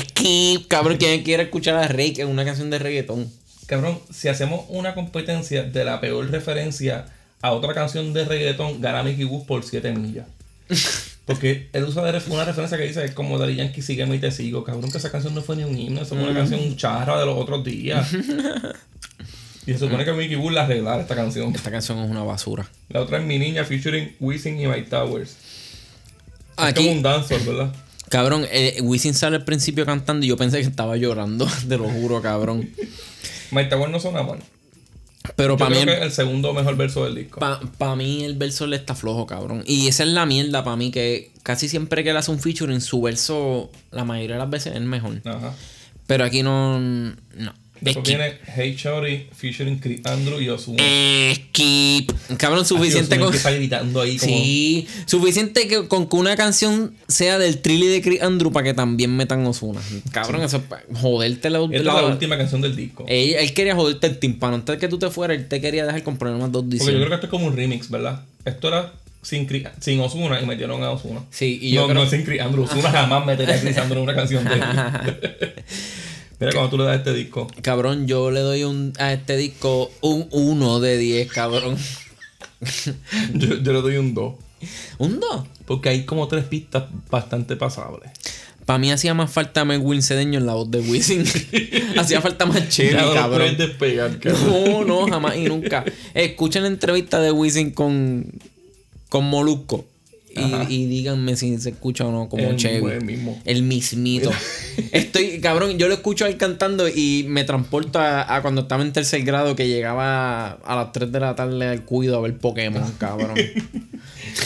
Skip, 0.00 0.68
cabrón, 0.68 0.96
¿quién 0.96 1.22
quiere 1.22 1.44
escuchar 1.44 1.76
a 1.76 1.88
Rake 1.88 2.22
en 2.22 2.28
una 2.28 2.44
canción 2.44 2.70
de 2.70 2.78
reggaetón? 2.78 3.30
Cabrón, 3.66 3.98
si 4.12 4.28
hacemos 4.28 4.64
una 4.68 4.94
competencia 4.94 5.64
de 5.64 5.84
la 5.84 6.00
peor 6.00 6.30
referencia 6.30 7.06
a 7.42 7.52
otra 7.52 7.74
canción 7.74 8.12
de 8.12 8.24
reggaetón, 8.24 8.80
gana 8.80 9.02
Mickey 9.02 9.24
Wood 9.24 9.46
por 9.46 9.64
7 9.64 9.92
millas. 9.92 10.26
Porque 11.26 11.68
él 11.72 11.84
usa 11.84 12.02
una 12.02 12.44
referencia 12.44 12.78
que 12.78 12.86
dice 12.86 13.12
como 13.12 13.36
Daddy 13.36 13.56
Yankee 13.56 13.82
sigue 13.82 14.06
y 14.06 14.18
te 14.18 14.30
sigo. 14.30 14.62
Cabrón, 14.62 14.92
que 14.92 14.98
esa 14.98 15.10
canción 15.10 15.34
no 15.34 15.42
fue 15.42 15.56
ni 15.56 15.64
un 15.64 15.76
himno, 15.76 16.02
eso 16.02 16.14
fue 16.14 16.22
una 16.22 16.34
canción 16.34 16.76
charra 16.76 17.18
de 17.18 17.26
los 17.26 17.36
otros 17.36 17.64
días. 17.64 18.12
y 19.66 19.72
se 19.72 19.78
supone 19.78 20.04
que 20.04 20.12
Mickey 20.12 20.36
Wood 20.36 20.52
la 20.52 20.62
arreglara 20.62 21.02
esta 21.02 21.16
canción. 21.16 21.52
Esta 21.52 21.72
canción 21.72 21.98
es 21.98 22.08
una 22.08 22.22
basura. 22.22 22.70
La 22.88 23.00
otra 23.00 23.18
es 23.18 23.24
Mi 23.24 23.40
Niña 23.40 23.64
featuring 23.64 24.14
Wisin 24.20 24.60
y 24.60 24.68
Mike 24.68 24.88
Towers. 24.88 25.36
Es 26.58 26.74
como 26.74 26.88
Aquí, 26.88 26.88
un 26.88 27.02
dancer, 27.02 27.40
¿verdad? 27.42 27.74
cabrón, 28.08 28.46
eh, 28.50 28.78
Wisin 28.82 29.14
sale 29.14 29.36
al 29.36 29.44
principio 29.44 29.84
cantando 29.84 30.24
y 30.24 30.28
yo 30.30 30.36
pensé 30.36 30.58
que 30.60 30.66
estaba 30.66 30.96
llorando, 30.96 31.46
te 31.68 31.76
lo 31.76 31.88
juro, 31.88 32.22
cabrón. 32.22 32.70
Towers 33.50 33.90
no 33.92 34.00
suena 34.00 34.22
mal. 34.22 34.38
Pero 35.34 35.56
para 35.56 35.70
mí, 35.70 35.76
creo 35.82 35.86
que 35.86 35.92
el- 35.92 35.98
es 35.98 36.04
el 36.06 36.12
segundo 36.12 36.52
mejor 36.52 36.76
verso 36.76 37.04
del 37.04 37.16
disco. 37.16 37.40
Pa, 37.40 37.96
mí 37.96 38.24
el 38.24 38.34
verso 38.36 38.66
le 38.66 38.76
está 38.76 38.94
flojo, 38.94 39.26
cabrón. 39.26 39.64
Y 39.66 39.88
esa 39.88 40.04
es 40.04 40.10
la 40.10 40.24
mierda 40.24 40.62
para 40.62 40.76
mí, 40.76 40.90
que 40.92 41.32
casi 41.42 41.68
siempre 41.68 42.04
que 42.04 42.10
él 42.10 42.16
hace 42.16 42.30
un 42.30 42.38
featuring, 42.38 42.80
su 42.80 43.02
verso, 43.02 43.70
la 43.90 44.04
mayoría 44.04 44.36
de 44.36 44.40
las 44.42 44.50
veces 44.50 44.72
es 44.72 44.76
el 44.78 44.84
mejor. 44.84 45.20
Ajá. 45.24 45.52
Pero 46.06 46.24
aquí 46.24 46.42
no. 46.44 46.78
No. 46.78 47.54
Después 47.80 48.06
viene 48.06 48.34
Hey 48.54 48.74
Shorty 48.76 49.26
featuring 49.34 49.78
Chris 49.78 50.04
Andrew 50.06 50.40
y 50.40 50.48
Ozuna. 50.48 50.82
Skip. 51.34 52.10
Cabrón, 52.38 52.64
suficiente 52.64 53.14
Ozuna 53.14 53.18
con. 53.18 53.26
empieza 53.26 53.50
gritando 53.50 54.00
ahí 54.00 54.16
como... 54.18 54.32
Sí, 54.32 54.88
suficiente 55.06 55.68
que, 55.68 55.86
con 55.88 56.08
que 56.08 56.16
una 56.16 56.36
canción 56.36 56.94
sea 57.08 57.38
del 57.38 57.58
trilly 57.60 57.86
de 57.86 58.02
Chris 58.02 58.22
Andrew 58.22 58.52
para 58.52 58.64
que 58.64 58.74
también 58.74 59.16
metan 59.16 59.46
Osuna. 59.46 59.80
Cabrón, 60.12 60.42
eso 60.42 60.56
es 60.58 60.98
joderte 61.00 61.50
la, 61.50 61.62
Esta 61.62 61.76
es 61.76 61.84
la 61.84 62.06
última 62.06 62.38
canción 62.38 62.60
del 62.60 62.74
disco. 62.76 63.04
Él, 63.08 63.34
él 63.34 63.54
quería 63.54 63.74
joderte 63.74 64.06
el 64.06 64.18
timpano. 64.18 64.54
Antes 64.56 64.74
de 64.74 64.78
que 64.78 64.88
tú 64.88 64.98
te 64.98 65.10
fueras, 65.10 65.36
él 65.36 65.48
te 65.48 65.60
quería 65.60 65.84
dejar 65.84 66.02
con 66.02 66.16
problemas 66.16 66.52
dos 66.52 66.64
Porque 66.64 66.78
yo 66.78 66.98
creo 66.98 67.08
que 67.08 67.14
esto 67.14 67.26
es 67.26 67.30
como 67.30 67.46
un 67.46 67.56
remix, 67.56 67.90
¿verdad? 67.90 68.22
Esto 68.44 68.68
era 68.68 68.92
sin, 69.22 69.48
sin 69.80 70.00
Ozuna 70.00 70.40
y 70.40 70.46
metieron 70.46 70.82
a 70.84 70.90
Ozuna. 70.92 71.20
Sí, 71.30 71.58
y 71.60 71.72
yo 71.72 71.82
no, 71.82 71.88
creo- 71.88 72.04
no 72.04 72.10
sin 72.10 72.22
Chris 72.24 72.40
Andrew. 72.40 72.64
Ozuna 72.64 72.90
jamás 72.90 73.26
metería 73.26 73.56
a 73.56 73.60
Chris 73.60 73.76
Andrew 73.76 73.98
en 73.98 74.04
una 74.04 74.14
canción 74.14 74.44
de 74.44 74.54
él. 74.54 74.62
Mira 76.38 76.52
cuando 76.52 76.70
tú 76.70 76.78
le 76.78 76.84
das 76.84 76.92
a 76.92 76.96
este 76.96 77.14
disco. 77.14 77.46
Cabrón, 77.62 78.06
yo 78.06 78.30
le 78.30 78.40
doy 78.40 78.64
un, 78.64 78.92
a 78.98 79.12
este 79.12 79.36
disco 79.36 79.90
un 80.02 80.28
1 80.30 80.80
de 80.80 80.98
10, 80.98 81.32
cabrón. 81.32 81.76
Yo, 83.34 83.58
yo 83.58 83.72
le 83.74 83.82
doy 83.82 83.96
un 83.98 84.14
2. 84.14 84.34
¿Un 84.98 85.20
2? 85.20 85.44
Porque 85.66 85.90
hay 85.90 86.04
como 86.04 86.26
tres 86.26 86.44
pistas 86.44 86.84
bastante 87.10 87.54
pasables. 87.54 88.10
Para 88.64 88.78
mí 88.78 88.90
hacía 88.90 89.14
más 89.14 89.30
falta 89.30 89.64
Melwin 89.64 90.02
Cedeño 90.02 90.38
en 90.40 90.46
la 90.46 90.54
voz 90.54 90.70
de 90.70 90.80
Wisin. 90.80 91.24
hacía 91.96 92.20
falta 92.20 92.46
más 92.46 92.68
Chevy, 92.68 92.96
cabrón. 93.14 93.56
despegar, 93.56 94.18
cabrón. 94.18 94.64
No, 94.64 94.84
no, 94.84 95.06
jamás 95.06 95.36
y 95.36 95.44
nunca. 95.44 95.84
Escuchen 96.14 96.62
la 96.62 96.68
entrevista 96.68 97.20
de 97.20 97.30
Wisin 97.30 97.70
con, 97.70 98.32
con 99.08 99.24
Molusco. 99.24 99.84
Y, 100.68 100.74
y 100.74 100.86
díganme 100.86 101.36
si 101.36 101.56
se 101.58 101.70
escucha 101.70 102.04
o 102.06 102.12
no 102.12 102.28
como 102.28 102.42
El 102.48 102.56
Chevy. 102.56 102.90
el 102.92 103.04
mismo. 103.04 103.40
El 103.44 103.62
mismito. 103.62 104.30
Estoy, 104.92 105.40
cabrón, 105.40 105.78
yo 105.78 105.88
lo 105.88 105.94
escucho 105.94 106.24
a 106.24 106.28
él 106.28 106.36
cantando 106.36 106.88
y 106.88 107.24
me 107.28 107.44
transporto 107.44 107.98
a, 107.98 108.34
a 108.36 108.42
cuando 108.42 108.62
estaba 108.62 108.82
en 108.82 108.92
tercer 108.92 109.22
grado 109.22 109.56
que 109.56 109.68
llegaba 109.68 110.52
a 110.64 110.76
las 110.76 110.92
3 110.92 111.10
de 111.12 111.20
la 111.20 111.34
tarde 111.34 111.66
al 111.68 111.84
cuido 111.84 112.16
a 112.16 112.20
ver 112.20 112.36
Pokémon, 112.36 112.92
cabrón. 112.98 113.34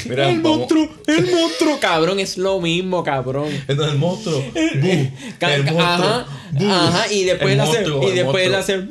Mira, 0.08 0.30
el 0.30 0.40
vamos- 0.40 0.58
monstruo, 0.58 0.88
el 1.06 1.30
monstruo, 1.30 1.80
cabrón, 1.80 2.20
es 2.20 2.38
lo 2.38 2.60
mismo, 2.60 3.02
cabrón. 3.02 3.48
Entonces 3.66 3.92
el 3.94 3.98
monstruo. 3.98 4.42
el 4.54 5.64
monstruo. 5.64 5.76
ajá, 5.80 6.26
ajá, 6.68 7.12
y 7.12 7.24
después 7.24 7.52
El 7.54 7.60
él 7.60 7.60
hace, 7.60 7.82
y 7.82 8.06
el 8.10 8.14
después 8.14 8.46
él 8.46 8.54
hace 8.54 8.84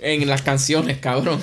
en 0.00 0.28
las 0.28 0.42
canciones, 0.42 0.98
cabrón. 0.98 1.40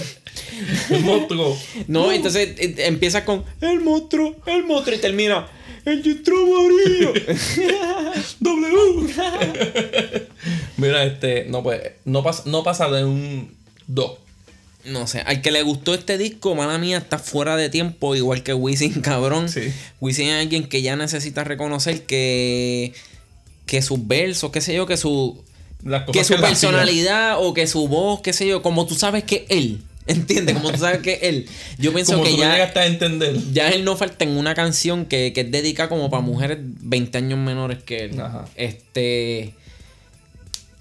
El 0.90 1.04
monstruo. 1.04 1.58
No, 1.88 2.12
entonces 2.12 2.56
eh, 2.58 2.76
empieza 2.80 3.26
con 3.26 3.44
el 3.62 3.80
monstruo, 3.82 4.36
el 4.46 4.66
monstruo 4.66 4.96
y 4.96 5.00
termina 5.00 5.48
el 5.86 6.04
monstruo 6.04 6.60
amarillo. 6.60 7.14
W. 8.40 9.14
Mira, 10.78 11.04
este, 11.04 11.46
no 11.46 11.64
pues, 11.64 11.82
no 12.06 12.24
pasa, 12.24 12.44
no 12.46 12.64
pasa 12.64 12.90
de 12.90 13.06
un 13.06 13.54
2. 13.88 14.12
No 14.86 15.08
sé, 15.08 15.20
al 15.22 15.42
que 15.42 15.52
le 15.52 15.62
gustó 15.62 15.94
este 15.94 16.18
disco, 16.18 16.56
mala 16.56 16.78
mía, 16.78 16.98
está 16.98 17.20
fuera 17.20 17.58
de 17.58 17.70
tiempo, 17.70 18.16
igual 18.16 18.44
que 18.44 18.54
Wisin, 18.54 19.02
cabrón. 19.02 19.50
Sí. 19.50 19.74
Wisin 20.00 20.28
es 20.28 20.42
alguien 20.42 20.68
que 20.68 20.82
ya 20.82 20.96
necesita 20.96 21.44
reconocer 21.44 22.06
que, 22.06 22.94
que 23.66 23.82
sus 23.82 24.08
versos, 24.08 24.52
qué 24.52 24.62
sé 24.62 24.74
yo, 24.74 24.86
que 24.86 24.96
su, 24.96 25.44
que 26.14 26.24
su 26.24 26.36
personalidad 26.36 27.44
o 27.44 27.54
que 27.54 27.68
su 27.68 27.88
voz, 27.88 28.22
qué 28.22 28.32
sé 28.32 28.48
yo, 28.48 28.62
como 28.62 28.86
tú 28.86 28.96
sabes 28.96 29.26
que 29.26 29.46
él, 29.50 29.82
¿entiendes? 30.08 30.56
Como 30.56 30.72
tú 30.72 30.80
sabes 30.80 31.00
que 31.00 31.20
él. 31.24 31.48
Yo 31.78 31.94
pienso 31.94 32.14
Como 32.14 32.26
que 32.26 32.32
tú 32.32 32.38
ya, 32.38 32.52
llegaste 32.54 32.80
a 32.80 32.86
entender. 32.88 33.36
ya 33.54 33.70
él 33.70 33.84
no 33.84 33.96
falta 33.96 34.24
en 34.26 34.32
una 34.38 34.56
canción 34.56 35.06
que, 35.06 35.34
que 35.34 35.42
es 35.42 35.52
dedicada 35.52 35.90
como 35.90 36.10
para 36.10 36.22
mujeres 36.22 36.58
20 36.62 37.18
años 37.18 37.40
menores 37.40 37.84
que 37.84 38.06
él. 38.06 38.20
Ajá. 38.20 38.46
Este. 38.56 39.54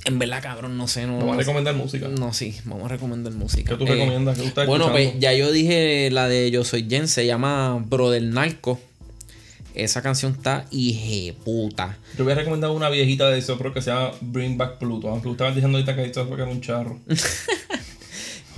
En 0.05 0.19
verdad, 0.19 0.43
cabrón, 0.43 0.79
no 0.79 0.89
sé, 0.89 1.07
no. 1.07 1.19
Vamos 1.19 1.35
a 1.35 1.39
recomendar 1.39 1.75
música. 1.75 2.09
No, 2.09 2.33
sí, 2.33 2.57
vamos 2.65 2.87
a 2.87 2.89
recomendar 2.89 3.33
música. 3.35 3.77
¿Qué 3.77 3.85
tú 3.85 3.93
Eh, 3.93 3.95
recomiendas? 3.95 4.37
¿Qué 4.37 4.43
tú 4.43 4.49
estás 4.49 4.67
Bueno, 4.67 4.91
pues 4.91 5.13
ya 5.19 5.35
yo 5.35 5.53
dije 5.53 6.09
la 6.11 6.29
de 6.29 6.51
Yo 6.51 6.65
Soy 6.65 6.87
Jen, 6.89 7.09
se 7.09 7.27
llama 7.27 7.85
Brother 7.87 8.23
Narco. 8.23 8.81
Esa 9.75 10.01
canción 10.03 10.33
está 10.33 10.65
puta. 11.45 11.99
Yo 12.17 12.25
voy 12.25 12.33
a 12.33 12.37
recomendar 12.37 12.71
una 12.71 12.89
viejita 12.89 13.29
de 13.31 13.43
Sopro 13.43 13.73
que 13.75 13.83
se 13.83 13.91
llama 13.91 14.13
Bring 14.21 14.57
Back 14.57 14.79
Pluto. 14.79 15.09
Aunque 15.09 15.25
tú 15.25 15.33
estabas 15.33 15.55
diciendo 15.55 15.79
ahorita 15.79 15.95
que 15.95 16.05
esto 16.05 16.29
era 16.35 16.47
un 16.47 16.61
charro. 16.61 16.99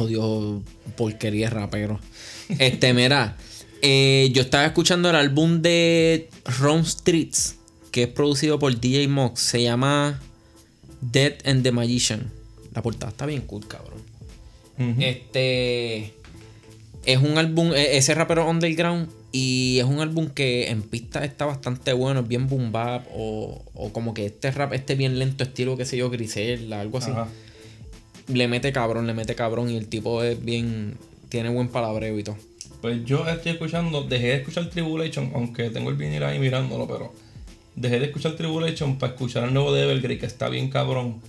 Jodió 0.01 0.63
porquería 0.97 1.51
rapero. 1.51 2.01
Este, 2.59 2.95
mira, 2.95 3.37
eh, 3.83 4.31
yo 4.33 4.41
estaba 4.43 4.65
escuchando 4.65 5.11
el 5.11 5.17
álbum 5.17 5.61
de 5.61 6.29
Rome 6.59 6.85
Streets, 6.87 7.57
que 7.91 8.05
es 8.05 8.09
producido 8.09 8.59
por 8.59 8.79
DJ 8.81 9.09
Mox. 9.09 9.41
Se 9.43 9.63
llama 9.63 10.19
Dead 11.03 11.35
and 11.45 11.63
the 11.63 11.71
Magician. 11.71 12.31
La 12.75 12.81
portada 12.83 13.11
está 13.11 13.27
bien 13.27 13.43
cool, 13.43 13.67
cabrón. 13.69 14.01
Este 15.01 16.15
es 17.05 17.19
un 17.19 17.37
álbum, 17.37 17.73
e- 17.75 17.99
ese 17.99 18.15
rapero 18.15 18.49
underground, 18.49 19.11
y 19.33 19.77
es 19.79 19.85
un 19.85 20.01
álbum 20.01 20.29
que 20.31 20.71
en 20.71 20.81
pista 20.83 21.23
está 21.27 21.45
bastante 21.45 21.93
bueno, 21.93 22.21
es 22.21 22.29
bien 22.29 22.49
boom 22.49 22.73
bap, 22.73 23.07
o, 23.15 23.63
o 23.75 23.93
como 23.93 24.15
que 24.15 24.25
este 24.27 24.51
rap, 24.51 24.73
este 24.73 24.95
bien 24.95 25.19
lento, 25.19 25.45
estilo, 25.45 25.77
qué 25.77 25.85
sé 25.85 25.99
yo, 25.99 26.09
Grisel, 26.09 26.73
algo 26.73 26.97
así. 26.99 27.11
Ajá. 27.11 27.29
Le 28.29 28.49
mete 28.49 28.73
cabrón, 28.73 29.07
le 29.07 29.15
mete 29.15 29.35
cabrón, 29.35 29.71
y 29.71 29.77
el 29.77 29.87
tipo 29.89 30.23
es 30.23 30.43
bien, 30.45 30.97
tiene 31.29 31.49
buen 31.49 31.69
palabreo 31.69 32.19
y 32.19 32.25
todo. 32.25 32.37
Pues 32.81 33.05
yo 33.05 33.29
estoy 33.29 33.53
escuchando, 33.53 34.05
dejé 34.05 34.29
de 34.29 34.35
escuchar 34.37 34.71
Tribulation, 34.71 35.33
aunque 35.35 35.71
tengo 35.71 35.91
el 35.91 35.97
vinil 35.97 36.23
ahí 36.23 36.39
mirándolo, 36.39 36.87
pero 36.87 37.13
dejé 37.77 38.01
de 38.01 38.07
escuchar 38.07 38.37
Tribulation 38.37 38.99
para 38.99 39.13
escuchar 39.13 39.45
el 39.45 39.55
nuevo 39.55 39.73
de 39.75 39.83
Evergrey, 39.83 40.19
que 40.19 40.27
está 40.27 40.49
bien 40.49 40.71
cabrón. 40.71 41.21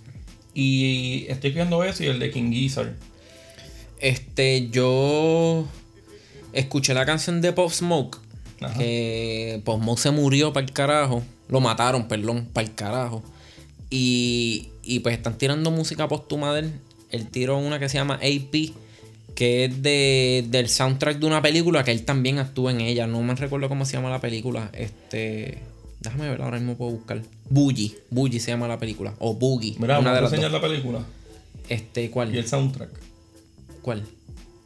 Y 0.53 1.25
estoy 1.29 1.49
escuchando 1.49 1.83
eso 1.83 2.03
y 2.03 2.07
el 2.07 2.19
de 2.19 2.31
King 2.31 2.51
Gizzard. 2.51 2.93
Este, 3.99 4.69
yo 4.69 5.65
escuché 6.53 6.93
la 6.93 7.05
canción 7.05 7.41
de 7.41 7.53
Pop 7.53 7.71
Smoke. 7.71 8.17
Ajá. 8.61 8.77
Que 8.77 9.61
Pop 9.65 9.81
Smoke 9.81 9.99
se 9.99 10.11
murió 10.11 10.53
para 10.53 10.65
el 10.65 10.71
carajo. 10.71 11.23
Lo 11.49 11.59
mataron, 11.59 12.07
perdón, 12.07 12.49
para 12.53 12.67
el 12.67 12.73
carajo. 12.73 13.23
Y, 13.91 14.69
y 14.83 14.99
pues 15.01 15.15
están 15.15 15.37
tirando 15.37 15.69
música 15.69 16.07
póstuma 16.07 16.53
de 16.55 16.61
él. 16.61 16.71
Él 17.11 17.27
tiró 17.27 17.57
una 17.57 17.77
que 17.77 17.89
se 17.89 17.97
llama 17.97 18.15
AP. 18.15 18.71
que 19.35 19.65
es 19.65 19.81
de, 19.83 20.45
del 20.49 20.69
soundtrack 20.69 21.19
de 21.19 21.25
una 21.25 21.41
película 21.41 21.83
que 21.83 21.91
él 21.91 22.03
también 22.05 22.39
actúa 22.39 22.71
en 22.71 22.81
ella. 22.81 23.05
No 23.05 23.21
me 23.21 23.35
recuerdo 23.35 23.67
cómo 23.69 23.85
se 23.85 23.93
llama 23.93 24.09
la 24.09 24.21
película. 24.21 24.71
Este. 24.73 25.59
Déjame 25.99 26.29
ver, 26.29 26.41
ahora 26.41 26.57
mismo 26.57 26.77
puedo 26.77 26.91
buscar. 26.91 27.21
Boogie. 27.49 27.95
Boogie 28.09 28.39
se 28.39 28.51
llama 28.51 28.67
la 28.67 28.79
película. 28.79 29.13
O 29.19 29.35
Boogie. 29.35 29.75
Mira, 29.77 29.99
una 29.99 30.15
de 30.15 30.21
las 30.21 30.31
enseñar 30.31 30.51
la 30.51 30.61
película. 30.61 31.05
Este, 31.69 32.09
¿cuál? 32.09 32.33
Y 32.33 32.39
el 32.39 32.47
soundtrack. 32.47 32.89
¿Cuál? 33.81 34.03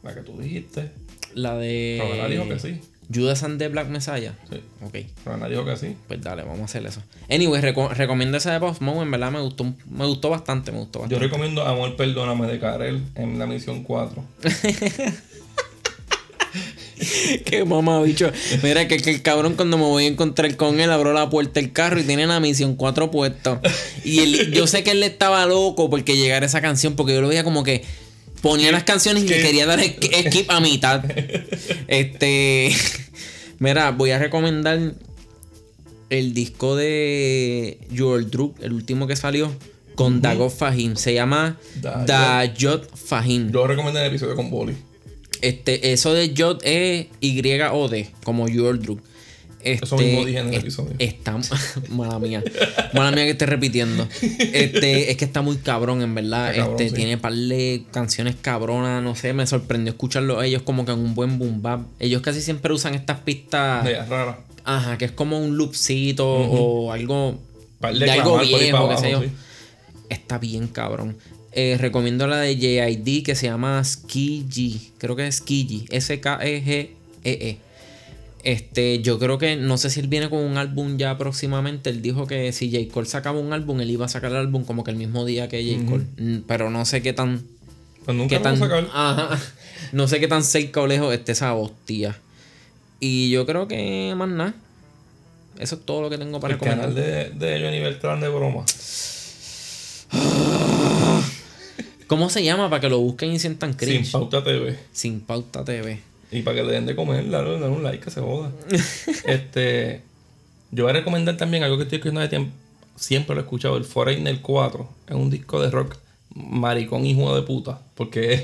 La 0.02 0.14
que 0.14 0.20
tú 0.22 0.40
dijiste. 0.40 0.90
La 1.34 1.56
de. 1.56 1.98
Ronald 2.00 2.30
dijo 2.32 2.48
que 2.48 2.58
sí. 2.58 2.80
Judas 3.12 3.42
and 3.44 3.58
the 3.58 3.68
Black 3.68 3.88
Messiah. 3.88 4.32
Sí. 4.50 4.60
Ok. 4.84 4.96
Ronald 5.24 5.50
dijo 5.52 5.64
que 5.64 5.76
sí. 5.76 5.96
Pues 6.08 6.20
dale, 6.22 6.42
vamos 6.42 6.60
a 6.62 6.64
hacer 6.64 6.84
eso. 6.86 7.02
Anyway, 7.30 7.60
reco- 7.62 7.90
recomiendo 7.92 8.36
esa 8.36 8.52
de 8.52 8.60
Post 8.60 8.80
Malone, 8.80 9.02
en 9.04 9.10
verdad 9.12 9.30
me 9.30 9.40
gustó, 9.40 9.64
me 9.90 10.06
gustó 10.06 10.30
bastante, 10.30 10.72
me 10.72 10.78
gustó 10.78 11.06
Yo 11.08 11.18
recomiendo 11.18 11.62
Amor 11.66 11.96
Perdóname 11.96 12.46
de 12.46 12.58
Karel 12.58 13.02
en 13.14 13.38
la 13.38 13.46
misión 13.46 13.82
4. 13.84 14.24
Qué 17.44 17.64
mamá, 17.66 18.00
bicho. 18.02 18.30
Mira, 18.62 18.88
que, 18.88 18.96
que 18.96 19.10
el 19.10 19.22
cabrón 19.22 19.54
cuando 19.54 19.76
me 19.76 19.84
voy 19.84 20.04
a 20.04 20.08
encontrar 20.08 20.56
con 20.56 20.80
él, 20.80 20.90
abrió 20.90 21.12
la 21.12 21.28
puerta 21.28 21.60
del 21.60 21.72
carro 21.72 22.00
y 22.00 22.04
tiene 22.04 22.26
la 22.26 22.40
misión 22.40 22.74
4 22.74 23.10
puesto. 23.10 23.60
Y 24.02 24.20
él- 24.20 24.52
yo 24.52 24.66
sé 24.66 24.82
que 24.82 24.92
él 24.92 25.02
estaba 25.02 25.44
loco 25.46 25.90
porque 25.90 26.16
llegara 26.16 26.46
esa 26.46 26.62
canción, 26.62 26.96
porque 26.96 27.12
yo 27.14 27.20
lo 27.20 27.28
veía 27.28 27.44
como 27.44 27.62
que 27.64 27.84
ponía 28.42 28.70
las 28.72 28.84
canciones 28.84 29.24
y 29.24 29.28
le 29.28 29.40
quería 29.42 29.66
dar 29.66 29.80
sk- 29.80 30.28
skip 30.30 30.50
a 30.50 30.60
mitad. 30.60 31.04
Este. 31.88 32.70
Mira, 33.58 33.90
voy 33.90 34.10
a 34.10 34.18
recomendar 34.18 34.94
el 36.10 36.34
disco 36.34 36.76
de 36.76 37.78
Joel 37.96 38.30
Druk, 38.30 38.60
el 38.62 38.72
último 38.72 39.06
que 39.06 39.16
salió, 39.16 39.52
con 39.94 40.20
Dagot 40.22 40.54
Fahim. 40.54 40.96
Se 40.96 41.14
llama. 41.14 41.58
Dayot 41.80 42.94
Fahim. 42.96 43.50
Yo 43.50 43.66
recomiendo 43.66 43.98
el 44.00 44.06
episodio 44.06 44.36
con 44.36 44.50
Boli. 44.50 44.74
Este, 45.42 45.92
eso 45.92 46.12
de 46.14 46.32
Jot 46.36 46.62
es 46.64 47.06
Y-O-D, 47.20 48.10
como 48.24 48.46
Joel 48.48 48.78
Druk. 48.80 49.00
Este, 49.66 49.84
Eso 49.84 49.96
mismo 49.98 50.24
dije 50.24 50.38
en 50.38 50.48
el 50.48 50.54
es- 50.54 50.60
episodio. 50.60 50.94
Está, 50.98 51.36
mala 51.90 52.18
mía. 52.20 52.42
Mala 52.94 53.10
mía 53.10 53.24
que 53.24 53.30
esté 53.30 53.46
repitiendo. 53.46 54.06
Este, 54.22 55.10
es 55.10 55.16
que 55.16 55.24
está 55.24 55.42
muy 55.42 55.56
cabrón, 55.56 56.02
en 56.02 56.14
verdad. 56.14 56.50
Está 56.50 56.60
cabrón, 56.62 56.80
este, 56.80 56.88
sí. 56.90 56.94
tiene 56.94 57.18
par 57.18 57.34
de 57.34 57.82
canciones 57.90 58.36
cabronas, 58.40 59.02
no 59.02 59.14
sé, 59.16 59.32
me 59.32 59.46
sorprendió 59.46 59.92
escucharlo 59.92 60.42
ellos 60.42 60.62
como 60.62 60.84
que 60.84 60.92
en 60.92 61.00
un 61.00 61.14
buen 61.16 61.38
boom 61.38 61.62
bap. 61.62 61.80
Ellos 61.98 62.22
casi 62.22 62.40
siempre 62.42 62.72
usan 62.72 62.94
estas 62.94 63.18
pistas, 63.20 63.84
De 63.84 63.94
rara. 64.04 64.38
ajá, 64.64 64.98
que 64.98 65.06
es 65.06 65.12
como 65.12 65.38
un 65.40 65.56
loopcito 65.56 66.26
o 66.28 66.92
algo 66.92 67.38
Par 67.80 67.94
de, 67.94 68.10
algo 68.10 68.32
por 68.32 68.40
ahí 68.42 68.54
viejo, 68.58 68.88
qué 68.88 68.96
sé 68.98 69.10
yo. 69.10 69.22
sí. 69.22 69.28
Está 70.08 70.38
bien 70.38 70.68
cabrón. 70.68 71.16
Eh, 71.52 71.76
recomiendo 71.80 72.26
la 72.26 72.38
de 72.38 72.54
JID 72.56 73.24
que 73.24 73.34
se 73.34 73.46
llama 73.46 73.82
Skiji. 73.82 74.92
Creo 74.98 75.16
que 75.16 75.26
es 75.26 75.36
Skiji. 75.36 75.86
S-K-E-G-E-E. 75.90 77.56
Este, 78.46 79.02
yo 79.02 79.18
creo 79.18 79.38
que 79.38 79.56
no 79.56 79.76
sé 79.76 79.90
si 79.90 79.98
él 79.98 80.06
viene 80.06 80.30
con 80.30 80.38
un 80.38 80.56
álbum 80.56 80.98
ya 80.98 81.18
próximamente. 81.18 81.90
Él 81.90 82.00
dijo 82.00 82.28
que 82.28 82.52
si 82.52 82.70
J. 82.70 82.92
Cole 82.94 83.08
sacaba 83.08 83.40
un 83.40 83.52
álbum, 83.52 83.80
él 83.80 83.90
iba 83.90 84.06
a 84.06 84.08
sacar 84.08 84.30
el 84.30 84.36
álbum 84.36 84.64
como 84.64 84.84
que 84.84 84.92
el 84.92 84.96
mismo 84.96 85.24
día 85.24 85.48
que 85.48 85.64
J. 85.64 85.90
Cole. 85.90 86.04
Mm, 86.16 86.42
Pero 86.46 86.70
no 86.70 86.84
sé 86.84 87.02
qué 87.02 87.12
tan. 87.12 87.42
Pues 88.04 88.16
nunca 88.16 88.36
qué 88.36 88.42
tan 88.42 88.54
a 88.54 88.58
sacar. 88.58 88.86
ajá, 88.94 89.40
no 89.92 90.06
sé 90.06 90.20
qué 90.20 90.28
tan 90.28 90.44
cerca 90.44 90.80
o 90.80 90.86
lejos 90.86 91.12
esté 91.12 91.32
esa 91.32 91.54
hostia. 91.54 92.16
Y 93.00 93.30
yo 93.30 93.46
creo 93.46 93.66
que 93.66 94.14
más 94.16 94.28
nada. 94.28 94.54
Eso 95.58 95.74
es 95.74 95.84
todo 95.84 96.02
lo 96.02 96.08
que 96.10 96.16
tengo 96.18 96.38
para 96.38 96.54
El 96.54 96.60
recomendar. 96.60 96.94
canal 96.94 97.34
de, 97.38 97.46
de 97.48 97.60
Johnny 97.64 97.80
Beltrán 97.80 98.20
de 98.20 98.28
broma. 98.28 98.64
¿Cómo 102.06 102.30
se 102.30 102.44
llama? 102.44 102.70
Para 102.70 102.80
que 102.80 102.88
lo 102.88 103.00
busquen 103.00 103.32
y 103.32 103.38
sientan 103.40 103.74
cringe. 103.74 104.04
Sin 104.04 104.12
Pauta 104.12 104.44
TV. 104.44 104.78
Sin 104.92 105.20
pauta 105.20 105.64
TV. 105.64 105.98
Y 106.30 106.42
para 106.42 106.56
que 106.56 106.64
le 106.64 106.72
den 106.72 106.86
de 106.86 106.96
comer, 106.96 107.28
dale, 107.30 107.52
dale 107.58 107.68
un 107.68 107.82
like 107.82 108.04
que 108.04 108.10
se 108.10 108.20
joda. 108.20 108.50
este. 109.26 110.02
Yo 110.72 110.84
voy 110.84 110.90
a 110.90 110.94
recomendar 110.94 111.36
también 111.36 111.62
algo 111.62 111.76
que 111.76 111.84
estoy 111.84 111.96
escuchando 111.96 112.20
de 112.20 112.28
tiempo. 112.28 112.52
Siempre 112.96 113.34
lo 113.34 113.42
he 113.42 113.44
escuchado, 113.44 113.76
el 113.76 113.84
Foreigner 113.84 114.40
4. 114.40 114.88
Es 115.08 115.14
un 115.14 115.30
disco 115.30 115.60
de 115.62 115.70
rock 115.70 115.96
maricón 116.34 117.06
hijo 117.06 117.34
de 117.34 117.42
puta. 117.42 117.80
Porque 117.94 118.32
es, 118.32 118.42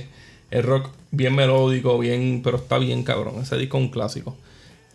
es 0.50 0.64
rock 0.64 0.90
bien 1.10 1.34
melódico, 1.34 1.98
bien, 1.98 2.40
pero 2.44 2.58
está 2.58 2.78
bien 2.78 3.02
cabrón. 3.02 3.42
Ese 3.42 3.56
disco 3.56 3.78
es 3.78 3.84
un 3.84 3.90
clásico. 3.90 4.36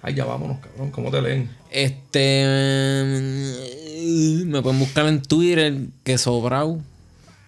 Ay, 0.02 0.14
ya 0.14 0.26
vámonos, 0.26 0.60
cabrón. 0.60 0.92
¿Cómo 0.92 1.12
te 1.12 1.22
leen? 1.22 1.50
Este. 1.72 2.44
mm, 2.46 4.50
Me 4.50 4.62
pueden 4.62 4.80
buscar 4.80 5.08
en 5.08 5.22
Twitter, 5.22 5.76
que 6.04 6.18
sobrao. 6.18 6.80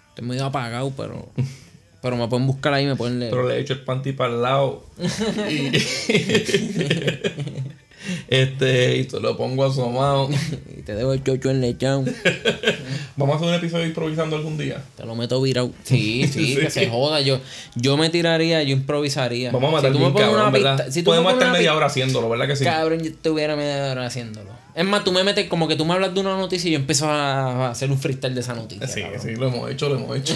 Estoy 0.10 0.28
medio 0.28 0.46
apagado, 0.46 0.92
pero. 0.98 1.30
Pero 2.02 2.16
me 2.16 2.28
pueden 2.28 2.48
buscar 2.48 2.74
ahí, 2.74 2.86
me 2.86 2.96
pueden 2.96 3.20
leer. 3.20 3.32
Pero 3.32 3.48
le 3.48 3.56
he 3.58 3.60
hecho 3.60 3.74
el 3.74 3.82
panty 3.82 4.14
para 4.14 4.34
el 4.34 4.42
lado. 4.42 4.84
y, 5.50 5.72
este, 8.30 8.98
y 8.98 9.04
te 9.06 9.20
lo 9.20 9.36
pongo 9.38 9.66
asomado. 9.66 10.30
Y 10.80 10.82
te 10.82 10.96
dejo 10.96 11.12
el 11.14 11.22
chocho 11.24 11.50
en 11.52 11.60
lechón. 11.60 12.06
Vamos 13.18 13.34
a 13.34 13.38
hacer 13.38 13.50
un 13.50 13.54
episodio 13.56 13.86
improvisando 13.86 14.38
algún 14.38 14.58
día. 14.58 14.82
Te 14.96 15.06
lo 15.06 15.14
meto 15.14 15.42
virado. 15.42 15.72
Sí, 15.84 16.26
sí, 16.26 16.56
que 16.56 16.70
se 16.70 16.88
joda. 16.90 17.20
Yo, 17.20 17.40
yo 17.76 17.98
me 17.98 18.10
tiraría, 18.10 18.64
yo 18.64 18.72
improvisaría. 18.72 19.52
Vamos 19.52 19.70
a 19.70 19.76
matar 19.76 19.92
si 19.92 19.98
tú 19.98 20.00
me 20.06 20.12
bien 20.12 20.18
cabrón, 20.26 20.42
una 20.42 20.50
¿verdad? 20.52 20.78
pista, 20.78 20.92
si 20.92 21.04
tú 21.04 21.12
me 21.12 21.18
Podemos 21.18 21.34
pones 21.34 21.36
estar 21.42 21.48
una 21.50 21.58
media 21.58 21.70
pista- 21.72 21.76
hora 21.78 21.86
haciéndolo, 21.88 22.30
¿verdad 22.30 22.48
que 22.48 22.56
sí? 22.56 22.64
Cabrón, 22.64 23.00
yo 23.04 23.10
estuviera 23.10 23.56
media 23.58 23.92
hora 23.92 24.06
haciéndolo. 24.06 24.52
Es 24.74 24.86
más, 24.86 25.04
tú 25.04 25.12
me 25.12 25.24
metes 25.26 25.50
como 25.50 25.68
que 25.68 25.76
tú 25.76 25.84
me 25.84 25.94
hablas 25.96 26.14
de 26.14 26.22
una 26.22 26.38
noticia 26.38 26.70
y 26.70 26.72
yo 26.72 26.80
empiezo 26.80 27.10
a 27.10 27.68
a 27.68 27.72
hacer 27.72 27.92
un 27.92 28.00
freestyle 28.00 28.34
de 28.34 28.40
esa 28.42 28.54
noticia. 28.56 28.88
Sí, 28.88 29.02
cabrón. 29.02 29.22
sí, 29.22 29.36
lo 29.36 29.48
hemos 29.50 29.70
hecho, 29.70 29.90
lo 29.90 29.96
hemos 29.96 30.16
hecho. 30.18 30.34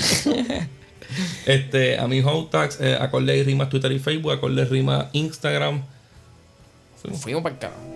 Este, 1.46 2.00
a 2.00 2.08
mi 2.08 2.22
hotax, 2.22 2.80
eh, 2.82 2.98
acorde 3.00 3.38
y 3.38 3.44
rimas 3.44 3.70
Twitter 3.70 3.92
y 3.92 4.00
Facebook, 4.00 4.32
acorde 4.32 4.66
rimas 4.66 5.08
Instagram. 5.14 5.84
Fuimos. 7.02 7.44
Para 7.44 7.56
el 7.56 7.60
carajo. 7.60 7.93